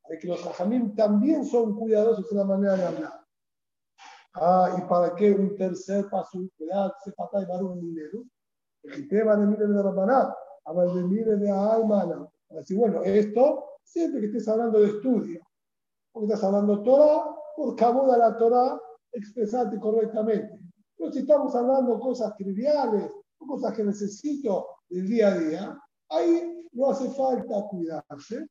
de 0.10 0.18
que 0.18 0.28
los 0.28 0.46
Hajamim 0.46 0.96
también 0.96 1.46
son 1.46 1.76
cuidadosos 1.76 2.32
en 2.32 2.38
la 2.38 2.46
manera 2.46 2.76
de 2.76 2.86
hablar. 2.86 3.22
Ah, 4.34 4.76
¿y 4.78 4.82
para 4.88 5.16
qué 5.16 5.32
un 5.32 5.56
tercer 5.56 6.10
paso? 6.10 6.40
Cuidarse, 6.58 7.12
patay, 7.14 7.46
varón, 7.46 7.82
dinero. 7.82 8.24
El 8.84 9.08
tema 9.08 9.36
de 9.36 9.48
Mire 9.48 9.68
de 9.68 9.84
Rabbanat 9.84 10.34
de 10.76 11.38
de 11.38 11.50
alma. 11.50 12.30
Así, 12.60 12.76
bueno, 12.76 13.02
esto 13.04 13.80
siempre 13.84 14.22
que 14.22 14.28
estés 14.28 14.48
hablando 14.48 14.80
de 14.80 14.88
estudio, 14.88 15.42
porque 16.12 16.26
estás 16.26 16.44
hablando 16.44 16.84
Torah, 16.84 17.36
por 17.56 17.76
cabo 17.76 18.12
de 18.12 18.18
la 18.18 18.38
Torah, 18.38 18.80
expresarte 19.12 19.80
correctamente. 19.80 20.60
Pero 20.98 21.12
si 21.12 21.20
estamos 21.20 21.56
hablando 21.56 22.00
cosas 22.00 22.36
triviales, 22.36 23.12
cosas 23.38 23.74
que 23.74 23.84
necesito 23.84 24.68
del 24.90 25.08
día 25.08 25.28
a 25.28 25.38
día, 25.38 25.82
ahí 26.10 26.68
no 26.72 26.90
hace 26.90 27.10
falta 27.12 27.68
cuidarse. 27.70 28.48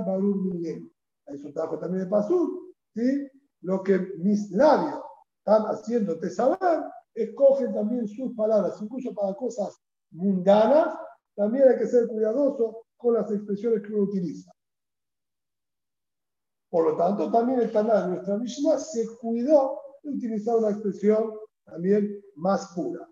Barur 0.00 0.44
Miguel. 0.44 0.90
Eso 1.26 1.52
trabajo 1.52 1.78
también 1.78 2.04
de 2.04 2.10
Pasú. 2.10 2.74
¿sí? 2.94 3.28
Lo 3.62 3.82
que 3.82 3.98
mis 4.18 4.50
labios 4.50 5.00
están 5.38 5.62
haciéndote 5.64 6.30
saber, 6.30 6.84
escogen 7.14 7.72
también 7.72 8.06
sus 8.08 8.34
palabras, 8.34 8.80
incluso 8.82 9.14
para 9.14 9.34
cosas 9.34 9.80
mundanas, 10.10 10.96
también 11.34 11.68
hay 11.68 11.78
que 11.78 11.86
ser 11.86 12.08
cuidadoso 12.08 12.86
con 12.96 13.14
las 13.14 13.30
expresiones 13.30 13.82
que 13.82 13.92
uno 13.92 14.04
utiliza. 14.04 14.50
Por 16.70 16.84
lo 16.84 16.96
tanto, 16.96 17.30
también 17.30 17.60
el 17.60 17.72
Taná 17.72 18.02
de 18.02 18.08
nuestra 18.08 18.36
Mishnah 18.36 18.78
se 18.78 19.06
cuidó 19.18 19.80
utilizar 20.10 20.56
una 20.56 20.70
expresión 20.70 21.32
también 21.64 22.20
más 22.36 22.72
pura. 22.74 23.08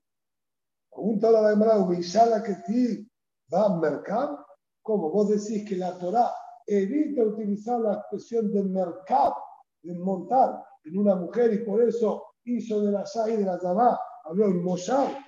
Pregunta 0.91 1.31
la 1.31 1.51
Gemara, 1.51 2.43
que 2.43 2.55
sí 2.67 3.09
va 3.53 3.67
a 3.67 3.79
mercado, 3.79 4.47
como 4.83 5.11
vos 5.11 5.29
decís 5.29 5.69
que 5.69 5.77
la 5.77 5.99
Torah 5.99 6.31
evita 6.67 7.25
utilizar 7.25 7.81
la 7.81 7.95
expresión 7.95 8.53
de 8.53 8.63
mercado, 8.65 9.35
de 9.83 9.99
montar 9.99 10.63
en 10.85 10.99
una 10.99 11.17
mujer 11.17 11.53
y 11.53 11.65
por 11.65 11.83
eso 11.83 12.23
hizo 12.45 12.81
de 12.83 12.93
la 12.93 13.05
Shai 13.05 13.37
de 13.37 13.45
la 13.45 13.59
Zabá, 13.59 13.99
habló 14.25 14.47
en 14.47 14.63
Moshar, 14.63 15.19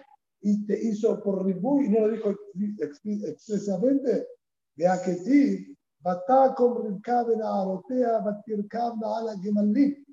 y 0.41 0.65
te 0.67 0.81
hizo 0.81 1.21
por 1.23 1.45
ribu 1.45 1.83
y 1.83 1.89
no 1.89 2.07
lo 2.07 2.11
dijo 2.11 2.35
expresamente, 2.79 4.29
vea 4.77 5.03
que 5.03 5.15
sí, 5.15 5.77
Batakom 6.01 6.85
Ribkaben 6.85 7.43
Arotea, 7.43 8.21
Batirkabna 8.21 9.19
Ala 9.19 9.35
Gemalim. 9.43 10.06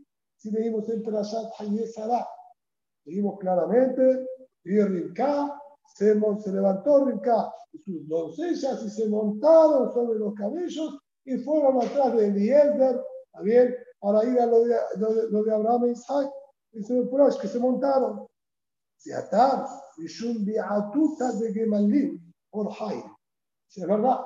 Si 0.43 0.51
leímos 0.51 0.89
en 0.89 1.01
Perashat 1.01 1.53
Hayesara, 1.57 2.27
leímos 3.05 3.39
claramente, 3.39 4.27
y 4.65 4.77
Ribka 4.77 5.57
se, 5.95 6.19
se 6.41 6.51
levantó 6.51 7.05
Ribka 7.05 7.49
y 7.71 7.77
sus 7.77 8.05
doncellas 8.09 8.83
y 8.83 8.89
se 8.89 9.07
montaron 9.07 9.93
sobre 9.93 10.19
los 10.19 10.33
cabellos 10.33 10.99
y 11.23 11.37
fueron 11.37 11.77
atrás 11.77 12.17
de 12.17 12.27
Eliezer, 12.27 13.01
bien? 13.41 13.73
Para 14.01 14.25
ir 14.25 14.37
a 14.37 14.45
lo 14.45 14.65
de, 14.65 14.75
lo 15.31 15.43
de, 15.43 15.53
Abraham 15.53 15.85
e 15.85 15.91
Isaac. 15.91 16.29
Y 16.73 16.83
se 16.83 17.09
que 17.41 17.47
se 17.47 17.59
montaron. 17.59 18.27
Si 18.97 19.13
atar, 19.13 19.65
Mishum 19.97 20.43
Biatuta 20.43 21.31
de 21.39 21.53
Gemalim, 21.53 22.19
por 22.51 22.69
Hay. 22.81 23.01
Es 23.73 23.87
verdad, 23.87 24.19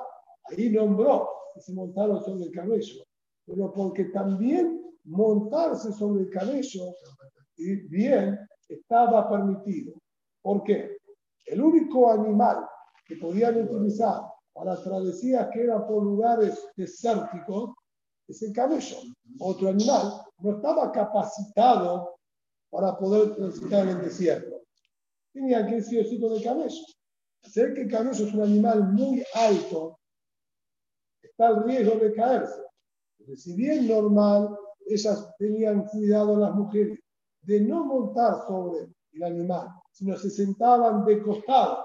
ahí 0.46 0.68
nombró 0.68 1.28
que 1.54 1.60
se 1.60 1.72
montaron 1.74 2.20
sobre 2.24 2.46
el 2.46 2.50
cabello, 2.50 3.04
pero 3.46 3.72
porque 3.72 4.06
también 4.06 4.87
montarse 5.08 5.92
sobre 5.92 6.22
el 6.22 6.30
cabello, 6.30 6.94
bien, 7.56 8.38
estaba 8.68 9.28
permitido. 9.28 9.94
¿Por 10.42 10.62
qué? 10.62 10.98
El 11.46 11.62
único 11.62 12.10
animal 12.10 12.66
que 13.06 13.16
podían 13.16 13.62
utilizar 13.62 14.22
para 14.52 14.80
travesías 14.82 15.48
que 15.52 15.62
eran 15.62 15.86
por 15.86 16.02
lugares 16.02 16.68
desérticos 16.76 17.74
es 18.26 18.42
el 18.42 18.52
camello. 18.52 18.96
Otro 19.40 19.68
animal 19.68 20.22
no 20.38 20.56
estaba 20.56 20.92
capacitado 20.92 22.16
para 22.70 22.96
poder 22.98 23.34
transitar 23.34 23.88
el 23.88 24.00
desierto. 24.02 24.62
Tenían 25.32 25.66
que 25.66 25.76
ir 25.76 25.84
sí 25.84 25.98
o 25.98 26.04
sí 26.04 26.20
con 26.20 26.32
el 26.32 26.42
camello. 26.42 26.84
Ser 27.42 27.72
que 27.72 27.82
el 27.82 27.90
camello 27.90 28.26
es 28.26 28.34
un 28.34 28.42
animal 28.42 28.92
muy 28.92 29.24
alto, 29.34 29.98
está 31.22 31.48
el 31.48 31.62
riesgo 31.64 31.96
de 31.98 32.12
caerse. 32.12 32.62
Si 33.36 33.54
bien 33.54 33.86
normal, 33.88 34.56
ellas 34.88 35.34
tenían 35.38 35.86
cuidado 35.86 36.38
las 36.38 36.54
mujeres 36.54 36.98
de 37.42 37.60
no 37.60 37.84
montar 37.84 38.46
sobre 38.46 38.88
el 39.12 39.22
animal, 39.22 39.68
sino 39.92 40.16
se 40.16 40.30
sentaban 40.30 41.04
de 41.04 41.22
costado. 41.22 41.84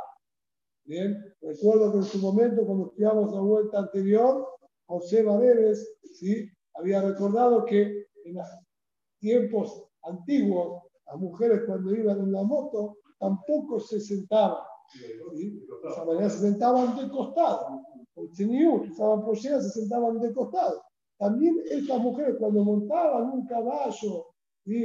Bien, 0.86 1.18
recuerdo 1.42 1.92
que 1.92 1.98
en 2.00 2.04
su 2.04 2.18
momento, 2.20 2.66
cuando 2.66 2.88
estudiamos 2.88 3.34
la 3.34 3.40
vuelta 3.40 3.80
anterior, 3.80 4.48
José 4.86 5.24
Bareves 5.24 5.98
¿sí? 6.14 6.50
había 6.74 7.02
recordado 7.02 7.64
que 7.66 8.08
en 8.26 8.36
los 8.36 8.48
tiempos 9.20 9.86
antiguos, 10.04 10.84
las 11.06 11.18
mujeres 11.18 11.62
cuando 11.66 11.96
iban 11.96 12.20
en 12.20 12.32
la 12.32 12.44
moto 12.44 12.98
tampoco 13.18 13.80
se 13.80 14.02
sentaban. 14.02 14.64
¿sí? 15.36 15.66
De 15.82 15.90
esa 15.90 16.06
manera 16.06 16.30
se 16.30 16.40
sentaban 16.40 16.98
de 16.98 17.10
costado. 17.10 17.82
Tenían, 18.36 18.92
usaban 18.92 19.24
polleras, 19.24 19.64
se 19.64 19.80
sentaban 19.80 20.20
de 20.20 20.34
costado. 20.34 20.83
También 21.18 21.62
estas 21.70 22.00
mujeres 22.00 22.36
cuando 22.40 22.64
montaban 22.64 23.30
un 23.32 23.46
caballo 23.46 24.28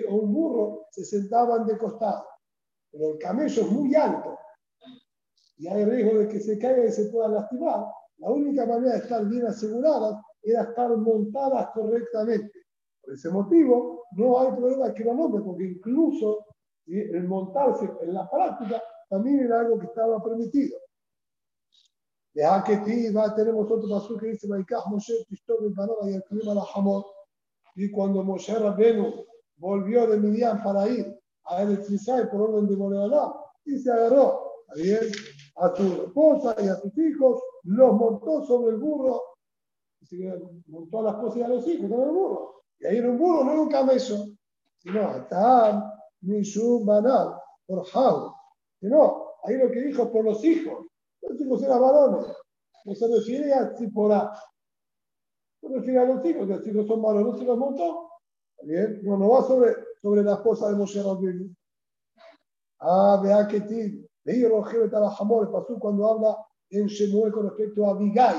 o 0.09 0.14
un 0.14 0.33
burro, 0.33 0.87
se 0.91 1.05
sentaban 1.05 1.66
de 1.66 1.79
costado. 1.79 2.24
Pero 2.91 3.12
el 3.12 3.18
camello 3.18 3.62
es 3.62 3.70
muy 3.70 3.95
alto 3.95 4.39
y 5.59 5.66
hay 5.66 5.85
riesgo 5.85 6.18
de 6.20 6.29
que 6.29 6.41
se 6.41 6.59
caiga 6.59 6.87
y 6.87 6.93
se 6.93 7.11
pueda 7.11 7.29
lastimar. 7.29 7.87
La 8.18 8.31
única 8.31 8.64
manera 8.66 8.95
de 8.95 8.99
estar 8.99 9.26
bien 9.26 9.47
aseguradas 9.47 10.20
era 10.43 10.62
estar 10.62 10.97
montadas 10.97 11.70
correctamente. 11.74 12.53
Por 13.03 13.14
ese 13.14 13.31
motivo, 13.31 14.05
no 14.12 14.41
hay 14.41 14.53
problema 14.53 14.95
que 14.95 15.05
lo 15.05 15.14
nombre, 15.14 15.43
porque 15.43 15.64
incluso 15.64 16.45
el 16.87 17.24
montarse 17.29 17.91
en 18.03 18.14
la 18.14 18.29
práctica 18.31 18.83
también 19.09 19.41
era 19.41 19.61
algo 19.61 19.79
que 19.79 19.87
estaba 19.87 20.22
permitido. 20.22 20.79
Deja 22.39 22.62
que 22.62 22.76
ti 22.76 23.11
va, 23.11 23.34
tenemos 23.34 23.68
otro 23.68 23.89
paso 23.89 24.16
que 24.16 24.28
dice, 24.28 24.47
Moshe, 24.47 25.26
y 25.28 26.14
el 26.14 26.22
clima 26.22 26.55
la 26.55 26.64
jamón. 26.66 27.03
Y 27.74 27.91
cuando 27.91 28.22
Moshe 28.22 28.57
Rabenu 28.57 29.24
volvió 29.57 30.07
de 30.07 30.18
Midian 30.18 30.62
para 30.62 30.86
ir 30.89 31.18
a 31.47 31.62
El 31.62 31.78
por 32.30 32.43
orden 32.43 32.68
de 32.68 32.76
Boreolá, 32.76 33.34
y 33.64 33.76
se 33.76 33.91
agarró 33.91 34.53
a 34.68 35.74
su 35.74 35.82
esposa 36.05 36.55
y 36.62 36.68
a 36.68 36.76
sus 36.76 36.97
hijos, 36.97 37.43
los 37.64 37.93
montó 37.95 38.45
sobre 38.45 38.76
el 38.76 38.80
burro, 38.80 39.20
montó 40.68 41.01
a 41.01 41.03
la 41.03 41.11
esposa 41.11 41.41
y 41.41 41.43
a 41.43 41.49
los 41.49 41.66
hijos 41.66 41.91
sobre 41.91 42.05
el 42.05 42.12
burro. 42.12 42.62
Y 42.78 42.86
ahí 42.86 42.99
era 42.99 43.11
un 43.11 43.18
burro, 43.18 43.43
no 43.43 43.51
era 43.51 43.61
un 43.62 43.68
camello, 43.68 44.26
sino 44.78 45.09
Atam, 45.09 45.91
Mishum, 46.20 46.86
Banal, 46.86 47.34
por 47.66 47.84
Jau. 47.86 48.32
No, 48.82 49.24
ahí 49.43 49.57
lo 49.57 49.72
que 49.72 49.80
dijo 49.80 50.12
por 50.12 50.24
los 50.24 50.45
hijos. 50.45 50.86
Los 51.29 51.41
hijos 51.41 51.62
eran 51.62 51.81
varones. 51.81 52.26
No 52.85 52.95
se 52.95 53.07
refiere 53.09 53.53
a 53.53 53.74
Tzipora. 53.74 54.33
Se 55.61 55.68
refiere 55.68 55.99
a 55.99 56.05
los 56.05 56.24
hijos, 56.24 56.49
los 56.49 56.66
hijos 56.66 56.87
son 56.87 57.03
varones, 57.03 57.39
se 57.39 57.45
los 57.45 57.59
montó. 57.59 58.11
Bien, 58.62 59.01
no, 59.03 59.16
no 59.16 59.29
va 59.29 59.43
sobre, 59.43 59.74
sobre 60.01 60.22
la 60.22 60.35
esposa 60.35 60.68
de 60.68 60.76
Moshe 60.76 61.03
Rabbeinu. 61.03 61.55
Ah, 62.81 63.20
vea 63.22 63.47
que 63.49 63.61
ti, 63.62 64.09
leí 64.24 64.47
Rogebet 64.47 64.93
Jamor, 64.93 65.51
pasó 65.51 65.79
cuando 65.79 66.09
habla 66.09 66.37
en 66.70 66.87
Shemuel 66.87 67.33
con 67.33 67.49
respecto 67.49 67.87
a 67.87 67.91
Abigail, 67.91 68.37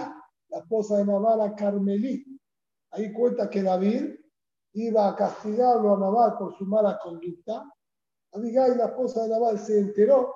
la 0.50 0.60
esposa 0.60 0.98
de 0.98 1.06
Nabal, 1.06 1.56
Carmelí. 1.56 2.26
Ahí 2.92 3.14
cuenta 3.14 3.50
que 3.50 3.64
David 3.64 4.16
iba 4.74 5.10
a 5.10 5.16
castigarlo 5.16 5.96
a 5.96 6.00
Nabal 6.00 6.38
por 6.38 6.56
su 6.58 6.66
mala 6.66 6.98
conducta. 7.02 7.66
Abigail, 8.34 8.78
la 8.78 8.86
esposa 8.86 9.24
de 9.24 9.30
Nabal, 9.30 9.60
se 9.60 9.80
enteró 9.80 10.34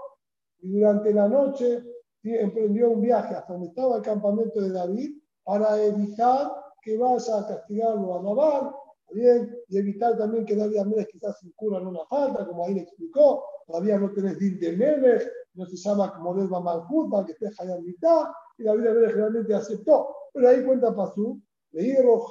y 0.60 0.72
durante 0.72 1.14
la 1.14 1.28
noche 1.28 1.84
emprendió 2.24 2.90
un 2.92 3.02
viaje 3.02 3.36
hasta 3.36 3.54
donde 3.54 3.68
estaba 3.68 3.98
el 3.98 4.02
campamento 4.02 4.62
de 4.62 4.72
David 4.72 5.18
para 5.44 5.82
evitar 5.84 6.52
que 6.82 6.98
vaya 6.98 7.40
a 7.40 7.48
castigarlo 7.48 8.20
a 8.20 8.24
Nabal, 8.24 8.74
bien, 9.12 9.56
y 9.70 9.78
evitar 9.78 10.18
también 10.18 10.46
que 10.46 10.56
David 10.56 10.78
Amélez 10.78 11.08
quizás 11.08 11.42
incurran 11.44 11.88
una 11.88 12.06
falta, 12.06 12.46
como 12.46 12.66
ahí 12.66 12.74
le 12.74 12.82
explicó, 12.82 13.44
todavía 13.68 13.98
no 13.98 14.12
tenés 14.12 14.40
din 14.40 14.60
de 14.60 14.76
Melech, 14.76 15.30
no 15.54 15.66
se 15.66 15.78
llama 15.78 16.18
Model 16.20 16.50
Malhut, 16.50 17.12
para 17.12 17.26
que 17.26 17.34
esté 17.34 17.48
a 17.48 17.80
mitad, 17.80 18.24
y 18.58 18.64
David 18.64 18.88
Amélez 18.88 19.16
realmente 19.16 19.54
aceptó. 19.54 20.16
Pero 20.34 20.50
ahí 20.50 20.66
cuenta 20.66 20.96
Pasú, 20.96 21.40
le 21.72 21.84
dieron 21.84 22.22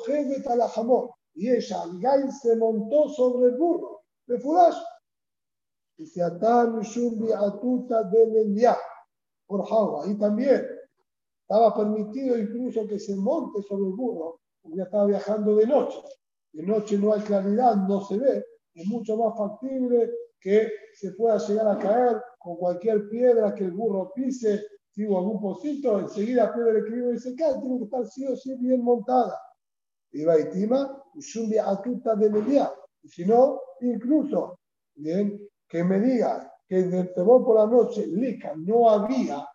a 0.46 0.56
la 0.56 0.68
jamón, 0.68 1.10
y 1.34 1.50
ella, 1.50 1.82
Abigail, 1.82 2.30
se 2.30 2.56
montó 2.56 3.08
sobre 3.08 3.50
el 3.50 3.56
burro 3.56 4.02
de 4.26 4.38
Furash. 4.38 4.76
Y 5.98 6.06
se 6.06 6.22
ataron 6.22 6.82
a 7.36 7.60
tuta 7.60 8.02
del 8.04 8.32
por 9.46 9.66
Jawa. 9.66 10.04
Ahí 10.04 10.18
también 10.18 10.66
estaba 11.42 11.74
permitido 11.74 12.38
incluso 12.38 12.86
que 12.86 12.98
se 12.98 13.14
monte 13.16 13.62
sobre 13.62 13.86
el 13.86 13.94
burro, 13.94 14.40
porque 14.62 14.78
ya 14.78 14.84
estaba 14.84 15.06
viajando 15.06 15.56
de 15.56 15.66
noche. 15.66 15.98
De 16.52 16.62
noche 16.62 16.98
no 16.98 17.12
hay 17.12 17.20
claridad, 17.20 17.76
no 17.76 18.00
se 18.02 18.18
ve. 18.18 18.44
Es 18.74 18.86
mucho 18.86 19.16
más 19.16 19.36
factible 19.36 20.10
que 20.40 20.70
se 20.94 21.12
pueda 21.12 21.38
llegar 21.38 21.68
a 21.68 21.78
caer 21.78 22.22
con 22.38 22.56
cualquier 22.56 23.08
piedra 23.08 23.54
que 23.54 23.64
el 23.64 23.72
burro 23.72 24.12
pise, 24.14 24.64
si 24.90 25.04
o 25.06 25.16
algún 25.16 25.40
pocito, 25.40 25.98
enseguida 26.00 26.52
pierde 26.52 26.70
el 26.70 26.76
equilibrio 26.78 27.14
y 27.14 27.18
se 27.18 27.34
cae. 27.34 27.60
Tiene 27.60 27.78
que 27.78 27.84
estar 27.84 28.06
sí 28.06 28.26
o 28.26 28.36
sí 28.36 28.54
bien 28.56 28.82
montada. 28.82 29.38
Y 30.10 30.24
Baitima, 30.24 31.02
y 31.14 31.56
Atuta 31.58 32.14
de 32.14 32.30
Media. 32.30 32.72
Y 33.02 33.08
si 33.08 33.24
no, 33.24 33.60
incluso, 33.80 34.58
bien, 34.94 35.40
que 35.68 35.82
me 35.82 36.00
diga 36.00 36.51
que 36.68 36.80
en 36.80 36.94
el 36.94 37.12
temor 37.14 37.44
por 37.44 37.56
la 37.56 37.66
noche, 37.66 38.06
Lica, 38.06 38.54
no 38.56 38.88
había, 38.88 39.46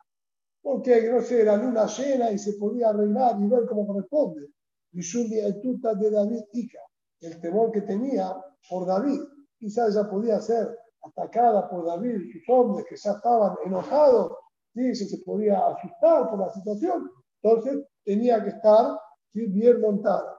porque, 0.62 1.10
no 1.10 1.22
sé, 1.22 1.44
la 1.44 1.58
luna 1.58 1.86
llena 1.88 2.32
y 2.32 2.38
se 2.38 2.54
podía 2.54 2.90
arreglar 2.90 3.40
y 3.40 3.48
ver 3.48 3.66
cómo 3.68 3.88
corresponde. 3.88 4.48
De 4.92 6.12
David 6.12 6.44
Ica, 6.54 6.80
el 7.22 7.40
temor 7.40 7.72
que 7.72 7.82
tenía 7.82 8.36
por 8.70 8.86
David. 8.86 9.22
Quizás 9.60 9.96
ya 9.96 10.10
podía 10.10 10.40
ser 10.40 10.68
atacada 11.02 11.70
por 11.70 11.86
David 11.86 12.20
y 12.22 12.32
sus 12.32 12.44
hombres 12.50 12.86
que 12.88 12.96
ya 12.96 13.12
estaban 13.12 13.56
enojados, 13.66 14.34
¿sí? 14.74 14.96
se 14.96 15.18
podía 15.20 15.68
asustar 15.68 16.30
por 16.30 16.40
la 16.40 16.52
situación. 16.52 17.10
Entonces 17.42 17.86
tenía 18.04 18.44
que 18.44 18.50
estar 18.50 18.98
bien 19.34 19.82
montada. 19.82 20.36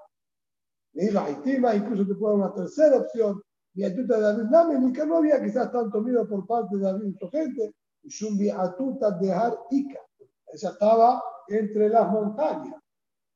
Y 0.95 1.11
la 1.11 1.31
incluso 1.77 2.07
te 2.07 2.15
puede 2.15 2.39
dar 2.39 2.47
una 2.49 2.55
tercera 2.55 2.99
opción, 2.99 3.41
mi 3.79 3.85
atuta 3.85 4.17
de 4.17 4.23
David 4.23 4.51
Name, 4.51 4.93
que 4.93 5.07
no 5.07 5.19
había 5.19 5.41
quizás 5.41 5.71
tanto 5.71 6.01
miedo 6.01 6.29
por 6.29 6.45
parte 6.49 6.77
de 6.77 6.83
David 6.83 7.15
y 7.15 7.17
su 7.17 7.31
gente, 7.31 7.75
y 8.03 8.49
atuta 8.51 9.13
de 9.13 9.33
Har 9.33 9.57
Ica. 9.71 10.01
Ella 10.53 10.71
estaba 10.71 11.23
entre 11.47 11.89
las 11.89 12.11
montañas. 12.11 12.75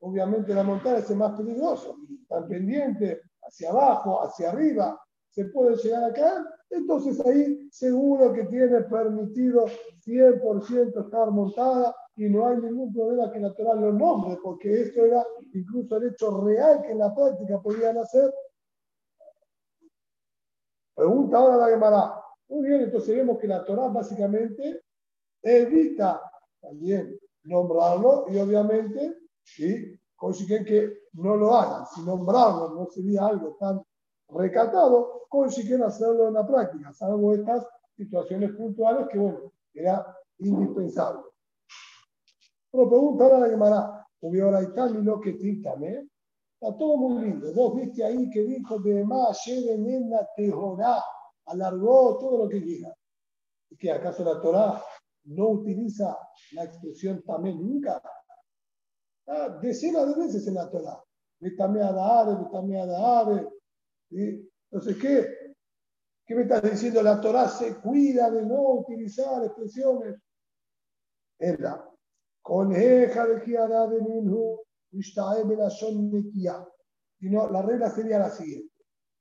Obviamente 0.01 0.53
la 0.53 0.63
montaña 0.63 0.97
es 0.97 1.09
el 1.09 1.15
más 1.15 1.31
peligroso, 1.37 1.95
tan 2.27 2.45
pendiente 2.49 3.21
hacia 3.41 3.69
abajo, 3.69 4.21
hacia 4.21 4.51
arriba, 4.51 4.99
se 5.29 5.45
puede 5.45 5.77
llegar 5.77 6.03
a 6.03 6.13
caer, 6.13 6.43
entonces 6.71 7.25
ahí 7.25 7.69
seguro 7.71 8.33
que 8.33 8.43
tiene 8.43 8.81
permitido 8.81 9.65
100% 10.05 11.05
estar 11.05 11.31
montada 11.31 11.95
y 12.17 12.29
no 12.29 12.47
hay 12.47 12.57
ningún 12.57 12.93
problema 12.93 13.31
que 13.31 13.39
la 13.39 13.53
Torah 13.53 13.75
lo 13.75 13.93
nombre, 13.93 14.37
porque 14.43 14.81
esto 14.81 15.05
era 15.05 15.25
incluso 15.53 15.95
el 15.95 16.09
hecho 16.09 16.41
real 16.43 16.81
que 16.81 16.91
en 16.91 16.99
la 16.99 17.15
práctica 17.15 17.61
podían 17.61 17.97
hacer. 17.97 18.29
Pregunta 20.95 21.37
ahora 21.37 21.57
la 21.57 21.69
Gemara. 21.69 22.13
Muy 22.49 22.67
bien, 22.67 22.81
entonces 22.81 23.15
vemos 23.15 23.39
que 23.39 23.47
la 23.47 23.63
Torah 23.63 23.87
básicamente 23.87 24.83
evita 25.41 26.21
también 26.61 27.17
nombrarlo 27.43 28.25
y 28.29 28.37
obviamente 28.37 29.17
¿sí? 29.43 29.99
consiguen 30.15 30.63
que 30.65 31.03
no 31.13 31.35
lo 31.35 31.53
hagan. 31.55 31.85
Si 31.87 32.01
nombrarlo 32.01 32.69
no 32.69 32.85
sería 32.87 33.25
algo 33.25 33.57
tan 33.59 33.81
recatado, 34.29 35.25
consiguen 35.29 35.83
hacerlo 35.83 36.27
en 36.27 36.35
la 36.35 36.45
práctica, 36.45 36.93
salvo 36.93 37.33
estas 37.33 37.67
situaciones 37.95 38.51
puntuales 38.51 39.07
que, 39.09 39.17
bueno, 39.17 39.51
era 39.73 40.05
indispensable. 40.39 41.23
Pero 42.71 42.89
pregunta 42.89 43.23
ahora 43.25 43.39
la 43.39 43.49
Gemara, 43.49 44.03
y 44.21 45.03
lo 45.03 45.19
que 45.19 45.33
títame. 45.33 46.07
Está 46.63 46.77
todo 46.77 46.95
muy 46.95 47.25
lindo. 47.25 47.53
Vos 47.53 47.75
viste 47.75 48.05
ahí 48.05 48.29
que 48.29 48.41
dijo 48.41 48.79
de 48.79 49.03
más, 49.03 49.45
nena 49.47 50.25
tejorá, 50.33 51.03
alargó 51.47 52.17
todo 52.17 52.45
lo 52.45 52.49
que 52.49 52.63
quiera. 52.63 52.95
¿Y 53.69 53.75
que 53.75 53.91
acaso 53.91 54.23
la 54.23 54.39
Torah 54.39 54.81
no 55.25 55.49
utiliza 55.49 56.17
la 56.53 56.63
expresión 56.63 57.21
también 57.23 57.57
nunca? 57.57 58.01
Ah, 59.27 59.59
decenas 59.61 60.07
de 60.07 60.23
veces 60.23 60.47
en 60.47 60.53
la 60.53 60.69
Torah. 60.69 61.03
Vitamea 61.39 61.91
da 61.91 62.33
vitamea 62.33 62.85
da 62.85 63.45
Entonces, 64.09 64.97
¿qué? 65.01 65.27
¿Qué 66.25 66.33
me 66.33 66.43
estás 66.43 66.63
diciendo? 66.63 67.03
La 67.03 67.19
Torah 67.19 67.49
se 67.49 67.75
cuida 67.81 68.31
de 68.31 68.45
no 68.45 68.75
utilizar 68.75 69.43
expresiones. 69.43 70.15
Es 71.37 71.59
la 71.59 71.89
con 72.41 72.69
de 72.69 73.41
Kiara 73.43 73.87
de 73.87 74.01
Minhu, 74.01 74.61
sino 77.19 77.49
la 77.49 77.61
regla 77.61 77.89
sería 77.89 78.19
la 78.19 78.29
siguiente. 78.29 78.73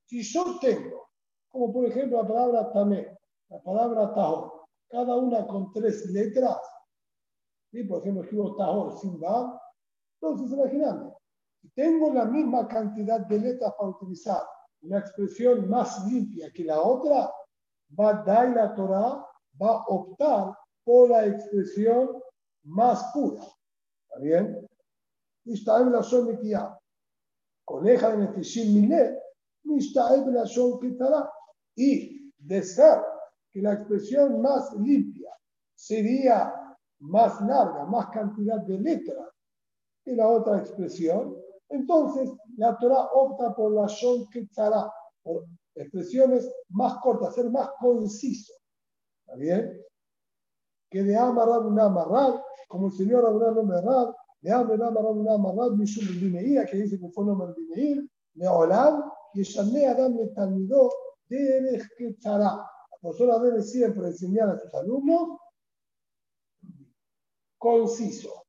Si 0.07 0.23
yo 0.23 0.59
tengo, 0.61 1.09
como 1.49 1.73
por 1.73 1.87
ejemplo 1.87 2.23
la 2.23 2.29
palabra 2.29 2.73
tamé, 2.73 3.17
la 3.49 3.63
palabra 3.63 4.13
tajor, 4.15 4.53
cada 4.89 5.17
una 5.17 5.47
con 5.47 5.73
tres 5.73 6.07
letras, 6.07 6.59
¿sí? 7.71 7.85
por 7.85 8.01
ejemplo 8.01 8.23
escribo 8.23 8.57
tajor 8.57 8.99
sin 8.99 9.23
va, 9.23 9.61
entonces 10.21 10.53
imagínate, 10.53 11.15
si 11.61 11.69
tengo 11.71 12.13
la 12.13 12.25
misma 12.25 12.67
cantidad 12.67 13.21
de 13.27 13.39
letras 13.39 13.73
para 13.79 13.91
utilizar 13.91 14.43
una 14.83 14.99
expresión 14.99 15.69
más 15.71 16.05
limpia 16.07 16.51
que 16.53 16.65
la 16.65 16.81
otra, 16.81 17.33
va 17.99 18.11
a 18.11 18.23
dar 18.25 18.51
la 18.51 18.75
Torah, 18.75 19.25
va 19.61 19.71
a 19.71 19.85
optar 19.87 20.55
por 20.85 21.11
la 21.11 21.27
expresión 21.27 22.21
más 22.65 23.13
pura. 23.13 23.43
¿Está 24.09 24.21
bien? 24.21 24.69
Mishtaev 25.45 25.91
la 25.91 26.03
son. 26.03 26.39
Coneja 27.65 28.11
de 28.11 28.17
Nefeshim 28.19 28.75
Miné, 28.75 29.19
Mishtaev 29.65 30.27
la 30.29 30.47
son. 30.47 30.79
Y 31.77 32.33
de 32.39 32.63
ser 32.63 33.01
que 33.51 33.63
la 33.63 33.75
expresión 33.75 34.41
más 34.41 34.73
limpia 34.75 35.31
sería 35.75 36.55
más 37.01 37.41
larga, 37.43 37.85
más 37.87 38.09
cantidad 38.11 38.61
de 38.61 38.79
letras 38.79 39.29
que 40.05 40.17
la 40.17 40.29
otra 40.29 40.59
expresión, 40.59 41.37
entonces 41.69 42.31
la 42.57 42.77
Torah 42.79 43.09
opta 43.15 43.55
por 43.55 43.73
la 43.73 43.87
Shon 43.87 44.29
Ketzara, 44.31 44.93
por 45.23 45.45
expresiones 45.75 46.51
más 46.71 46.99
cortas, 47.01 47.35
ser 47.35 47.51
más 47.51 47.71
conciso. 47.81 48.53
¿Está 49.25 49.37
bien? 49.37 49.81
Que 50.91 51.03
de 51.03 51.17
Amarad 51.17 51.67
una 51.67 51.85
Amarad, 51.85 52.41
como 52.69 52.89
el 52.89 52.93
señor 52.93 53.25
Abraham 53.27 53.59
Omerad, 53.59 54.13
una 54.43 55.35
Amarad, 55.35 55.73
Mishum 55.73 56.07
Bimeir, 56.21 56.67
que 56.67 56.77
dice 56.77 56.99
que 56.99 57.09
fue 57.11 57.25
nombre 57.25 57.55
Bimeir, 57.57 58.09
de 58.35 58.49
Olam, 58.49 59.03
y 59.35 59.43
Shamne 59.43 59.87
Adam 59.87 60.17
le 60.17 60.29
talmidó 60.29 60.91
de 61.29 61.83
Ketzara. 61.97 62.57
La 62.57 62.99
profesora 63.01 63.39
debe 63.39 63.63
siempre 63.63 64.09
enseñar 64.09 64.51
a 64.51 64.59
sus 64.59 64.75
alumnos 64.75 65.39
conciso. 67.59 68.45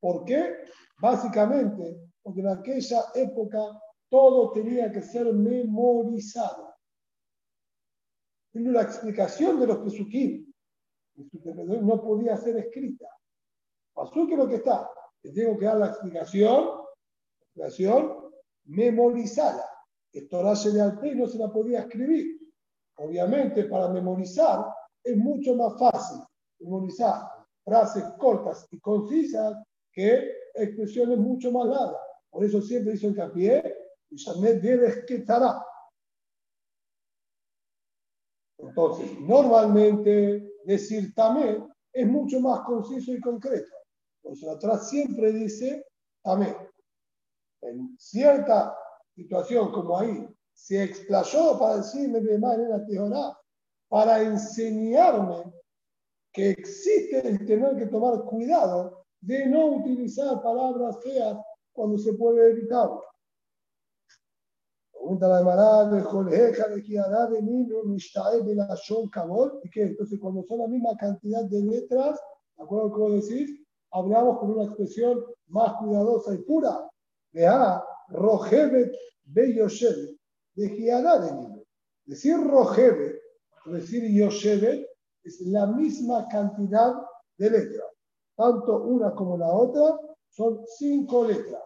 ¿Por 0.00 0.24
qué? 0.24 0.58
Básicamente, 1.00 2.12
porque 2.22 2.40
en 2.40 2.48
aquella 2.48 3.04
época 3.14 3.80
todo 4.08 4.52
tenía 4.52 4.90
que 4.92 5.02
ser 5.02 5.32
memorizado. 5.32 6.74
Tiene 8.52 8.70
la 8.70 8.82
explicación 8.82 9.58
de 9.58 9.66
los 9.66 9.78
pesukim 9.78 10.52
no 11.14 12.02
podía 12.02 12.36
ser 12.36 12.56
escrita. 12.56 13.06
Pasó 13.94 14.26
que 14.26 14.36
lo 14.36 14.48
que 14.48 14.56
está, 14.56 14.90
le 15.22 15.32
tengo 15.32 15.58
que 15.58 15.66
dar 15.66 15.76
la 15.76 15.86
explicación, 15.88 16.70
explicación 17.40 18.32
memorizada. 18.64 19.68
Esto 20.12 20.40
era 20.40 20.54
de 20.54 21.08
y 21.08 21.14
no 21.14 21.26
se 21.26 21.38
la 21.38 21.50
podía 21.50 21.80
escribir. 21.80 22.38
Obviamente, 22.96 23.64
para 23.64 23.88
memorizar 23.88 24.66
es 25.02 25.16
mucho 25.16 25.54
más 25.54 25.78
fácil 25.78 26.18
memorizar 26.60 27.22
frases 27.64 28.04
cortas 28.18 28.66
y 28.70 28.78
concisas 28.78 29.56
que 29.90 30.32
expresiones 30.54 31.18
mucho 31.18 31.50
más 31.50 31.66
largas. 31.66 32.02
Por 32.30 32.44
eso 32.44 32.60
siempre 32.60 32.94
hizo 32.94 33.08
hincapié. 33.08 33.76
Entonces, 38.58 39.20
normalmente 39.20 40.52
decir 40.64 41.14
tamé 41.14 41.66
es 41.92 42.06
mucho 42.06 42.40
más 42.40 42.60
conciso 42.60 43.12
y 43.12 43.20
concreto. 43.20 43.81
Por 44.22 44.32
eso 44.32 44.50
atrás 44.50 44.88
siempre 44.88 45.32
dice 45.32 45.86
tamé. 46.22 46.56
En 47.60 47.96
cierta 47.98 48.76
situación 49.14 49.72
como 49.72 49.98
ahí, 49.98 50.28
se 50.54 50.84
explayó 50.84 51.58
para 51.58 51.78
decirme 51.78 52.20
para 53.88 54.22
enseñarme 54.22 55.52
que 56.32 56.50
existe 56.50 57.26
el 57.26 57.44
tener 57.44 57.76
que 57.76 57.86
tomar 57.86 58.24
cuidado 58.24 59.04
de 59.20 59.46
no 59.46 59.76
utilizar 59.76 60.42
palabras 60.42 60.98
feas 61.02 61.38
cuando 61.72 61.98
se 61.98 62.14
puede 62.14 62.50
evitarlo. 62.50 63.02
Pregunta 64.92 65.28
la 65.28 65.40
Emara 65.40 65.84
de 65.86 66.00
de 66.00 67.26
de 67.28 67.42
Nino, 67.42 67.82
de 68.44 68.54
la 68.54 68.74
Shon 68.76 69.08
Kabol, 69.10 69.60
y 69.64 69.70
que 69.70 69.82
entonces 69.82 70.18
cuando 70.20 70.42
son 70.44 70.60
la 70.60 70.68
misma 70.68 70.96
cantidad 70.96 71.44
de 71.44 71.60
letras, 71.60 72.20
¿de 72.56 72.64
acuerdo 72.64 72.92
con 72.92 73.00
lo 73.00 73.20
que 73.20 73.26
decís? 73.26 73.61
Hablamos 73.92 74.38
con 74.38 74.52
una 74.52 74.64
expresión 74.64 75.24
más 75.48 75.74
cuidadosa 75.74 76.34
y 76.34 76.38
pura. 76.38 76.88
Vea, 77.32 77.82
Rojevet 78.08 78.92
be 79.24 79.54
Yoshevet, 79.54 80.16
de 80.54 80.68
de. 80.68 81.64
Decir 82.04 82.36
Rojevet, 82.38 83.20
decir 83.66 84.10
Yoshevet, 84.10 84.86
es 85.22 85.40
la 85.42 85.66
misma 85.66 86.26
cantidad 86.28 86.94
de 87.38 87.50
letras. 87.50 87.86
Tanto 88.34 88.82
una 88.82 89.14
como 89.14 89.36
la 89.36 89.52
otra 89.52 89.98
son 90.28 90.64
cinco 90.78 91.24
letras. 91.26 91.62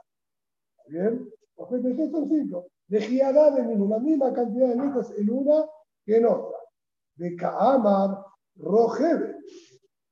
¿Bien? 0.89 1.29
¿Qué 1.57 2.11
son 2.11 2.29
cinco? 2.29 2.67
De 2.89 2.99
de 2.99 3.89
la 3.89 3.99
misma 3.99 4.33
cantidad 4.33 4.69
de 4.69 4.77
letras 4.77 5.13
en 5.17 5.31
una 5.31 5.65
que 6.05 6.17
en 6.17 6.27
otra. 6.27 6.59
De 7.15 7.35
Kaamar, 7.35 8.25
Rojebe. 8.57 9.37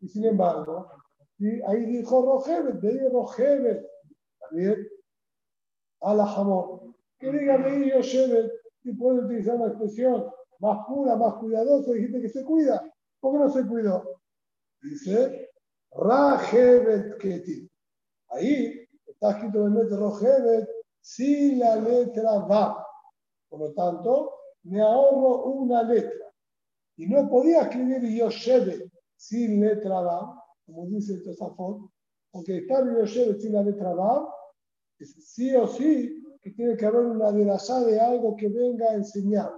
Y 0.00 0.08
sin 0.08 0.24
embargo, 0.24 0.88
ahí 1.66 1.84
dijo 1.86 2.24
Rojebe, 2.24 2.72
de 2.74 2.88
ahí 2.88 3.08
Rojebe. 3.08 3.86
¿Bien? 4.52 4.88
A 6.00 6.14
la 6.14 6.26
jamón. 6.26 6.94
Que 7.18 7.32
diga 7.32 7.58
de 7.58 7.88
Yoshevet, 7.88 8.52
y 8.84 8.92
puede 8.92 9.24
utilizar 9.24 9.56
una 9.56 9.68
expresión 9.68 10.30
más 10.60 10.86
pura, 10.86 11.16
más 11.16 11.34
cuidadosa, 11.34 11.92
dijiste 11.92 12.20
que 12.20 12.28
se 12.28 12.44
cuida. 12.44 12.82
¿Por 13.20 13.32
qué 13.32 13.38
no 13.38 13.50
se 13.50 13.66
cuidó? 13.66 14.20
Dice, 14.82 15.50
Rajevet 15.92 17.18
Ketit. 17.18 17.70
Ahí 18.28 18.86
está 19.06 19.30
escrito 19.30 19.66
en 19.66 19.76
el 19.76 19.88
de 19.88 19.96
Rojevet 19.96 20.68
sin 21.00 21.58
la 21.58 21.76
letra 21.76 22.38
Va. 22.40 22.86
Por 23.48 23.60
lo 23.60 23.72
tanto, 23.72 24.34
me 24.64 24.80
ahorro 24.80 25.44
una 25.44 25.82
letra. 25.82 26.32
Y 26.96 27.06
no 27.06 27.28
podía 27.28 27.62
escribir 27.62 28.02
Yoshevet 28.02 28.90
sin 29.16 29.60
letra 29.60 30.00
Va, 30.00 30.43
como 30.66 30.86
dice 30.86 31.14
el 31.14 31.22
Tosafot, 31.22 31.90
porque 32.30 32.58
estar 32.58 32.84
Yoshevet 32.84 33.40
sin 33.40 33.52
la 33.52 33.62
letra 33.62 33.94
Va, 33.94 34.28
es 34.98 35.14
sí 35.28 35.54
o 35.54 35.66
sí 35.66 36.22
que 36.42 36.50
tiene 36.50 36.76
que 36.76 36.86
haber 36.86 37.06
una 37.06 37.32
derashá 37.32 37.80
de 37.80 38.00
algo 38.00 38.36
que 38.36 38.48
venga 38.48 38.90
a 38.90 38.94
enseñar. 38.94 39.52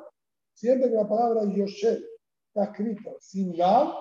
Siempre 0.55 0.89
que 0.91 0.97
la 0.97 1.09
palabra 1.09 1.45
Yoshevet 1.45 2.05
está 2.49 2.65
escrito 2.71 3.17
sin 3.21 3.53
Gab, 3.57 3.93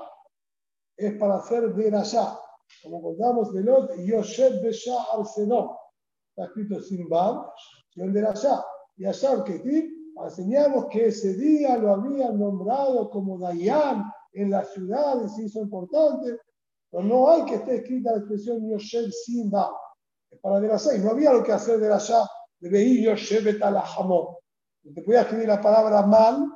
es 0.97 1.14
para 1.18 1.36
hacer 1.36 1.64
allá 1.93 2.39
Como 2.82 3.01
contamos 3.01 3.53
de 3.53 3.64
Lot, 3.64 3.95
Yosef 3.97 4.62
Besha 4.64 4.95
Arsenó. 5.14 5.78
Está 6.30 6.45
escrito 6.45 6.82
sin 6.82 7.08
Gab, 7.10 7.51
y 7.95 8.01
el 8.01 8.26
allá 8.26 8.64
Y 8.97 9.06
allá 9.06 9.43
que 9.43 9.62
enseñamos 10.24 10.86
que 10.88 11.08
ese 11.08 11.34
día 11.34 11.78
lo 11.78 11.93
habían 11.93 12.39
nombrado 12.39 13.10
como 13.10 13.38
Dayan 13.38 14.06
en 14.34 14.51
la 14.51 14.64
ciudad 14.64 15.22
y 15.26 15.30
se 15.30 15.43
hizo 15.43 15.60
importante. 15.62 16.39
Pero 16.96 17.08
no 17.08 17.30
hay 17.30 17.43
que 17.43 17.56
esté 17.56 17.76
escrita 17.76 18.12
la 18.12 18.20
expresión 18.20 18.70
Yosef 18.70 19.12
sin 19.26 19.52
Gab. 19.52 19.74
Es 20.32 20.39
para 20.39 20.60
allá 20.60 20.96
Y 20.96 21.00
no 21.00 21.12
había 21.12 21.34
lo 21.34 21.43
que 21.43 21.52
hacer 21.52 21.84
allá 21.91 22.20
de 22.62 22.70
Behi 22.70 23.04
Yosef 23.04 23.43
Betalajamón. 23.43 24.38
Te 24.93 25.02
podía 25.02 25.24
escribir 25.24 25.50
la 25.50 25.60
palabra 25.60 26.04
mal 26.04 26.48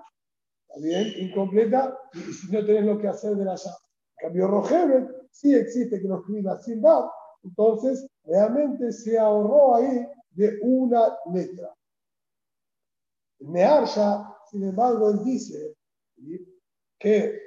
bien? 0.78 1.14
Incompleta, 1.18 1.94
y, 2.14 2.20
si 2.32 2.52
no 2.54 2.66
tenés 2.66 2.86
lo 2.86 2.98
que 2.98 3.10
hacer 3.10 3.36
de 3.36 3.44
la 3.44 3.56
llave. 3.56 3.76
cambio, 4.16 4.48
Rogeber 4.48 5.28
sí 5.30 5.54
existe 5.54 6.00
que 6.00 6.08
lo 6.08 6.20
escriba 6.20 6.58
sin 6.62 6.82
dar, 6.82 7.04
entonces 7.44 8.08
realmente 8.24 8.94
se 8.94 9.20
ahorró 9.20 9.76
ahí 9.76 10.08
de 10.32 10.58
una 10.62 11.18
letra. 11.34 11.76
Mearsha, 13.40 14.38
sin 14.50 14.64
embargo, 14.64 15.10
él 15.10 15.20
dice 15.26 15.76
que 16.98 17.42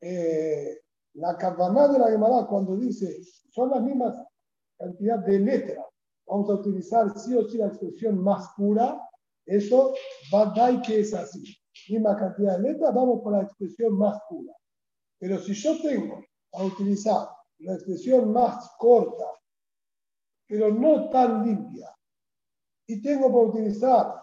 eh, 0.00 0.78
la 1.18 1.36
cabana 1.36 1.88
de 1.88 1.98
la 1.98 2.10
Gemara, 2.10 2.46
cuando 2.46 2.76
dice 2.76 3.20
son 3.50 3.70
las 3.70 3.82
mismas 3.82 4.16
cantidad 4.78 5.18
de 5.18 5.40
letras, 5.40 5.84
vamos 6.26 6.48
a 6.50 6.54
utilizar 6.54 7.18
sí 7.18 7.34
o 7.34 7.48
sí 7.48 7.58
la 7.58 7.66
expresión 7.66 8.22
más 8.22 8.48
pura, 8.56 9.00
eso 9.44 9.92
va 10.32 10.42
a 10.42 10.54
dar 10.54 10.82
que 10.82 11.00
es 11.00 11.12
así 11.14 11.42
misma 11.88 12.16
cantidad 12.16 12.58
de 12.58 12.72
letras, 12.72 12.94
vamos 12.94 13.20
por 13.22 13.32
la 13.32 13.42
expresión 13.42 13.96
más 13.96 14.20
pura. 14.28 14.52
Pero 15.18 15.38
si 15.38 15.54
yo 15.54 15.80
tengo 15.80 16.22
a 16.52 16.64
utilizar 16.64 17.28
la 17.58 17.74
expresión 17.74 18.32
más 18.32 18.70
corta, 18.78 19.26
pero 20.46 20.72
no 20.72 21.10
tan 21.10 21.44
limpia, 21.44 21.94
y 22.86 23.02
tengo 23.02 23.32
para 23.32 23.46
utilizar 23.46 24.22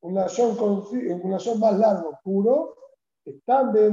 una 0.00 0.28
son 0.28 1.60
más 1.60 1.78
largo, 1.78 2.18
puro, 2.22 2.76
están 3.24 3.72
de 3.72 3.90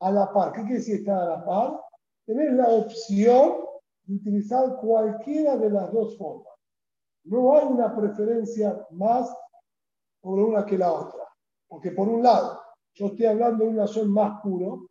a 0.00 0.10
la 0.10 0.32
par. 0.32 0.52
¿Qué 0.52 0.60
quiere 0.62 0.78
decir 0.78 0.96
estar 0.96 1.18
a 1.18 1.36
la 1.36 1.44
par? 1.44 1.80
Tener 2.24 2.52
la 2.52 2.68
opción 2.68 3.66
de 4.04 4.14
utilizar 4.16 4.76
cualquiera 4.76 5.56
de 5.56 5.70
las 5.70 5.92
dos 5.92 6.16
formas. 6.16 6.54
no 7.24 7.56
hay 7.56 7.66
una 7.66 7.94
preferencia 7.94 8.86
más 8.90 9.34
por 10.20 10.38
una 10.38 10.64
que 10.64 10.78
la 10.78 10.92
otra. 10.92 11.24
Porque 11.68 11.90
por 11.90 12.08
un 12.08 12.22
lado, 12.22 12.60
yo 12.94 13.06
estoy 13.06 13.26
hablando 13.26 13.64
de 13.64 13.70
una 13.70 13.86
son 13.86 14.10
más 14.12 14.40
puro 14.42 14.88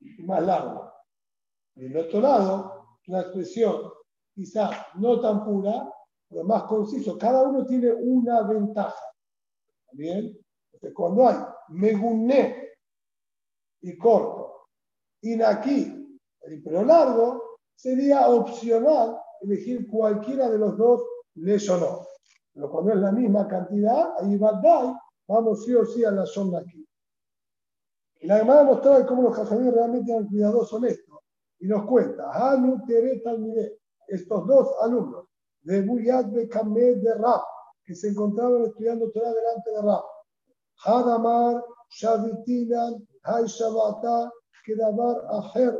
y 0.00 0.22
más 0.22 0.42
largo. 0.42 0.92
Y 1.74 1.82
del 1.82 1.96
otro 1.96 2.20
lado, 2.20 2.98
una 3.06 3.20
expresión 3.20 3.90
quizás 4.34 4.70
no 4.94 5.20
tan 5.20 5.44
pura, 5.44 5.92
pero 6.28 6.44
más 6.44 6.64
conciso. 6.64 7.18
Cada 7.18 7.42
uno 7.42 7.64
tiene 7.66 7.92
una 7.92 8.42
ventaja. 8.42 9.04
¿Bien? 9.92 10.38
Entonces, 10.72 10.94
cuando 10.94 11.28
hay 11.28 11.36
meguné 11.68 12.67
y 13.80 13.96
corto, 13.96 14.66
aquí, 15.44 16.20
pero 16.64 16.84
largo, 16.84 17.58
sería 17.74 18.28
opcional 18.28 19.18
elegir 19.40 19.88
cualquiera 19.88 20.48
de 20.48 20.58
los 20.58 20.76
dos 20.76 21.02
les 21.34 21.68
o 21.70 21.78
no. 21.78 22.06
Pero 22.52 22.70
cuando 22.70 22.92
es 22.92 22.98
la 22.98 23.12
misma 23.12 23.46
cantidad, 23.46 24.14
ahí 24.20 24.36
va 24.36 24.60
dar, 24.60 24.94
vamos 25.28 25.64
sí 25.64 25.74
o 25.74 25.84
sí 25.84 26.04
a 26.04 26.10
la 26.10 26.26
zona 26.26 26.58
aquí. 26.58 26.84
Y 28.20 28.26
la 28.26 28.38
demanda 28.38 28.64
nos 28.64 29.06
cómo 29.06 29.22
los 29.22 29.36
jajamíes 29.36 29.72
realmente 29.72 30.10
eran 30.10 30.26
cuidadosos 30.26 30.82
en 30.82 30.88
esto. 30.88 31.22
Y 31.60 31.68
nos 31.68 31.86
cuenta, 31.86 32.30
Hanu 32.32 32.82
estos 34.08 34.46
dos 34.46 34.68
alumnos 34.82 35.26
de 35.62 35.82
Buyat 35.82 36.32
Bekameh 36.32 36.96
de 36.96 37.14
Rab, 37.14 37.42
que 37.84 37.94
se 37.94 38.08
encontraban 38.08 38.64
estudiando 38.64 39.10
Torah 39.10 39.32
delante 39.32 39.70
de 39.70 39.82
Rab. 39.82 40.02
Hadamar, 40.84 41.64
Shavitinan, 41.90 43.06
Hay 43.24 43.44
Shabata, 43.46 44.30
Kedabar 44.64 45.24
Aher, 45.30 45.78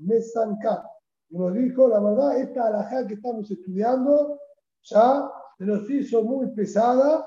Mesankat. 0.00 0.84
Y 1.30 1.38
nos 1.38 1.54
dijo, 1.54 1.88
la 1.88 2.00
verdad, 2.00 2.38
esta 2.38 2.66
alajá 2.66 3.06
que 3.06 3.14
estamos 3.14 3.50
estudiando 3.50 4.38
ya 4.82 5.30
se 5.58 5.64
nos 5.64 5.88
hizo 5.88 6.22
muy 6.22 6.50
pesada, 6.54 7.26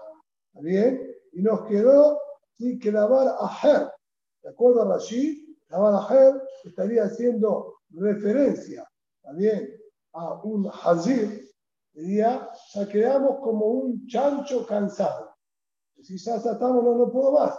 ¿bien? 0.54 1.16
Y 1.34 1.42
nos 1.42 1.66
quedó 1.68 2.20
sin 2.58 2.80
Kedabar 2.80 3.36
Aher. 3.40 3.92
¿De 4.44 4.50
acuerdo 4.50 4.84
a 4.84 4.94
Rashid? 4.94 5.56
Kedabar 5.68 5.94
Aher 5.94 6.42
estaría 6.64 7.04
haciendo 7.04 7.80
referencia, 7.92 8.88
¿bien? 9.34 9.70
A 10.14 10.42
un 10.44 10.70
hazir, 10.84 11.50
diría, 11.94 12.50
ya 12.74 12.88
quedamos 12.88 13.40
como 13.42 13.66
un 13.66 14.08
chancho 14.08 14.66
cansado. 14.66 15.36
Si 16.02 16.18
ya 16.18 16.36
estamos, 16.36 16.84
no, 16.84 16.96
no 16.96 17.12
puedo 17.12 17.32
más. 17.32 17.58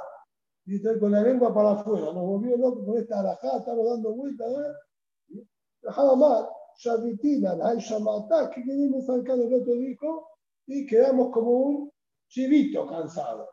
Y 0.71 0.83
con 0.83 1.13
la 1.13 1.23
lengua 1.23 1.55
para 1.55 1.73
afuera. 1.73 2.13
Nos 2.13 2.27
volvió 2.27 2.55
loco 2.59 2.85
con 2.85 2.99
esta 2.99 3.21
alajá, 3.21 3.57
estamos 3.57 3.89
dando 3.89 4.13
vueltas. 4.13 4.53
¿eh? 4.53 5.43
Dejaba 5.81 6.15
mal, 6.15 6.47
Shavitina, 6.77 7.55
la 7.55 7.75
Shamata, 7.77 8.51
que 8.51 8.63
queremos 8.63 9.09
acá 9.09 9.35
del 9.35 9.55
otro 9.55 9.73
dijo, 9.73 10.29
y 10.67 10.87
quedamos 10.87 11.31
como 11.33 11.51
un 11.51 11.93
chivito 12.29 12.87
cansado. 12.87 13.49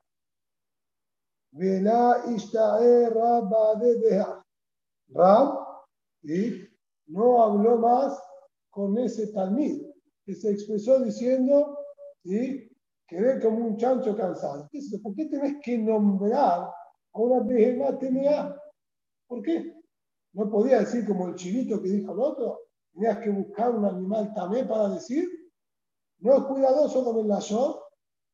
Vela 1.51 2.21
Ishtae 2.27 2.85
de 2.85 4.25
Rab, 5.07 5.59
y 6.21 6.67
no 7.07 7.41
habló 7.41 7.77
más 7.77 8.21
con 8.69 8.97
ese 8.97 9.27
talmid, 9.27 9.85
que 10.25 10.35
se 10.35 10.51
expresó 10.51 10.99
diciendo, 10.99 11.77
¿sí? 12.25 12.69
quedé 13.07 13.39
como 13.39 13.67
un 13.67 13.77
chancho 13.77 14.17
cansado. 14.17 14.69
¿Por 15.01 15.15
qué 15.15 15.27
tenés 15.27 15.61
que 15.63 15.77
nombrar 15.77 16.71
a 17.15 17.19
una 17.19 17.39
behemá 17.39 17.97
TMA? 17.97 18.61
¿Por 19.27 19.41
qué? 19.41 19.73
No 20.33 20.49
podía 20.49 20.79
decir 20.79 21.07
como 21.07 21.29
el 21.29 21.35
chivito 21.35 21.81
que 21.81 21.89
dijo 21.89 22.11
el 22.11 22.19
otro. 22.19 22.59
Tenías 22.93 23.19
que 23.19 23.29
buscar 23.29 23.73
un 23.73 23.85
animal 23.85 24.33
tamé 24.33 24.65
para 24.65 24.89
decir. 24.89 25.27
No 26.19 26.37
es 26.37 26.43
cuidadoso 26.43 27.03
con 27.05 27.19
el 27.19 27.27
lazón. 27.27 27.75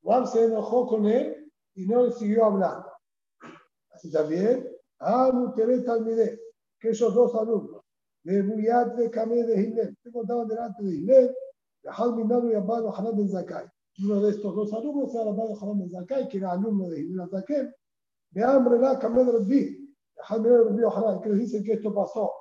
Juan 0.04 0.26
se 0.28 0.46
enojó 0.46 0.88
con 0.88 1.06
él 1.06 1.52
y 1.76 1.86
no 1.86 2.06
le 2.06 2.12
siguió 2.12 2.46
hablando. 2.46 2.88
Así 3.94 4.12
también, 4.12 4.68
ah, 5.00 5.30
Muteret 5.32 5.86
Talmideh, 5.86 6.40
que 6.80 6.90
esos 6.90 7.14
dos 7.14 7.36
alumnos, 7.36 7.84
de 8.24 8.42
Buyat 8.42 8.96
de 8.96 9.12
Kameh 9.12 9.44
de 9.44 9.62
Hillel, 9.62 9.98
se 10.02 10.12
contaban 10.12 10.48
delante 10.48 10.84
de 10.84 10.90
Hillel, 10.90 11.36
de 11.84 11.90
Halminado 11.90 12.50
y 12.50 12.56
Abado 12.56 12.96
Hanan 12.96 13.16
Ben 13.16 13.30
Zakai. 13.30 13.68
Uno 14.04 14.22
de 14.22 14.32
estos 14.32 14.56
dos 14.56 14.74
alumnos 14.74 15.14
era 15.14 15.30
Abado 15.30 15.56
Hanan 15.62 15.80
Ben 15.80 15.92
Zakai, 15.92 16.28
que 16.30 16.38
era 16.38 16.52
alumno 16.52 16.90
de 16.90 17.02
Hillel 17.02 17.30
Zakai, 17.30 17.72
de 18.32 18.44
Amrela 18.44 18.98
Kameh 19.00 19.26
de 19.26 19.32
Rabbi, 19.32 21.22
que 21.22 21.30
les 21.30 21.40
dice 21.40 21.64
que 21.64 21.74
esto 21.74 21.94
pasó 21.94 22.32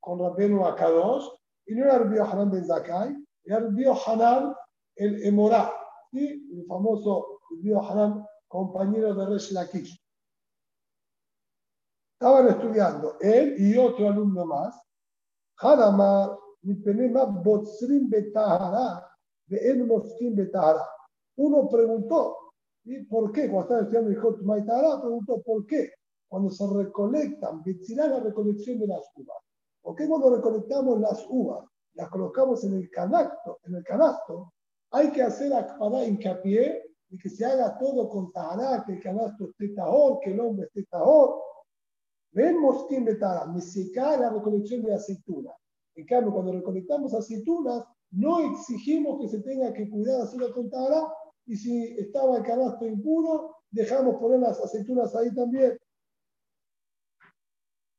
con 0.00 0.18
Rabbeinu 0.18 0.64
Akadosh, 0.64 1.26
y 1.66 1.74
no 1.74 1.84
era 1.84 1.98
Rabbi 1.98 2.18
Hanan 2.18 2.50
Ben 2.50 2.64
Zakai, 2.64 3.16
era 3.44 3.60
Rabbi 3.60 3.84
Hanan 3.84 4.54
el 4.96 5.24
Emorá, 5.24 5.72
el 6.12 6.64
famoso 6.66 7.40
Rabbi 7.50 7.72
Hanan, 7.72 8.26
compañero 8.48 9.14
de 9.14 9.26
Resh 9.26 9.52
Lakish. 9.52 10.00
Estaban 12.20 12.48
estudiando 12.48 13.16
él 13.20 13.54
y 13.58 13.78
otro 13.78 14.08
alumno 14.08 14.44
más, 14.44 14.78
Hanama, 15.58 16.36
Botzrim 17.42 18.10
Betahara, 18.10 19.06
de 19.46 19.74
Moskim 19.84 20.34
Betahara. 20.34 20.86
Uno 21.36 21.68
preguntó, 21.68 22.36
¿y 22.84 23.04
por 23.04 23.32
qué? 23.32 23.50
Cuando 23.50 23.62
estaba 23.62 23.80
estudiando 23.82 24.10
el 24.10 24.20
Hot 24.20 25.00
preguntó 25.00 25.42
por 25.42 25.66
qué 25.66 25.90
cuando 26.30 26.48
se 26.50 26.64
recolectan, 26.64 27.62
Betzirá 27.64 28.06
la 28.06 28.20
recolección 28.20 28.78
de 28.78 28.86
las 28.86 29.10
uvas. 29.16 29.38
¿Por 29.82 29.96
qué 29.96 30.06
cuando 30.06 30.36
recolectamos 30.36 31.00
las 31.00 31.26
uvas, 31.28 31.66
las 31.94 32.08
colocamos 32.08 32.62
en 32.64 32.74
el 32.74 32.88
canasto, 32.88 33.58
en 33.64 33.74
el 33.74 33.82
canasto, 33.82 34.52
hay 34.92 35.10
que 35.10 35.22
hacer 35.22 35.52
akpadá 35.52 36.04
hincapié 36.04 36.84
y 37.10 37.18
que 37.18 37.28
se 37.28 37.44
haga 37.44 37.76
todo 37.78 38.08
con 38.08 38.30
tahará, 38.30 38.84
que 38.84 38.92
el 38.92 39.02
canasto 39.02 39.50
esté 39.50 39.74
tahor, 39.74 40.20
que 40.20 40.30
el 40.30 40.40
hombre 40.40 40.66
esté 40.66 40.84
tahor. 40.84 41.40
Vemos 42.32 42.86
quién 42.88 43.04
betara, 43.04 43.46
me 43.46 43.60
seca 43.60 44.16
la 44.16 44.30
recolección 44.30 44.82
de 44.82 44.94
aceitunas. 44.94 45.54
En 45.96 46.06
cambio, 46.06 46.32
cuando 46.32 46.52
recolectamos 46.52 47.12
aceitunas, 47.12 47.84
no 48.12 48.38
exigimos 48.40 49.20
que 49.20 49.28
se 49.28 49.40
tenga 49.40 49.72
que 49.72 49.90
cuidar 49.90 50.20
hacerlo 50.20 50.52
con 50.54 50.70
tahará, 50.70 51.12
y 51.50 51.56
si 51.56 51.98
estaba 51.98 52.36
el 52.36 52.44
canasto 52.44 52.86
impuro, 52.86 53.56
dejamos 53.72 54.20
poner 54.20 54.38
las 54.38 54.60
aceitunas 54.60 55.16
ahí 55.16 55.34
también. 55.34 55.76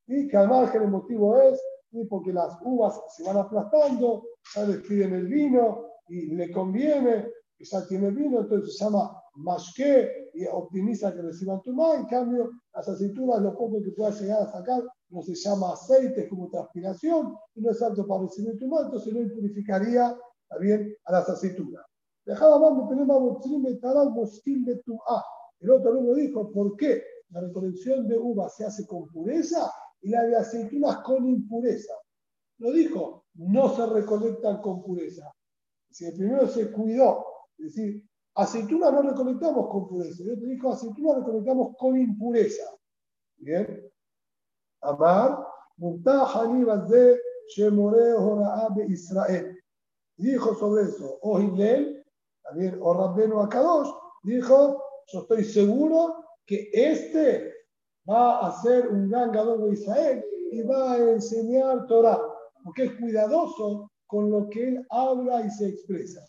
Y 0.08 0.26
que 0.30 0.38
al 0.38 0.48
margen 0.48 0.84
el 0.84 0.88
motivo 0.88 1.36
es 1.42 1.62
porque 2.10 2.32
las 2.32 2.58
uvas 2.64 2.98
se 3.14 3.26
van 3.26 3.36
aplastando, 3.36 4.24
ya 4.56 4.66
despiden 4.66 5.16
el 5.16 5.28
vino 5.28 5.86
y 6.08 6.28
le 6.28 6.50
conviene, 6.50 7.28
ya 7.60 7.86
tiene 7.86 8.12
vino, 8.12 8.40
entonces 8.40 8.78
se 8.78 8.86
llama 8.86 9.22
masque 9.36 10.30
y 10.34 10.46
optimiza 10.46 11.14
que 11.14 11.22
reciban 11.22 11.62
tu 11.62 11.72
En 11.94 12.06
cambio, 12.06 12.52
las 12.74 12.88
aceitunas, 12.88 13.42
lo 13.42 13.58
poco 13.58 13.82
que 13.84 13.92
puedas 13.92 14.22
llegar 14.22 14.44
a 14.44 14.52
sacar, 14.52 14.82
no 15.10 15.22
se 15.24 15.36
llama 15.36 15.74
aceite, 15.74 16.30
como 16.30 16.50
transpiración, 16.50 17.36
y 17.56 17.62
no 17.62 17.72
es 17.72 17.82
apto 17.82 18.08
para 18.08 18.22
recibir 18.22 18.58
tu 18.58 18.66
entonces 18.66 19.14
no 19.14 19.20
impurificaría 19.20 20.18
también 20.48 20.96
a 21.04 21.12
las 21.12 21.28
aceitunas. 21.28 21.91
El 25.60 25.72
otro 25.72 25.92
alumno 25.92 26.14
dijo, 26.16 26.52
¿por 26.52 26.76
qué 26.78 27.04
la 27.32 27.42
recolección 27.42 28.08
de 28.08 28.18
uvas 28.18 28.56
se 28.56 28.66
hace 28.66 28.86
con 28.86 29.08
pureza 29.08 29.72
y 30.02 30.10
la 30.10 30.24
de 30.24 30.36
aceitunas 30.36 30.98
con 30.98 31.28
impureza. 31.28 31.94
Lo 32.58 32.72
dijo, 32.72 33.26
no 33.36 33.76
se 33.76 33.86
recolectan 33.86 34.62
con 34.62 34.84
pureza. 34.84 35.32
Si 35.90 36.06
el 36.06 36.16
primero 36.16 36.48
se 36.48 36.72
cuidó, 36.72 37.26
es 37.58 37.76
decir, 37.76 38.04
aceitunas 38.36 38.94
no 38.94 39.02
recolectamos 39.02 39.70
con 39.70 39.88
pureza. 39.88 40.24
Yo 40.24 40.38
te 40.38 40.46
dijo, 40.46 40.72
aceitunas 40.72 41.18
recolectamos 41.18 41.76
con 41.78 41.98
impureza. 41.98 42.64
Bien. 43.38 43.90
Amar, 44.82 45.46
de 48.76 48.86
Israel. 48.88 49.58
Dijo 50.18 50.56
sobre 50.56 50.84
eso, 50.84 51.18
o 51.22 51.40
Hillel, 51.40 52.01
también, 52.44 52.78
o 52.82 52.94
Rabbenu 52.94 53.40
Akadosh, 53.40 53.90
dijo, 54.24 54.82
yo 55.08 55.20
estoy 55.22 55.44
seguro 55.44 56.24
que 56.46 56.70
este 56.74 57.54
va 58.10 58.48
a 58.48 58.62
ser 58.62 58.88
un 58.88 59.10
gran 59.10 59.32
gadol 59.32 59.64
de 59.66 59.74
Israel 59.74 60.26
y 60.52 60.64
va 60.64 60.94
a 60.94 60.98
enseñar 60.98 61.86
Torah, 61.88 62.20
porque 62.64 62.86
es 62.86 63.00
cuidadoso 63.00 63.92
con 64.08 64.30
lo 64.30 64.50
que 64.50 64.68
él 64.68 64.86
habla 64.90 65.46
y 65.46 65.50
se 65.50 65.70
expresa. 65.70 66.22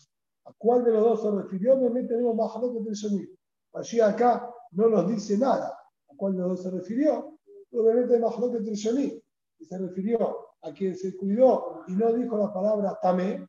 ¿A 0.45 0.53
cuál 0.59 0.85
de 0.85 0.93
los 0.93 1.03
dos 1.03 1.23
se 1.23 1.31
refirió? 1.31 1.75
Obviamente 1.75 2.15
tenemos 2.15 2.37
Mahalot 2.37 2.85
del 2.85 2.95
Shemir. 2.95 3.29
Allí 3.75 4.01
acá 4.01 4.49
no 4.73 4.89
nos 4.89 5.09
dice 5.09 5.39
nada. 5.39 5.69
¿A 5.69 6.17
cuál 6.17 6.35
de 6.35 6.41
los 6.41 6.49
dos 6.51 6.63
se 6.63 6.71
refirió? 6.71 7.39
Obviamente 7.73 8.19
Mahalot 8.19 8.53
del 8.53 8.75
Shemir. 8.75 9.23
Y 9.59 9.65
se 9.65 9.79
refirió 9.79 10.39
a 10.63 10.73
quien 10.73 10.97
se 10.97 11.17
cuidó 11.17 11.85
y 11.89 11.93
no 11.93 12.13
dijo 12.13 12.37
la 12.37 12.53
palabra 12.53 12.99
tamé, 13.03 13.47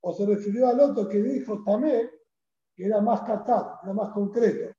o 0.00 0.12
se 0.12 0.26
refirió 0.26 0.68
al 0.68 0.80
otro 0.80 1.08
que 1.08 1.22
dijo 1.22 1.62
tamé, 1.64 2.10
que 2.74 2.86
era 2.86 3.00
más 3.00 3.22
catá, 3.22 3.80
era 3.82 3.92
más 3.92 4.10
concreto. 4.10 4.74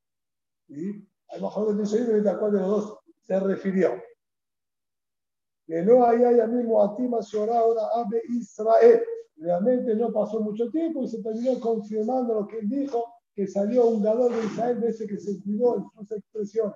¿Sí? 0.67 1.09
a 1.30 1.38
lo 1.38 1.43
mejor 1.43 1.80
el 2.09 2.28
a 2.28 2.39
cuál 2.39 2.51
de 2.51 2.59
los 2.59 2.70
dos 2.70 2.99
se 3.22 3.39
refirió. 3.39 4.01
Que 5.65 5.84
no 5.84 6.03
hay 6.03 6.24
ahí 6.24 6.47
mismo 6.47 6.84
a 6.84 6.95
ti 6.95 7.07
ahora 7.34 7.82
Abe 7.93 8.22
Israel. 8.30 9.01
Realmente 9.38 9.95
no 9.95 10.11
pasó 10.11 10.41
mucho 10.41 10.70
tiempo 10.70 11.03
y 11.03 11.07
se 11.07 11.22
terminó 11.22 11.59
confirmando 11.59 12.34
lo 12.34 12.47
que 12.47 12.59
él 12.59 12.70
dijo, 12.70 13.05
que 13.34 13.47
salió 13.47 13.88
un 13.88 14.01
gador 14.01 14.34
de 14.34 14.43
Israel 14.45 14.82
de 14.82 14.89
ese 14.89 15.07
que 15.07 15.17
se 15.17 15.41
cuidó 15.41 15.78
en 15.78 15.86
sus 15.91 16.11
expresiones. 16.11 16.76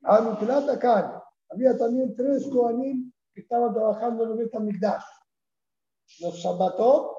plata 0.00 0.78
Khan. 0.78 1.22
Había 1.48 1.76
también 1.76 2.14
tres 2.14 2.46
Kohanim 2.48 3.10
que 3.32 3.40
estaban 3.40 3.72
trabajando 3.72 4.24
en 4.24 4.30
el 4.32 4.36
Betamikdash. 4.36 5.04
Los 6.20 6.34
Shabbatot 6.36 7.16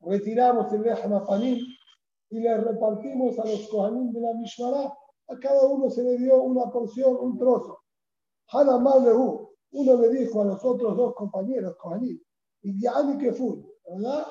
retiramos 0.00 0.72
el 0.72 0.82
Lehem 0.82 1.12
Apanim 1.12 1.58
y 2.30 2.40
le 2.40 2.56
repartimos 2.56 3.38
a 3.38 3.44
los 3.44 3.68
Kohanim 3.68 4.12
de 4.12 4.20
la 4.20 4.34
Mishmará. 4.34 4.96
A 5.28 5.38
cada 5.38 5.66
uno 5.66 5.90
se 5.90 6.02
le 6.02 6.16
dio 6.18 6.42
una 6.42 6.70
porción, 6.70 7.16
un 7.20 7.38
trozo. 7.38 7.78
Hanamar 8.48 9.02
Lehu, 9.02 9.50
uno 9.72 9.96
le 9.96 10.08
dijo 10.10 10.42
a 10.42 10.44
los 10.44 10.64
otros 10.64 10.96
dos 10.96 11.14
compañeros 11.14 11.76
Kohanim, 11.76 12.20
y 12.62 12.80
Yahani 12.80 13.18
que 13.18 13.32
fue, 13.32 13.56
¿verdad? 13.88 14.26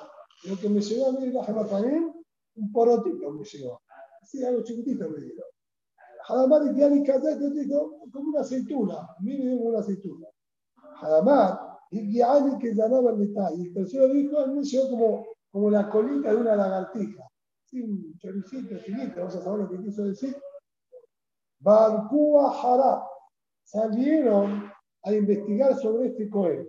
Lo 0.45 0.57
que 0.57 0.69
me 0.69 0.81
llegó 0.81 1.07
a 1.07 1.11
mí 1.11 1.25
el 1.25 2.13
un 2.55 2.71
porotito 2.73 3.31
me 3.31 3.43
llegó. 3.43 3.81
Así, 4.21 4.43
algo 4.43 4.63
chiquitito 4.63 5.09
me 5.09 5.19
dio. 5.19 5.43
Hadamar 6.27 6.63
y 6.67 6.73
Diani 6.73 7.03
Kazet, 7.03 7.39
yo 7.39 7.49
digo, 7.49 8.01
como 8.11 8.29
una 8.29 8.41
aceituna, 8.41 9.15
mire 9.21 9.57
como 9.57 9.69
una 9.69 9.79
aceituna. 9.79 10.27
Hadamar 11.01 11.68
que 11.89 12.73
llamaba 12.73 13.11
el 13.11 13.73
tercero 13.73 14.09
dijo, 14.09 14.39
a 14.39 14.47
mí 14.47 14.63
llegó 14.63 14.89
como, 14.89 15.27
como 15.51 15.69
la 15.69 15.89
colita 15.89 16.31
de 16.31 16.37
una 16.37 16.55
lagartija. 16.55 17.23
Sí, 17.65 17.81
un 17.81 18.17
choricito 18.17 18.77
chiquito, 18.79 19.13
vamos 19.17 19.35
a 19.35 19.41
saber 19.41 19.59
lo 19.59 19.69
que 19.69 19.83
quiso 19.83 20.03
decir. 20.03 20.35
Barcúa 21.59 22.51
Hará. 22.61 23.03
Salieron 23.63 24.71
a 25.03 25.13
investigar 25.13 25.75
sobre 25.75 26.07
este 26.07 26.29
Cohen. 26.29 26.67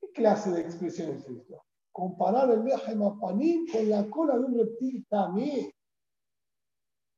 ¿Qué 0.00 0.12
clase 0.12 0.50
de 0.50 0.60
expresión 0.60 1.10
es 1.10 1.28
esto? 1.28 1.64
Comparar 1.90 2.50
el 2.50 2.62
viaje 2.62 2.94
Mapanín 2.94 3.66
con 3.66 3.88
la 3.88 4.08
cola 4.08 4.38
de 4.38 4.44
un 4.44 4.58
reptil 4.58 5.04
también 5.08 5.72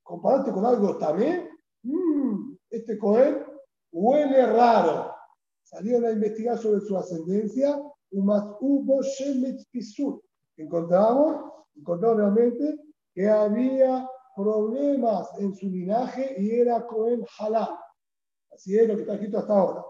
compararte 0.04 0.52
con 0.52 0.64
algo 0.64 0.96
también, 0.98 1.48
mmm, 1.82 2.54
este 2.70 2.96
Cohen 2.98 3.42
huele 3.90 4.46
raro. 4.46 5.13
Salieron 5.64 6.04
a 6.04 6.12
investigar 6.12 6.58
sobre 6.58 6.80
su 6.82 6.96
ascendencia, 6.96 7.82
hubo 8.12 9.02
Encontramos, 10.56 11.52
encontramos 11.74 12.16
realmente 12.18 12.78
que 13.14 13.28
había 13.28 14.08
problemas 14.36 15.28
en 15.38 15.54
su 15.54 15.66
linaje 15.66 16.36
y 16.38 16.50
era 16.50 16.86
Cohen 16.86 17.24
halal. 17.38 17.76
Así 18.52 18.78
es 18.78 18.86
lo 18.86 18.94
que 18.94 19.02
está 19.02 19.14
escrito 19.14 19.38
hasta 19.38 19.58
ahora. 19.58 19.84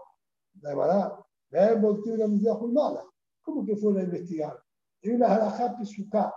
¿Cómo 3.41 3.65
que 3.65 3.75
fue 3.75 3.99
a 3.99 4.03
investigar? 4.03 4.57
Hay 5.03 5.09
una 5.11 5.35
halajá 5.35 5.77
pisuká. 5.77 6.33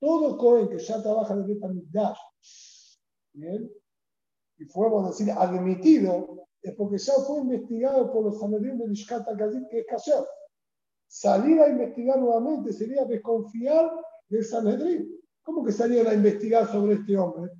Todo 0.00 0.36
Cohen 0.38 0.68
que 0.68 0.78
ya 0.78 1.02
trabaja 1.02 1.34
en 1.34 1.40
el 1.40 1.46
Bien. 3.32 3.70
Y 4.56 4.64
podemos 4.64 5.08
decir 5.08 5.30
admitido, 5.30 6.47
es 6.62 6.74
porque 6.74 6.98
ya 6.98 7.14
fue 7.26 7.40
investigado 7.40 8.12
por 8.12 8.24
los 8.24 8.40
Sanedrín 8.40 8.78
de 8.78 8.88
Mishkat 8.88 9.26
que 9.70 9.78
es 9.78 9.86
Kasher. 9.86 10.24
Salir 11.06 11.60
a 11.60 11.68
investigar 11.68 12.18
nuevamente 12.18 12.72
sería 12.72 13.04
desconfiar 13.04 13.90
del 14.28 14.44
Sanedrín. 14.44 15.18
¿Cómo 15.42 15.64
que 15.64 15.72
salieron 15.72 16.12
a 16.12 16.14
investigar 16.14 16.70
sobre 16.70 16.94
este 16.94 17.16
hombre? 17.16 17.50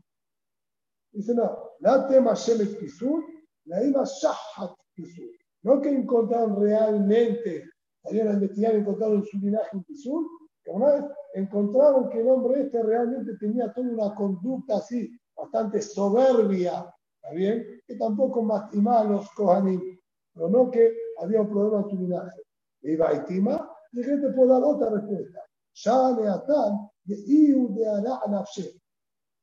Dice, 1.13 1.35
no, 1.35 1.73
la 1.81 2.07
tema 2.07 2.35
Shemet 2.35 2.79
Kisur, 2.79 3.25
la 3.65 3.83
ima 3.83 4.05
Shahat 4.05 4.77
Kisur. 4.95 5.31
No 5.63 5.81
que 5.81 5.89
encontraron 5.89 6.61
realmente, 6.61 7.65
salieron 8.03 8.33
a 8.33 8.35
investigar 8.35 8.75
y 8.75 8.79
encontraron 8.79 9.17
en 9.19 9.25
su 9.25 9.39
linaje 9.39 9.77
un 9.77 9.85
Kisur, 9.85 10.27
que 10.63 10.71
una 10.71 10.93
vez 10.93 11.05
encontraron 11.35 12.11
que 12.11 12.21
el 12.21 12.29
hombre 12.29 12.63
este 12.63 12.83
realmente 12.83 13.37
tenía 13.39 13.73
toda 13.73 13.89
una 13.89 14.15
conducta 14.15 14.77
así, 14.77 15.11
bastante 15.35 15.81
soberbia, 15.81 16.95
¿está 17.23 17.35
bien? 17.35 17.78
Que 17.89 17.97
tampoco 17.97 18.47
lastimaba 18.47 19.01
a 19.01 19.05
los 19.05 19.31
Kohanim, 19.31 19.99
pero 20.35 20.49
no 20.49 20.71
que 20.71 20.95
había 21.21 21.41
un 21.41 21.49
problema 21.49 21.79
en 21.79 21.91
su 21.91 21.97
linaje. 21.97 22.43
Y 22.83 22.95
Baitima, 22.95 23.69
y 23.93 24.03
que 24.03 24.17
te 24.19 24.31
puedo 24.31 24.49
dar 24.49 24.63
otra 24.63 24.91
respuesta. 24.91 25.41
Ya 25.75 26.11
le 26.13 26.29
atan 26.29 26.91
de. 27.05 28.81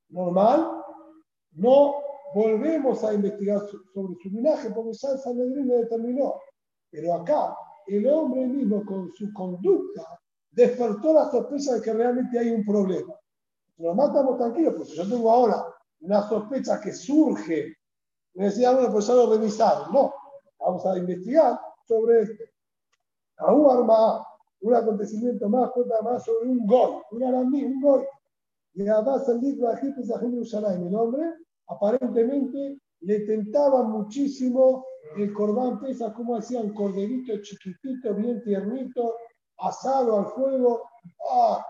Normal, 0.10 0.84
no 1.54 1.96
volvemos 2.36 3.04
a 3.04 3.14
investigar 3.14 3.62
sobre 3.94 4.16
su 4.22 4.30
linaje 4.30 4.70
porque 4.70 4.94
ya 4.94 5.10
el 5.10 5.20
Sanedrín 5.20 5.68
lo 5.68 5.78
determinó. 5.78 6.36
Pero 6.92 7.16
acá, 7.16 7.58
el 7.88 8.08
hombre 8.08 8.46
mismo 8.46 8.86
con 8.86 9.12
su 9.14 9.34
conducta 9.34 10.04
despertó 10.52 11.14
la 11.14 11.30
sospecha 11.30 11.74
de 11.76 11.82
que 11.82 11.94
realmente 11.94 12.40
hay 12.40 12.52
un 12.52 12.64
problema. 12.64 13.14
Normal 13.78 14.08
estamos 14.08 14.38
tranquilos, 14.38 14.76
porque 14.78 14.94
yo 14.94 15.10
tengo 15.10 15.32
ahora 15.32 15.66
una 16.02 16.28
sospecha 16.28 16.80
que 16.80 16.94
surge, 16.94 17.76
decía, 18.44 18.72
bueno, 18.72 18.92
pues 18.92 19.08
ya 19.08 19.14
lo 19.14 19.30
revisaron. 19.30 19.94
No, 19.94 20.14
vamos 20.60 20.86
a 20.86 20.98
investigar 20.98 21.60
sobre 21.88 22.22
esto. 22.22 22.44
un 23.48 23.72
arma, 23.72 24.28
un 24.62 24.76
acontecimiento 24.76 25.48
más, 25.50 25.72
cuenta 25.72 26.02
más 26.02 26.24
sobre 26.24 26.50
un 26.50 26.66
gol, 26.68 27.02
un 27.12 27.24
aramí, 27.24 27.64
un 27.64 27.82
gol. 27.82 28.08
Y 28.74 28.84
Egipto 28.84 30.02
y 30.02 30.06
Jerusalén, 30.06 30.88
el 30.88 30.96
hombre, 30.96 31.34
aparentemente 31.68 32.78
le 33.02 33.20
tentaba 33.22 33.84
muchísimo 33.84 34.86
el 35.16 35.32
corbán 35.34 35.80
pesa, 35.80 36.14
como 36.14 36.36
hacía 36.36 36.60
un 36.60 36.74
corderito 36.74 37.42
chiquitito, 37.42 38.14
bien 38.16 38.44
tiernito, 38.44 39.16
asado 39.60 40.20
al 40.20 40.26
fuego. 40.26 40.84
¡Ah! 41.32 41.66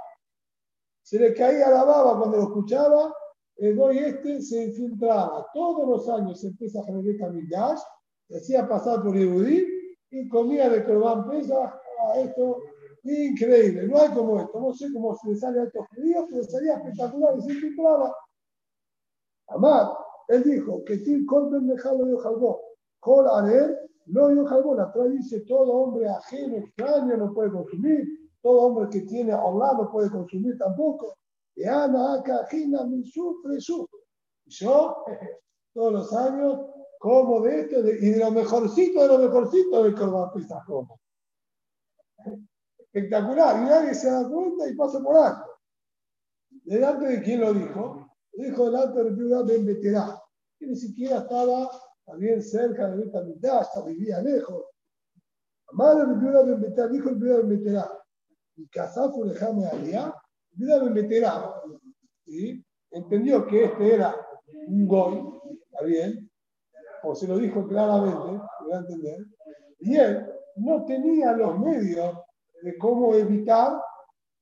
Se 1.03 1.19
le 1.19 1.35
caía 1.35 1.69
la 1.69 1.83
baba 1.83 2.17
cuando 2.17 2.37
lo 2.37 2.43
escuchaba 2.43 3.13
el 3.57 3.75
Goy 3.75 3.99
este 3.99 4.41
se 4.41 4.65
infiltraba 4.65 5.47
todos 5.53 5.87
los 5.87 6.09
años 6.09 6.43
en 6.43 6.55
Pesach 6.57 6.83
a 6.83 6.93
Kamidash, 7.19 7.79
se 8.27 8.37
hacía 8.37 8.67
pasar 8.67 9.01
por 9.03 9.15
Yehudí 9.15 9.65
y 10.11 10.27
comía 10.29 10.69
de 10.69 10.83
Corban 10.83 11.29
Pesach. 11.29 11.73
Ah, 12.01 12.19
esto 12.19 12.61
increíble, 13.03 13.87
no 13.87 13.99
hay 13.99 14.09
como 14.09 14.39
esto. 14.39 14.59
No 14.59 14.73
sé 14.73 14.91
cómo 14.91 15.15
se 15.15 15.29
le 15.29 15.35
sale 15.35 15.61
a 15.61 15.63
estos 15.63 15.87
judíos, 15.95 16.25
pero 16.29 16.43
sería 16.43 16.73
espectacular 16.75 17.37
y 17.37 17.41
se 17.41 17.53
infiltraba. 17.53 18.15
Además, 19.47 19.91
él 20.27 20.43
dijo 20.43 20.83
que 20.85 20.97
Til 20.97 21.25
Kolben 21.25 21.67
dejado 21.67 22.03
de 22.03 22.17
Jalbó, 22.17 22.61
Kol 22.99 23.27
Arer, 23.27 23.79
no 24.07 24.33
yo 24.33 24.45
Jalbó. 24.45 24.75
La 24.75 24.91
Torah 24.91 25.09
dice: 25.09 25.41
todo 25.41 25.71
hombre 25.71 26.07
ajeno, 26.09 26.57
extraño, 26.57 27.15
no 27.15 27.33
puede 27.33 27.51
consumir, 27.51 28.07
todo 28.41 28.61
hombre 28.61 28.89
que 28.89 29.01
tiene 29.01 29.33
Allah 29.33 29.73
no 29.77 29.91
puede 29.91 30.09
consumir 30.09 30.57
tampoco. 30.57 31.15
Y 31.55 31.63
Ana 31.65 32.21
Cajina 32.23 32.83
me 32.85 33.03
sufre, 33.03 33.59
sufre. 33.61 33.99
Yo, 34.45 35.03
todos 35.73 35.93
los 35.93 36.13
años, 36.13 36.59
como 36.99 37.41
de 37.41 37.61
esto 37.61 37.79
y 37.79 38.09
de 38.09 38.19
lo 38.19 38.31
mejorcito 38.31 39.01
de 39.01 39.07
lo 39.07 39.19
mejorcito 39.19 39.83
del 39.83 39.95
Corban 39.95 40.29
como. 40.65 40.99
Espectacular. 42.79 43.61
Y 43.61 43.65
nadie 43.65 43.93
se 43.93 44.09
da 44.09 44.27
cuenta 44.27 44.67
y 44.67 44.75
pasa 44.75 44.99
por 45.01 45.17
alto. 45.17 45.51
¿Delante 46.63 47.05
de 47.05 47.21
quién 47.21 47.41
lo 47.41 47.53
dijo? 47.53 48.09
Lo 48.33 48.43
dijo 48.43 48.65
delante 48.65 49.03
de 49.03 49.11
Viuda 49.11 49.43
Ben 49.43 49.65
Beterá, 49.65 50.21
que 50.57 50.67
ni 50.67 50.75
siquiera 50.75 51.17
estaba 51.19 51.69
también 52.05 52.41
cerca 52.41 52.89
de 52.89 53.05
Betamidá, 53.05 53.59
hasta 53.59 53.83
vivía 53.83 54.21
lejos. 54.21 54.65
Amado 55.67 56.07
de 56.07 56.15
Viuda 56.15 56.43
Ben 56.43 56.61
Beterá, 56.61 56.87
dijo 56.87 57.09
el 57.09 57.15
Viuda 57.15 57.37
Ben 57.37 57.49
Beterá, 57.49 58.03
y 58.55 58.67
Casafu 58.67 59.25
dejame 59.25 59.67
allá 59.67 60.13
Vida 60.55 60.83
meterá, 60.83 61.53
¿sí? 62.25 62.63
entendió 62.91 63.45
que 63.45 63.65
este 63.65 63.95
era 63.95 64.15
un 64.67 64.87
goy, 64.87 65.21
¿está 65.65 65.83
bien? 65.83 66.29
O 67.03 67.13
se 67.13 67.27
lo 67.27 67.37
dijo 67.37 67.67
claramente, 67.67 68.41
lo 68.67 68.75
a 68.75 68.79
entender, 68.79 69.25
y 69.79 69.95
él 69.95 70.25
no 70.55 70.85
tenía 70.85 71.33
los 71.33 71.59
medios 71.59 72.17
de 72.61 72.77
cómo 72.77 73.13
evitar 73.13 73.79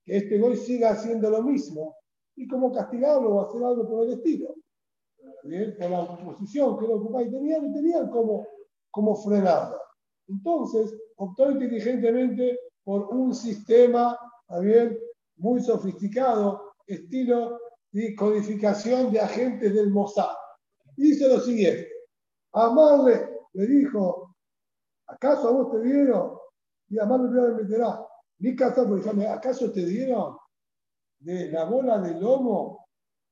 que 0.05 0.17
este 0.17 0.37
goy 0.37 0.55
siga 0.55 0.91
haciendo 0.91 1.29
lo 1.29 1.41
mismo 1.41 1.95
y 2.35 2.47
cómo 2.47 2.71
castigarlo 2.71 3.35
o 3.35 3.41
hacer 3.41 3.63
algo 3.63 3.87
por 3.87 4.05
el 4.05 4.13
estilo. 4.13 4.55
¿Bien? 5.43 5.75
Por 5.77 5.89
la 5.89 6.17
posición 6.23 6.77
que 6.77 6.87
lo 6.87 6.95
ocupaba 6.95 7.23
y 7.23 7.31
tenían, 7.31 7.67
no 7.67 7.73
tenían 7.73 8.09
cómo, 8.09 8.47
cómo 8.91 9.15
frenarlo. 9.15 9.77
Entonces, 10.27 10.95
optó 11.17 11.51
inteligentemente 11.51 12.59
por 12.83 13.09
un 13.09 13.33
sistema, 13.33 14.17
¿está 14.41 14.59
bien? 14.59 14.97
Muy 15.37 15.61
sofisticado, 15.61 16.73
estilo 16.87 17.59
de 17.91 18.15
codificación 18.15 19.11
de 19.11 19.19
agentes 19.19 19.73
del 19.73 19.91
Mossad. 19.91 20.33
Hizo 20.97 21.27
lo 21.27 21.39
siguiente. 21.39 21.87
Amarle 22.53 23.29
le 23.53 23.67
dijo, 23.67 24.35
¿acaso 25.07 25.47
a 25.47 25.51
vos 25.51 25.71
te 25.71 25.81
dieron? 25.81 26.37
Y 26.89 26.99
Amarle 26.99 27.49
le 27.49 27.63
meterá. 27.63 28.05
Mi 28.39 28.55
casa, 28.55 28.85
¿acaso 29.31 29.71
te 29.71 29.85
dieron 29.85 30.35
de 31.19 31.51
la 31.51 31.65
bola 31.65 31.99
de 31.99 32.19
lomo 32.19 32.87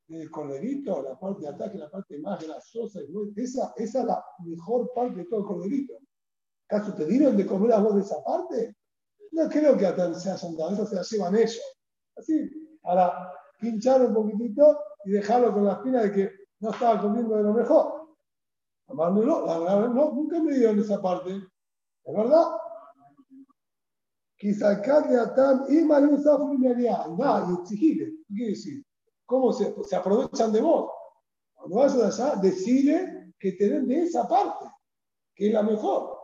del 0.08 0.30
corderito, 0.30 1.02
la 1.02 1.20
parte 1.20 1.41
de 1.41 1.49
ataque, 1.49 1.78
la 1.78 1.89
parte 1.89 2.18
más 2.20 2.43
grasosa? 2.43 2.99
Esa, 3.36 3.74
esa 3.76 3.99
es 3.99 4.06
la 4.06 4.24
mejor 4.45 4.91
parte 4.93 5.18
de 5.18 5.26
todo 5.26 5.41
el 5.41 5.45
corderito. 5.45 5.93
¿Acaso 6.70 6.93
te 6.93 7.06
dieron 7.06 7.36
de 7.36 7.45
comer 7.45 7.74
a 7.74 7.80
vos 7.80 7.95
de 7.95 8.02
esa 8.02 8.24
parte? 8.24 8.76
No 9.32 9.49
creo 9.49 9.78
que 9.78 9.86
se 10.20 10.30
hayan 10.30 10.56
dado, 10.56 10.74
eso 10.74 10.86
se 10.86 10.95
la 10.95 11.04
llevan 11.04 11.36
ellos. 11.36 11.81
Así, 12.22 12.78
para 12.82 13.34
pinchar 13.59 14.01
un 14.05 14.13
poquitito 14.13 14.80
y 15.05 15.11
dejarlo 15.11 15.51
con 15.53 15.65
la 15.65 15.74
espina 15.74 16.03
de 16.03 16.11
que 16.11 16.32
no 16.59 16.69
estaba 16.69 17.01
comiendo 17.01 17.36
de 17.36 17.43
lo 17.43 17.53
mejor. 17.53 18.15
Amarlo, 18.88 19.24
no, 19.24 19.45
la 19.45 19.76
verdad, 19.76 19.89
no, 19.89 20.11
nunca 20.11 20.39
me 20.39 20.53
dieron 20.53 20.80
esa 20.80 21.01
parte. 21.01 21.32
¿Es 22.03 22.15
verdad? 22.15 22.45
Quizá 24.38 24.76
de 24.76 25.19
Atam 25.19 25.65
y 25.69 25.84
Malun 25.84 26.22
Safri 26.22 26.88
Anda 26.88 27.47
y 27.49 27.61
exigirle. 27.61 28.11
¿Qué 28.28 28.34
quiere 28.36 28.49
decir? 28.51 28.86
¿Cómo 29.26 29.51
se, 29.53 29.74
se 29.84 29.95
aprovechan 29.95 30.51
de 30.51 30.61
vos? 30.61 30.91
Cuando 31.55 31.78
vas 31.78 31.95
allá, 31.95 32.36
decide 32.36 33.34
que 33.39 33.53
te 33.53 33.69
den 33.69 33.88
de 33.88 34.03
esa 34.03 34.28
parte, 34.28 34.65
que 35.36 35.47
es 35.47 35.53
la 35.53 35.63
mejor. 35.63 36.19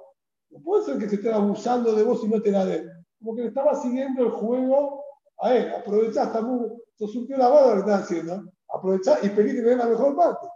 No 0.49 0.61
puede 0.61 0.85
ser 0.85 0.97
que 0.99 1.09
se 1.09 1.15
estén 1.15 1.33
abusando 1.33 1.93
de 1.93 2.03
vos 2.03 2.23
y 2.23 2.27
no 2.27 2.41
te 2.41 2.51
la 2.51 2.65
den. 2.65 2.87
Como 3.17 3.35
que 3.35 3.43
le 3.43 3.47
estaba 3.47 3.73
siguiendo 3.75 4.23
el 4.23 4.31
juego 4.31 5.06
a 5.39 5.49
ver, 5.49 5.75
aprovechá, 5.75 6.23
está 6.23 6.41
muy, 6.41 6.67
sos 6.95 7.15
un 7.15 7.27
tío 7.27 7.37
lavado 7.37 7.75
lo 7.75 7.85
que 7.85 7.91
estás 7.91 8.03
haciendo. 8.03 8.51
Aprovechá 8.69 9.19
y 9.21 9.29
pedí 9.29 9.55
que 9.55 9.61
te 9.61 9.69
den 9.69 9.77
la 9.77 9.85
mejor 9.85 10.15
parte. 10.15 10.47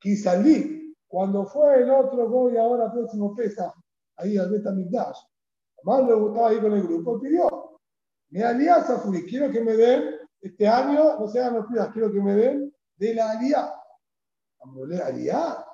Kisalí, 0.00 0.94
cuando 1.06 1.46
fue 1.46 1.82
el 1.82 1.90
otro 1.90 2.28
gol 2.28 2.54
y 2.54 2.56
ahora 2.56 2.90
próximo 2.90 3.34
pesa, 3.34 3.72
ahí 4.16 4.36
al 4.36 4.50
Betamigdash, 4.50 5.18
más 5.82 6.06
le 6.06 6.14
gustaba 6.14 6.48
ahí 6.48 6.60
con 6.60 6.72
el 6.72 6.82
grupo, 6.82 7.20
pidió, 7.20 7.80
mi 8.30 8.42
alianza 8.42 8.98
fui, 8.98 9.24
quiero 9.26 9.50
que 9.50 9.60
me 9.60 9.76
den, 9.76 10.16
este 10.40 10.66
año, 10.66 11.18
no 11.18 11.28
sean 11.28 11.54
los 11.54 11.66
pidas, 11.66 11.90
quiero 11.92 12.12
que 12.12 12.20
me 12.20 12.34
den 12.34 12.74
de 12.96 13.14
la 13.14 13.30
alianza. 13.30 13.76
Alianza. 15.06 15.66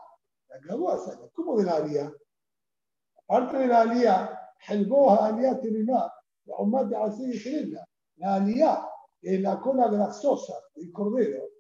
Acabó 0.51 1.31
¿Cómo 1.35 1.59
de 1.59 1.65
la 1.65 1.77
alianza? 1.77 2.17
Aparte 3.29 3.59
de 3.59 3.67
la 3.67 3.83
alianza, 3.83 4.53
Helboja 4.69 5.27
alianza 5.27 5.61
tiene 5.61 5.85
más. 5.85 6.11
La 6.47 6.57
Umma 6.59 6.89
te 6.89 6.97
hace 6.97 7.25
la 8.17 8.91
es 9.23 9.41
la 9.41 9.61
cola 9.61 9.89
grasosa 9.89 10.55
del 10.75 10.93
cordero 10.93 11.57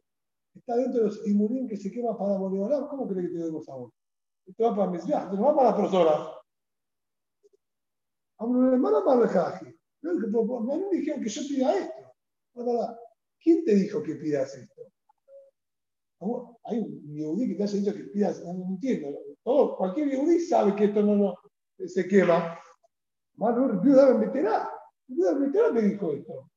está 0.59 0.77
dentro 0.77 1.01
de 1.01 1.07
los 1.07 1.27
imurín 1.27 1.69
que 1.69 1.77
se 1.77 1.91
quema 1.91 2.17
para 2.17 2.37
volar. 2.37 2.89
¿Cómo 2.89 3.07
cree 3.07 3.23
que 3.23 3.35
te 3.35 3.45
demos 3.45 3.69
ahora? 3.69 3.93
Esto 4.47 4.65
va 4.65 4.77
para 4.77 4.91
mis 4.91 5.07
viajes, 5.07 5.39
no 5.39 5.47
va 5.47 5.57
para 5.57 5.77
personas. 5.77 6.29
A 8.39 8.45
una 8.45 8.73
hermana 8.73 9.01
más 9.01 9.19
lejaje. 9.19 9.77
No 10.03 10.15
me 10.15 10.97
dijeron 10.97 11.23
que 11.23 11.29
yo 11.29 11.43
pida 11.49 11.79
esto. 11.79 12.97
¿Quién 13.41 13.65
te 13.65 13.75
dijo 13.75 14.03
que 14.03 14.15
pidas 14.17 14.55
esto? 14.57 14.83
Hay 16.65 16.79
un 16.79 17.15
yehudí 17.15 17.49
que 17.49 17.55
te 17.55 17.63
haya 17.65 17.79
dicho 17.79 17.95
que 17.95 18.05
pidas, 18.05 18.43
no 18.45 18.67
entiendo. 18.69 19.19
Todo, 19.43 19.77
cualquier 19.77 20.11
yehudí 20.11 20.41
sabe 20.41 20.75
que 20.75 20.85
esto 20.87 21.03
no, 21.03 21.17
no 21.17 21.37
se 21.87 22.07
quema. 22.09 22.59
Manu, 23.35 23.81
viuda 23.81 24.15
meterá. 24.15 24.71
Meterá 25.09 25.71
me 25.73 25.83
dijo 25.83 26.13
esto. 26.13 26.51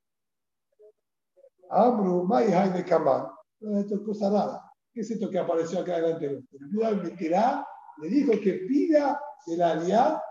Amru, 1.69 2.23
Mai, 2.23 2.47
de 2.47 2.83
Kamán 2.83 3.27
esto 3.61 3.95
es 3.95 4.01
cosa 4.01 4.29
rara. 4.29 4.61
¿Qué 4.93 5.01
es 5.01 5.11
esto 5.11 5.29
que 5.29 5.37
apareció 5.37 5.79
acá 5.79 5.97
delante? 5.97 6.25
El 6.25 7.03
meterá, 7.03 7.67
le 8.01 8.07
dijo 8.07 8.31
que 8.41 8.53
pida 8.67 9.21
de 9.45 9.57
la 9.57 10.23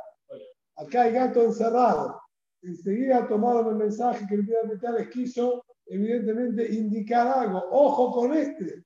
acá 0.77 1.03
hay 1.03 1.13
gato 1.13 1.43
encerrado. 1.43 2.21
Enseguida 2.63 3.29
tomaron 3.29 3.69
el 3.69 3.77
mensaje 3.77 4.27
que 4.27 4.35
el 4.35 4.49
Meterá 4.67 4.93
les 4.93 5.09
quiso, 5.11 5.65
evidentemente, 5.87 6.73
indicar 6.73 7.27
algo. 7.29 7.63
Ojo 7.71 8.13
con 8.13 8.35
este. 8.35 8.85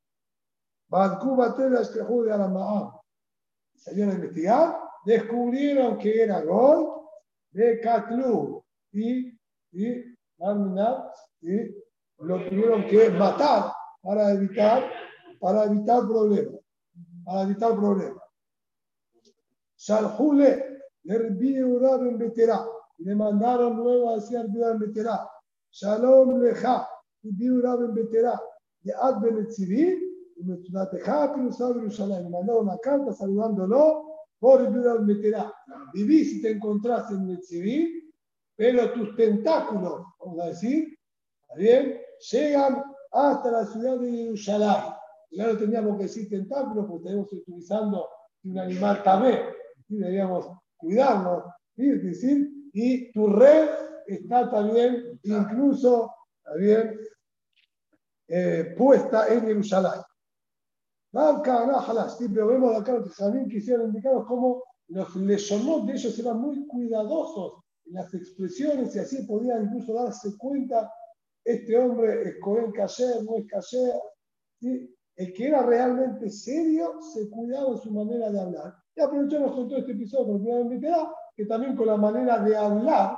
Salieron 3.76 4.12
a 4.12 4.14
investigar, 4.14 4.78
descubrieron 5.06 5.98
que 5.98 6.22
era 6.22 6.42
gol 6.42 7.08
de 7.50 7.80
Catlu 7.80 8.61
y, 8.92 9.28
y, 9.72 9.86
y 11.40 11.82
lo 12.18 12.48
tuvieron 12.48 12.86
que 12.86 13.10
matar 13.10 13.72
para 14.02 14.32
evitar, 14.32 14.84
para 15.40 15.64
evitar 15.64 16.06
problemas. 16.06 16.60
Para 17.24 17.42
evitar 17.42 17.74
problemas. 17.74 18.22
Shalhule, 19.76 20.80
le 21.04 21.16
en 21.16 22.18
Beterá. 22.18 22.64
Le 22.98 23.14
mandaron 23.16 23.76
luego 23.76 24.10
a 24.10 24.14
decir 24.16 24.38
en 24.38 24.78
Beterá. 24.78 25.28
Shalom 25.70 26.40
leja, 26.40 26.88
Biurab 27.22 27.82
en 27.84 27.94
Beterá. 27.94 28.40
De 28.82 28.92
Adben 28.92 29.38
et 29.38 29.50
Civil, 29.50 29.98
y 30.36 30.44
Metunateja, 30.44 31.34
Pirusab 31.34 31.74
Jerusalén. 31.74 32.24
Le 32.24 32.30
mandaron 32.30 32.64
una 32.64 32.78
carta 32.78 33.12
saludándolo 33.12 34.04
por 34.38 34.70
Biurab 34.72 34.98
en 34.98 35.06
Beterá. 35.06 35.52
Viví 35.94 36.24
si 36.24 36.42
te 36.42 36.50
encontrás 36.50 37.10
en 37.10 37.42
civil, 37.42 38.01
pero 38.62 38.92
tus 38.92 39.16
tentáculos, 39.16 40.04
vamos 40.20 40.40
a 40.40 40.46
decir, 40.46 40.96
¿está 41.40 41.54
bien? 41.56 42.00
Llegan 42.30 42.84
hasta 43.10 43.50
la 43.50 43.66
ciudad 43.66 43.98
de 43.98 44.08
Jerusalén. 44.08 44.84
no 45.32 45.58
teníamos 45.58 45.96
que 45.96 46.04
decir 46.04 46.28
tentáculos 46.28 46.86
porque 46.86 47.08
estábamos 47.08 47.32
utilizando 47.32 48.08
un 48.44 48.58
animal 48.60 49.02
tamé 49.02 49.46
y 49.88 49.96
debíamos 49.96 50.46
cuidarnos. 50.76 51.42
decir, 51.74 52.48
y 52.72 53.10
tu 53.10 53.26
red 53.32 53.68
está 54.06 54.48
también 54.48 55.18
incluso 55.24 56.14
también, 56.44 57.00
eh, 58.28 58.76
puesta 58.78 59.26
en 59.26 59.40
Jerusalén. 59.40 60.02
Siempre 62.16 62.44
vemos 62.44 62.80
acá 62.80 62.92
los 62.92 63.16
que 63.16 63.48
quisieron 63.48 63.88
indicarnos 63.88 64.24
cómo 64.24 64.62
los 64.86 65.16
lesonot 65.16 65.84
de 65.84 65.94
ellos 65.94 66.16
eran 66.16 66.40
muy 66.40 66.64
cuidadosos 66.68 67.61
las 67.86 68.12
expresiones 68.14 68.94
y 68.96 68.98
así 68.98 69.22
podían 69.24 69.64
incluso 69.64 69.94
darse 69.94 70.36
cuenta 70.38 70.90
este 71.44 71.76
hombre 71.76 72.28
es 72.28 72.36
Cohen 72.40 72.70
Kasher, 72.72 73.24
no 73.24 73.36
es 73.36 73.46
Kasher. 73.48 74.00
El 74.60 75.32
que 75.34 75.48
era 75.48 75.62
realmente 75.62 76.30
serio 76.30 77.00
se 77.12 77.28
cuidaba 77.30 77.72
en 77.72 77.78
su 77.78 77.90
manera 77.90 78.30
de 78.30 78.40
hablar. 78.40 78.74
Y 78.94 79.00
aprovechamos 79.00 79.52
todo 79.52 79.76
este 79.76 79.92
episodio 79.92 80.32
con 80.32 80.80
que 81.34 81.46
también 81.46 81.76
con 81.76 81.86
la 81.86 81.96
manera 81.96 82.38
de 82.42 82.56
hablar 82.56 83.16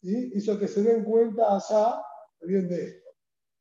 hizo 0.00 0.58
que 0.58 0.66
se 0.66 0.82
den 0.82 1.04
cuenta 1.04 1.56
allá 1.56 2.02
bien 2.40 2.68
de 2.68 2.84
esto. 2.84 3.10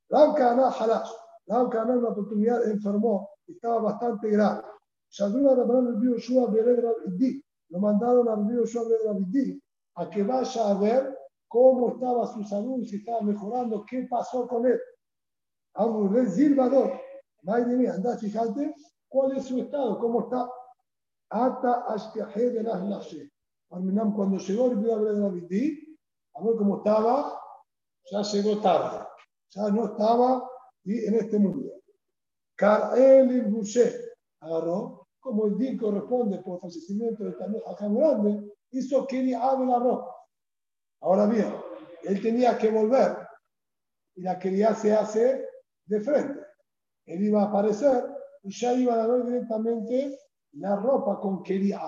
Ram 0.10 0.34
Kana 0.36 0.70
Halash. 0.70 1.10
Ram 1.48 1.70
Kana 1.70 1.94
en 1.94 2.00
una 2.00 2.10
oportunidad 2.10 2.70
enfermó, 2.70 3.30
estaba 3.48 3.82
bastante 3.82 4.30
grave. 4.30 4.62
Shaduna 5.10 5.56
Rabban 5.56 5.88
el 5.88 5.96
Bio 5.96 6.18
Shua 6.18 6.54
Lo 7.70 7.80
mandaron 7.80 8.30
al 8.30 8.46
Bio 8.46 8.66
Shua 8.66 8.84
a 9.96 10.10
que 10.10 10.24
vaya 10.24 10.70
a 10.70 10.74
ver 10.76 11.18
cómo 11.48 11.90
estaba 11.90 12.28
su 12.28 12.44
salud, 12.44 12.84
si 12.86 12.98
estaba 12.98 13.22
mejorando, 13.22 13.86
qué 13.86 14.08
pasó 14.10 14.48
con 14.48 14.66
él. 14.66 14.80
Amor 15.74 16.30
Silvador, 16.30 17.00
madre 17.44 17.76
mía, 17.78 17.94
anda, 17.94 18.18
fíjate 18.18 18.74
cuál 19.08 19.38
es 19.38 19.46
su 19.46 19.60
estado, 19.60 20.00
cómo 20.00 20.22
está. 20.22 20.50
Ata 21.30 21.86
Ashkehe 21.88 22.52
de 22.52 22.64
las 22.64 22.84
Nashe. 22.84 23.32
Cuando 23.68 24.38
llegó 24.38 24.72
el 24.72 24.78
video 24.78 25.04
de 25.04 25.20
David, 25.20 25.80
a 26.36 26.44
ver 26.44 26.56
cómo 26.58 26.78
estaba, 26.78 27.40
ya 28.12 28.22
llegó 28.22 28.60
tarde, 28.60 29.06
ya 29.50 29.70
no 29.70 29.86
estaba 29.86 30.50
en 30.84 31.16
este 31.16 31.40
mundo. 31.40 31.72
Karel 32.56 33.32
y 33.32 33.42
Boucher 33.50 33.94
agarró, 34.42 35.08
como 35.20 35.48
el 35.48 35.58
día 35.58 35.78
corresponde 35.80 36.40
por 36.40 36.60
fallecimiento 36.60 37.24
de 37.24 37.32
Tamil 37.34 37.62
Grande, 37.80 38.52
hizo 38.72 39.08
abre 39.40 39.66
la 39.66 39.80
ropa 39.80 40.16
Ahora 41.02 41.26
bien, 41.26 41.54
él 42.04 42.22
tenía 42.22 42.58
que 42.58 42.70
volver 42.70 43.18
y 44.16 44.22
la 44.22 44.38
quería 44.38 44.76
se 44.76 44.94
hace 44.94 45.48
de 45.86 46.00
frente. 46.00 46.40
Él 47.06 47.24
iba 47.24 47.42
a 47.42 47.46
aparecer 47.46 48.06
y 48.44 48.52
ya 48.52 48.74
iba 48.74 49.02
a 49.02 49.08
ver 49.08 49.26
directamente 49.26 50.20
la 50.54 50.76
ropa 50.76 51.20
con 51.20 51.42
quería. 51.42 51.82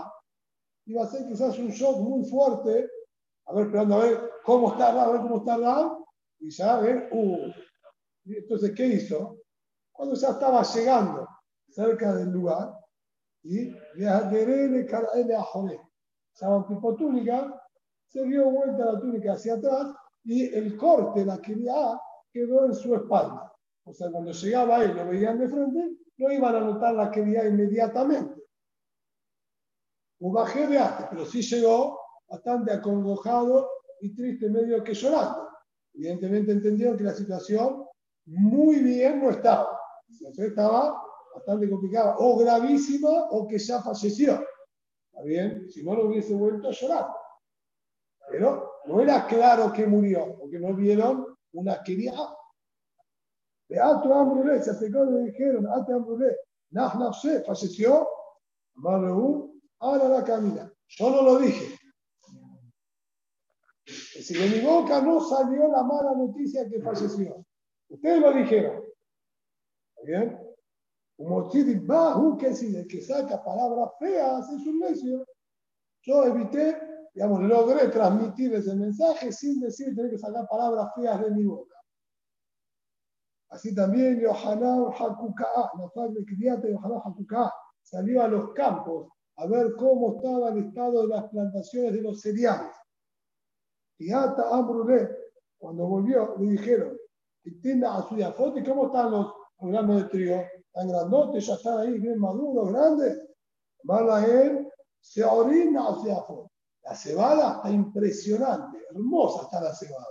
Iba 0.86 1.04
a 1.04 1.08
ser 1.08 1.28
quizás 1.28 1.58
un 1.60 1.70
shock 1.70 2.00
muy 2.00 2.26
fuerte. 2.26 2.90
A 3.46 3.54
ver, 3.54 3.68
esperando 3.68 3.96
a 3.96 4.00
ver 4.00 4.32
cómo 4.44 4.72
está 4.72 5.04
a 5.04 5.12
ver 5.12 5.22
cómo 5.22 5.38
está 5.38 6.00
Y 6.40 6.50
ya 6.50 6.78
a 6.78 6.82
ver, 6.82 7.10
uh. 7.12 7.52
Entonces, 8.26 8.72
¿qué 8.76 8.88
hizo? 8.88 9.38
Cuando 9.92 10.16
ya 10.16 10.30
estaba 10.30 10.64
llegando 10.64 11.28
cerca 11.70 12.16
del 12.16 12.30
lugar, 12.32 12.74
y 13.44 13.76
le 13.96 15.36
a 15.36 15.44
Joré. 15.44 15.80
Tipo 16.68 16.96
túnica 16.96 17.62
se 18.08 18.24
dio 18.26 18.50
vuelta 18.50 18.86
la 18.86 19.00
túnica 19.00 19.34
hacia 19.34 19.56
atrás 19.56 19.94
y 20.24 20.54
el 20.54 20.78
corte, 20.78 21.26
la 21.26 21.40
quería 21.40 22.00
quedó 22.32 22.66
en 22.66 22.74
su 22.74 22.96
espalda. 22.96 23.54
O 23.86 23.94
sea, 23.94 24.10
cuando 24.12 24.32
llegaba 24.32 24.78
ahí 24.78 24.94
lo 24.94 25.08
veían 25.08 25.38
de 25.40 25.48
frente, 25.48 25.98
no 26.18 26.32
iban 26.32 26.56
a 26.56 26.60
notar 26.60 26.96
la 26.96 27.12
quería 27.12 27.46
inmediatamente. 27.46 28.42
bajé 30.20 30.68
de 30.68 30.80
arte, 30.80 31.06
pero 31.10 31.26
sí 31.26 31.42
llegó 31.42 32.00
bastante 32.28 32.72
acongojado 32.74 33.70
y 34.02 34.16
triste, 34.16 34.50
medio 34.50 34.84
que 34.84 34.94
llorando. 34.94 35.50
Evidentemente 35.94 36.54
entendieron 36.54 36.98
que 36.98 37.04
la 37.04 37.14
situación 37.14 37.86
muy 38.26 38.80
bien 38.80 39.22
no 39.22 39.30
estaba. 39.30 39.78
estaba 40.10 41.02
bastante 41.36 41.70
complicada, 41.70 42.16
o 42.20 42.38
gravísima, 42.38 43.28
o 43.32 43.48
que 43.48 43.60
ya 43.60 43.82
falleció. 43.82 44.44
¿Está 45.24 45.30
bien? 45.30 45.71
Si 45.71 45.82
no, 45.84 45.95
lo 45.95 46.07
hubiese 46.07 46.34
vuelto 46.34 46.67
a 46.67 46.71
llorar. 46.71 47.07
Pero 48.30 48.74
no 48.86 48.99
era 48.99 49.26
claro 49.26 49.71
que 49.71 49.88
murió, 49.88 50.38
porque 50.38 50.59
no 50.59 50.74
vieron 50.74 51.38
una 51.53 51.82
quería. 51.82 52.13
De 53.69 53.80
Ato 53.80 54.13
Ambrulé, 54.13 54.61
se 54.61 54.71
acercó 54.71 55.05
y 55.05 55.11
le 55.11 55.32
dijeron, 55.32 55.65
Ato 55.67 55.95
Ambrulé, 55.95 56.36
Nah 56.71 56.93
Nafse, 56.95 57.41
falleció, 57.43 58.05
Marreú, 58.74 59.61
ahora 59.80 60.09
la 60.09 60.26
camina. 60.26 60.69
Yo 60.88 61.09
no 61.09 61.21
lo 61.21 61.39
dije. 61.39 61.78
Si 63.86 64.34
de 64.34 64.57
mi 64.57 64.65
boca 64.65 65.01
no 65.01 65.21
salió 65.21 65.69
la 65.69 65.84
mala 65.84 66.15
noticia 66.15 66.67
que 66.67 66.82
falleció. 66.82 67.45
Ustedes 67.88 68.19
lo 68.19 68.34
dijeron. 68.34 68.84
¿Está 69.95 70.05
bien? 70.05 70.43
Bahu, 71.26 72.38
que 72.38 72.53
si 72.53 72.76
el 72.76 72.88
que 72.88 73.01
saca 73.01 73.43
palabras 73.43 73.91
feas 73.99 74.49
es 74.51 74.67
un 74.67 74.80
necio. 74.80 75.26
Yo 76.01 76.26
evité, 76.26 76.78
digamos, 77.13 77.41
logré 77.43 77.88
transmitir 77.88 78.53
ese 78.53 78.76
mensaje 78.76 79.32
sin 79.32 79.59
decir 79.61 79.95
tener 79.95 80.11
que 80.11 80.17
sacar 80.17 80.47
palabras 80.49 80.89
feas 80.95 81.21
de 81.21 81.32
mi 81.32 81.45
boca. 81.45 81.76
Así 83.49 83.74
también 83.74 84.19
Yohanan 84.19 84.88
Hakuka'a, 84.97 85.71
criada 86.26 86.59
de 86.59 86.71
Yohanan 86.71 87.01
Hakuka'a, 87.05 87.53
salió 87.84 88.24
a 88.24 88.28
los 88.28 88.51
campos 88.53 89.09
a 89.38 89.45
ver 89.47 89.74
cómo 89.78 90.15
estaba 90.15 90.49
el 90.49 90.65
estado 90.65 91.03
de 91.03 91.07
las 91.09 91.30
plantaciones 91.30 91.93
de 91.93 92.01
los 92.01 92.19
cereales. 92.19 92.76
Y 93.99 94.11
hasta 94.11 94.49
Ambrulé, 94.49 95.09
cuando 95.57 95.86
volvió, 95.88 96.36
le 96.39 96.51
dijeron, 96.51 96.97
¿y 97.43 98.63
cómo 98.63 98.88
están 98.88 99.11
los 99.11 99.34
granos 99.59 100.03
de 100.03 100.09
trigo? 100.09 100.43
¿Tan 100.74 100.89
grandotes? 100.89 101.45
¿Ya 101.45 101.53
están 101.53 101.80
ahí 101.80 101.99
bien 101.99 102.19
maduros, 102.19 102.71
grandes? 102.71 103.30
él, 104.28 104.67
se 104.99 105.24
orina 105.24 105.89
hacia 105.89 106.24
La 106.84 106.95
cebada 106.95 107.55
está 107.57 107.69
impresionante, 107.69 108.80
hermosa 108.89 109.43
está 109.43 109.61
la 109.61 109.74
cebada. 109.74 110.07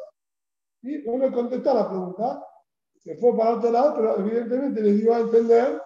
Y 0.82 0.98
no 0.98 1.18
le 1.18 1.32
contestó 1.32 1.74
la 1.74 1.88
pregunta, 1.88 2.46
se 2.98 3.16
fue 3.16 3.36
para 3.36 3.56
otro 3.56 3.70
lado, 3.70 3.94
pero 3.96 4.18
evidentemente 4.18 4.80
le 4.80 4.92
dio 4.92 5.14
a 5.14 5.20
entender, 5.20 5.82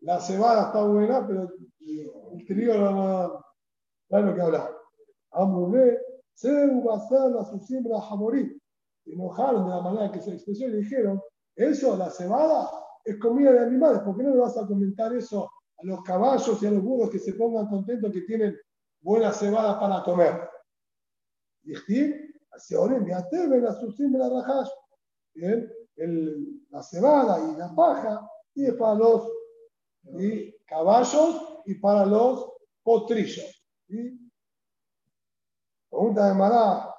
la 0.00 0.20
cebada 0.20 0.66
está 0.66 0.82
buena, 0.84 1.26
pero 1.26 1.48
el 2.32 2.46
trigo 2.46 2.74
no, 2.74 3.44
hay 4.10 4.22
lo 4.22 4.34
que 4.34 4.40
hablar. 4.40 4.70
Ambrulé 5.32 5.98
se 6.34 6.48
hacer 6.48 7.36
a 7.38 7.44
su 7.44 7.58
siembra 7.60 7.98
a 7.98 8.16
morir. 8.16 8.58
Se 9.04 9.12
enojaron 9.12 9.66
de 9.66 9.70
la 9.70 9.82
manera 9.82 10.10
que 10.10 10.22
se 10.22 10.32
expresó 10.32 10.64
y 10.64 10.78
dijeron, 10.78 11.20
eso, 11.54 11.96
la 11.96 12.10
cebada, 12.10 12.70
es 13.04 13.16
comida 13.18 13.52
de 13.52 13.60
animales, 13.60 14.00
¿por 14.02 14.16
qué 14.16 14.22
no 14.22 14.30
le 14.30 14.38
vas 14.38 14.56
a 14.56 14.66
comentar 14.66 15.14
eso 15.14 15.50
a 15.78 15.84
los 15.84 16.02
caballos 16.02 16.62
y 16.62 16.66
a 16.66 16.70
los 16.70 16.82
burros 16.82 17.10
que 17.10 17.18
se 17.18 17.34
pongan 17.34 17.68
contentos 17.68 18.12
que 18.12 18.22
tienen 18.22 18.56
buena 19.00 19.32
cebada 19.32 19.78
para 19.80 20.02
comer? 20.02 20.48
Bien, 25.34 25.70
el, 25.96 26.66
la 26.70 26.82
cebada 26.82 27.38
y 27.38 27.56
la 27.56 27.74
paja, 27.74 28.28
y 28.54 28.66
es 28.66 28.74
para 28.74 28.94
los 28.94 29.30
y 30.18 30.52
caballos 30.64 31.62
y 31.66 31.74
para 31.74 32.06
los 32.06 32.52
potrillos. 32.82 33.64
¿sí? 33.86 34.30
Pregunta 35.88 36.28
de 36.28 36.34
Mará. 36.34 36.94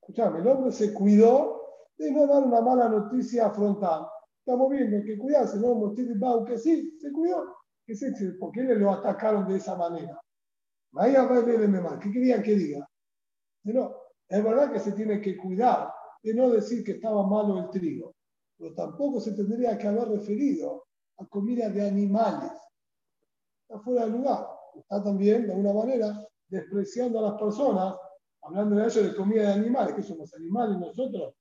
Escuchame, 0.00 0.40
el 0.40 0.48
hombre 0.48 0.72
se 0.72 0.92
cuidó 0.92 1.62
de 1.96 2.10
no 2.10 2.26
dar 2.26 2.42
una 2.42 2.60
mala 2.60 2.88
noticia 2.88 3.50
frontal. 3.50 4.06
Estamos 4.44 4.70
viendo 4.70 5.04
que 5.04 5.16
cuidarse, 5.16 5.56
¿no? 5.58 5.94
que 6.44 6.58
sí, 6.58 6.98
se 7.00 7.12
cuidó. 7.12 7.54
¿Qué 7.86 7.94
se, 7.94 8.12
¿Por 8.40 8.50
qué 8.50 8.62
lo 8.62 8.90
atacaron 8.90 9.46
de 9.46 9.56
esa 9.56 9.76
manera? 9.76 10.20
¿Qué 12.00 12.10
querían 12.10 12.42
que 12.42 12.54
diga? 12.56 12.88
No, 13.64 13.94
es 14.28 14.42
verdad 14.42 14.72
que 14.72 14.80
se 14.80 14.92
tiene 14.92 15.20
que 15.20 15.36
cuidar 15.36 15.92
de 16.24 16.34
no 16.34 16.50
decir 16.50 16.82
que 16.82 16.92
estaba 16.92 17.24
malo 17.24 17.56
el 17.60 17.70
trigo, 17.70 18.16
pero 18.58 18.74
tampoco 18.74 19.20
se 19.20 19.32
tendría 19.32 19.78
que 19.78 19.86
haber 19.86 20.08
referido 20.08 20.86
a 21.18 21.26
comida 21.26 21.68
de 21.68 21.86
animales. 21.86 22.52
Está 23.62 23.80
fuera 23.80 24.06
de 24.06 24.10
lugar. 24.10 24.44
Está 24.74 25.04
también, 25.04 25.46
de 25.46 25.52
alguna 25.52 25.72
manera, 25.72 26.28
despreciando 26.48 27.20
a 27.20 27.30
las 27.30 27.40
personas, 27.40 27.94
hablando 28.42 28.74
de 28.74 28.86
ellos 28.86 29.04
de 29.04 29.14
comida 29.14 29.42
de 29.42 29.52
animales, 29.52 29.94
que 29.94 30.02
somos 30.02 30.34
animales 30.34 30.78
nosotros. 30.78 31.32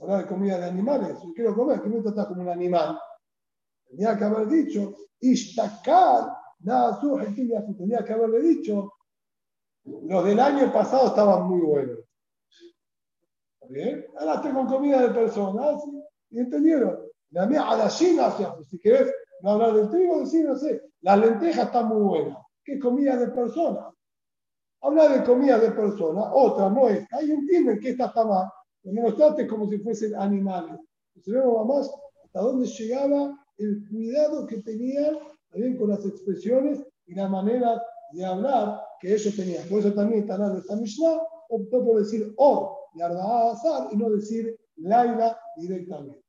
Hablar 0.00 0.22
de 0.22 0.26
comida 0.26 0.58
de 0.58 0.64
animales, 0.64 1.16
yo 1.22 1.32
quiero 1.34 1.54
comer, 1.54 1.80
que 1.80 1.88
me 1.88 2.00
tratas 2.00 2.26
como 2.26 2.42
un 2.42 2.48
animal. 2.48 2.98
Tenía 3.88 4.16
que 4.18 4.24
haber 4.24 4.48
dicho, 4.48 4.94
Ishtakar, 5.20 6.32
nada 6.60 7.00
tenía 7.76 8.04
que 8.04 8.12
haberle 8.12 8.40
dicho, 8.40 8.92
los 9.84 10.24
del 10.24 10.40
año 10.40 10.72
pasado 10.72 11.08
estaban 11.08 11.48
muy 11.48 11.60
buenos. 11.60 11.98
¿Está 13.60 13.72
bien? 13.72 14.06
Ahora 14.18 14.42
tengo 14.42 14.66
comida 14.66 15.02
de 15.02 15.10
personas, 15.10 15.82
¿y 16.30 16.40
entendieron? 16.40 16.98
La 17.30 17.46
mía 17.46 17.68
a 17.68 17.76
la 17.76 17.88
China, 17.88 18.32
si 18.68 18.78
querés 18.78 19.12
no 19.42 19.50
hablar 19.50 19.74
del 19.74 19.90
trigo, 19.90 20.20
decir, 20.20 20.46
no 20.46 20.56
sé, 20.56 20.82
las 21.02 21.18
lentejas 21.18 21.66
están 21.66 21.88
muy 21.88 22.02
buenas. 22.02 22.38
¿Qué 22.64 22.78
comida 22.78 23.16
de 23.16 23.28
personas? 23.28 23.92
Habla 24.80 25.08
de 25.08 25.24
comida 25.24 25.58
de 25.58 25.70
personas, 25.70 26.24
otra 26.32 26.68
no 26.70 26.88
es. 26.88 27.06
Ahí 27.12 27.30
entienden 27.30 27.78
que 27.80 27.90
esta 27.90 28.06
está 28.06 28.24
mal, 28.24 28.48
pero 28.84 28.94
no 28.94 29.02
los 29.02 29.16
trates 29.16 29.48
como 29.48 29.68
si 29.68 29.78
fuesen 29.78 30.14
animales. 30.14 30.78
Observemos 31.16 31.66
más 31.66 31.90
hasta 32.22 32.40
dónde 32.40 32.66
llegaba 32.66 33.34
el 33.56 33.88
cuidado 33.88 34.46
que 34.46 34.58
tenían 34.58 35.18
también 35.50 35.76
con 35.78 35.88
las 35.88 36.04
expresiones 36.04 36.84
y 37.06 37.14
la 37.14 37.28
manera 37.28 37.82
de 38.12 38.24
hablar 38.24 38.80
que 39.00 39.14
ellos 39.14 39.34
tenían. 39.34 39.66
Por 39.68 39.80
eso 39.80 39.92
también 39.94 40.26
Tanar 40.26 40.56
esta 40.56 40.76
Mishnah 40.76 41.18
optó 41.48 41.84
por 41.84 42.00
decir 42.00 42.32
Or, 42.36 42.76
Azar, 43.00 43.88
y 43.90 43.96
no 43.96 44.10
decir 44.10 44.56
Laila 44.76 45.38
directamente. 45.56 46.22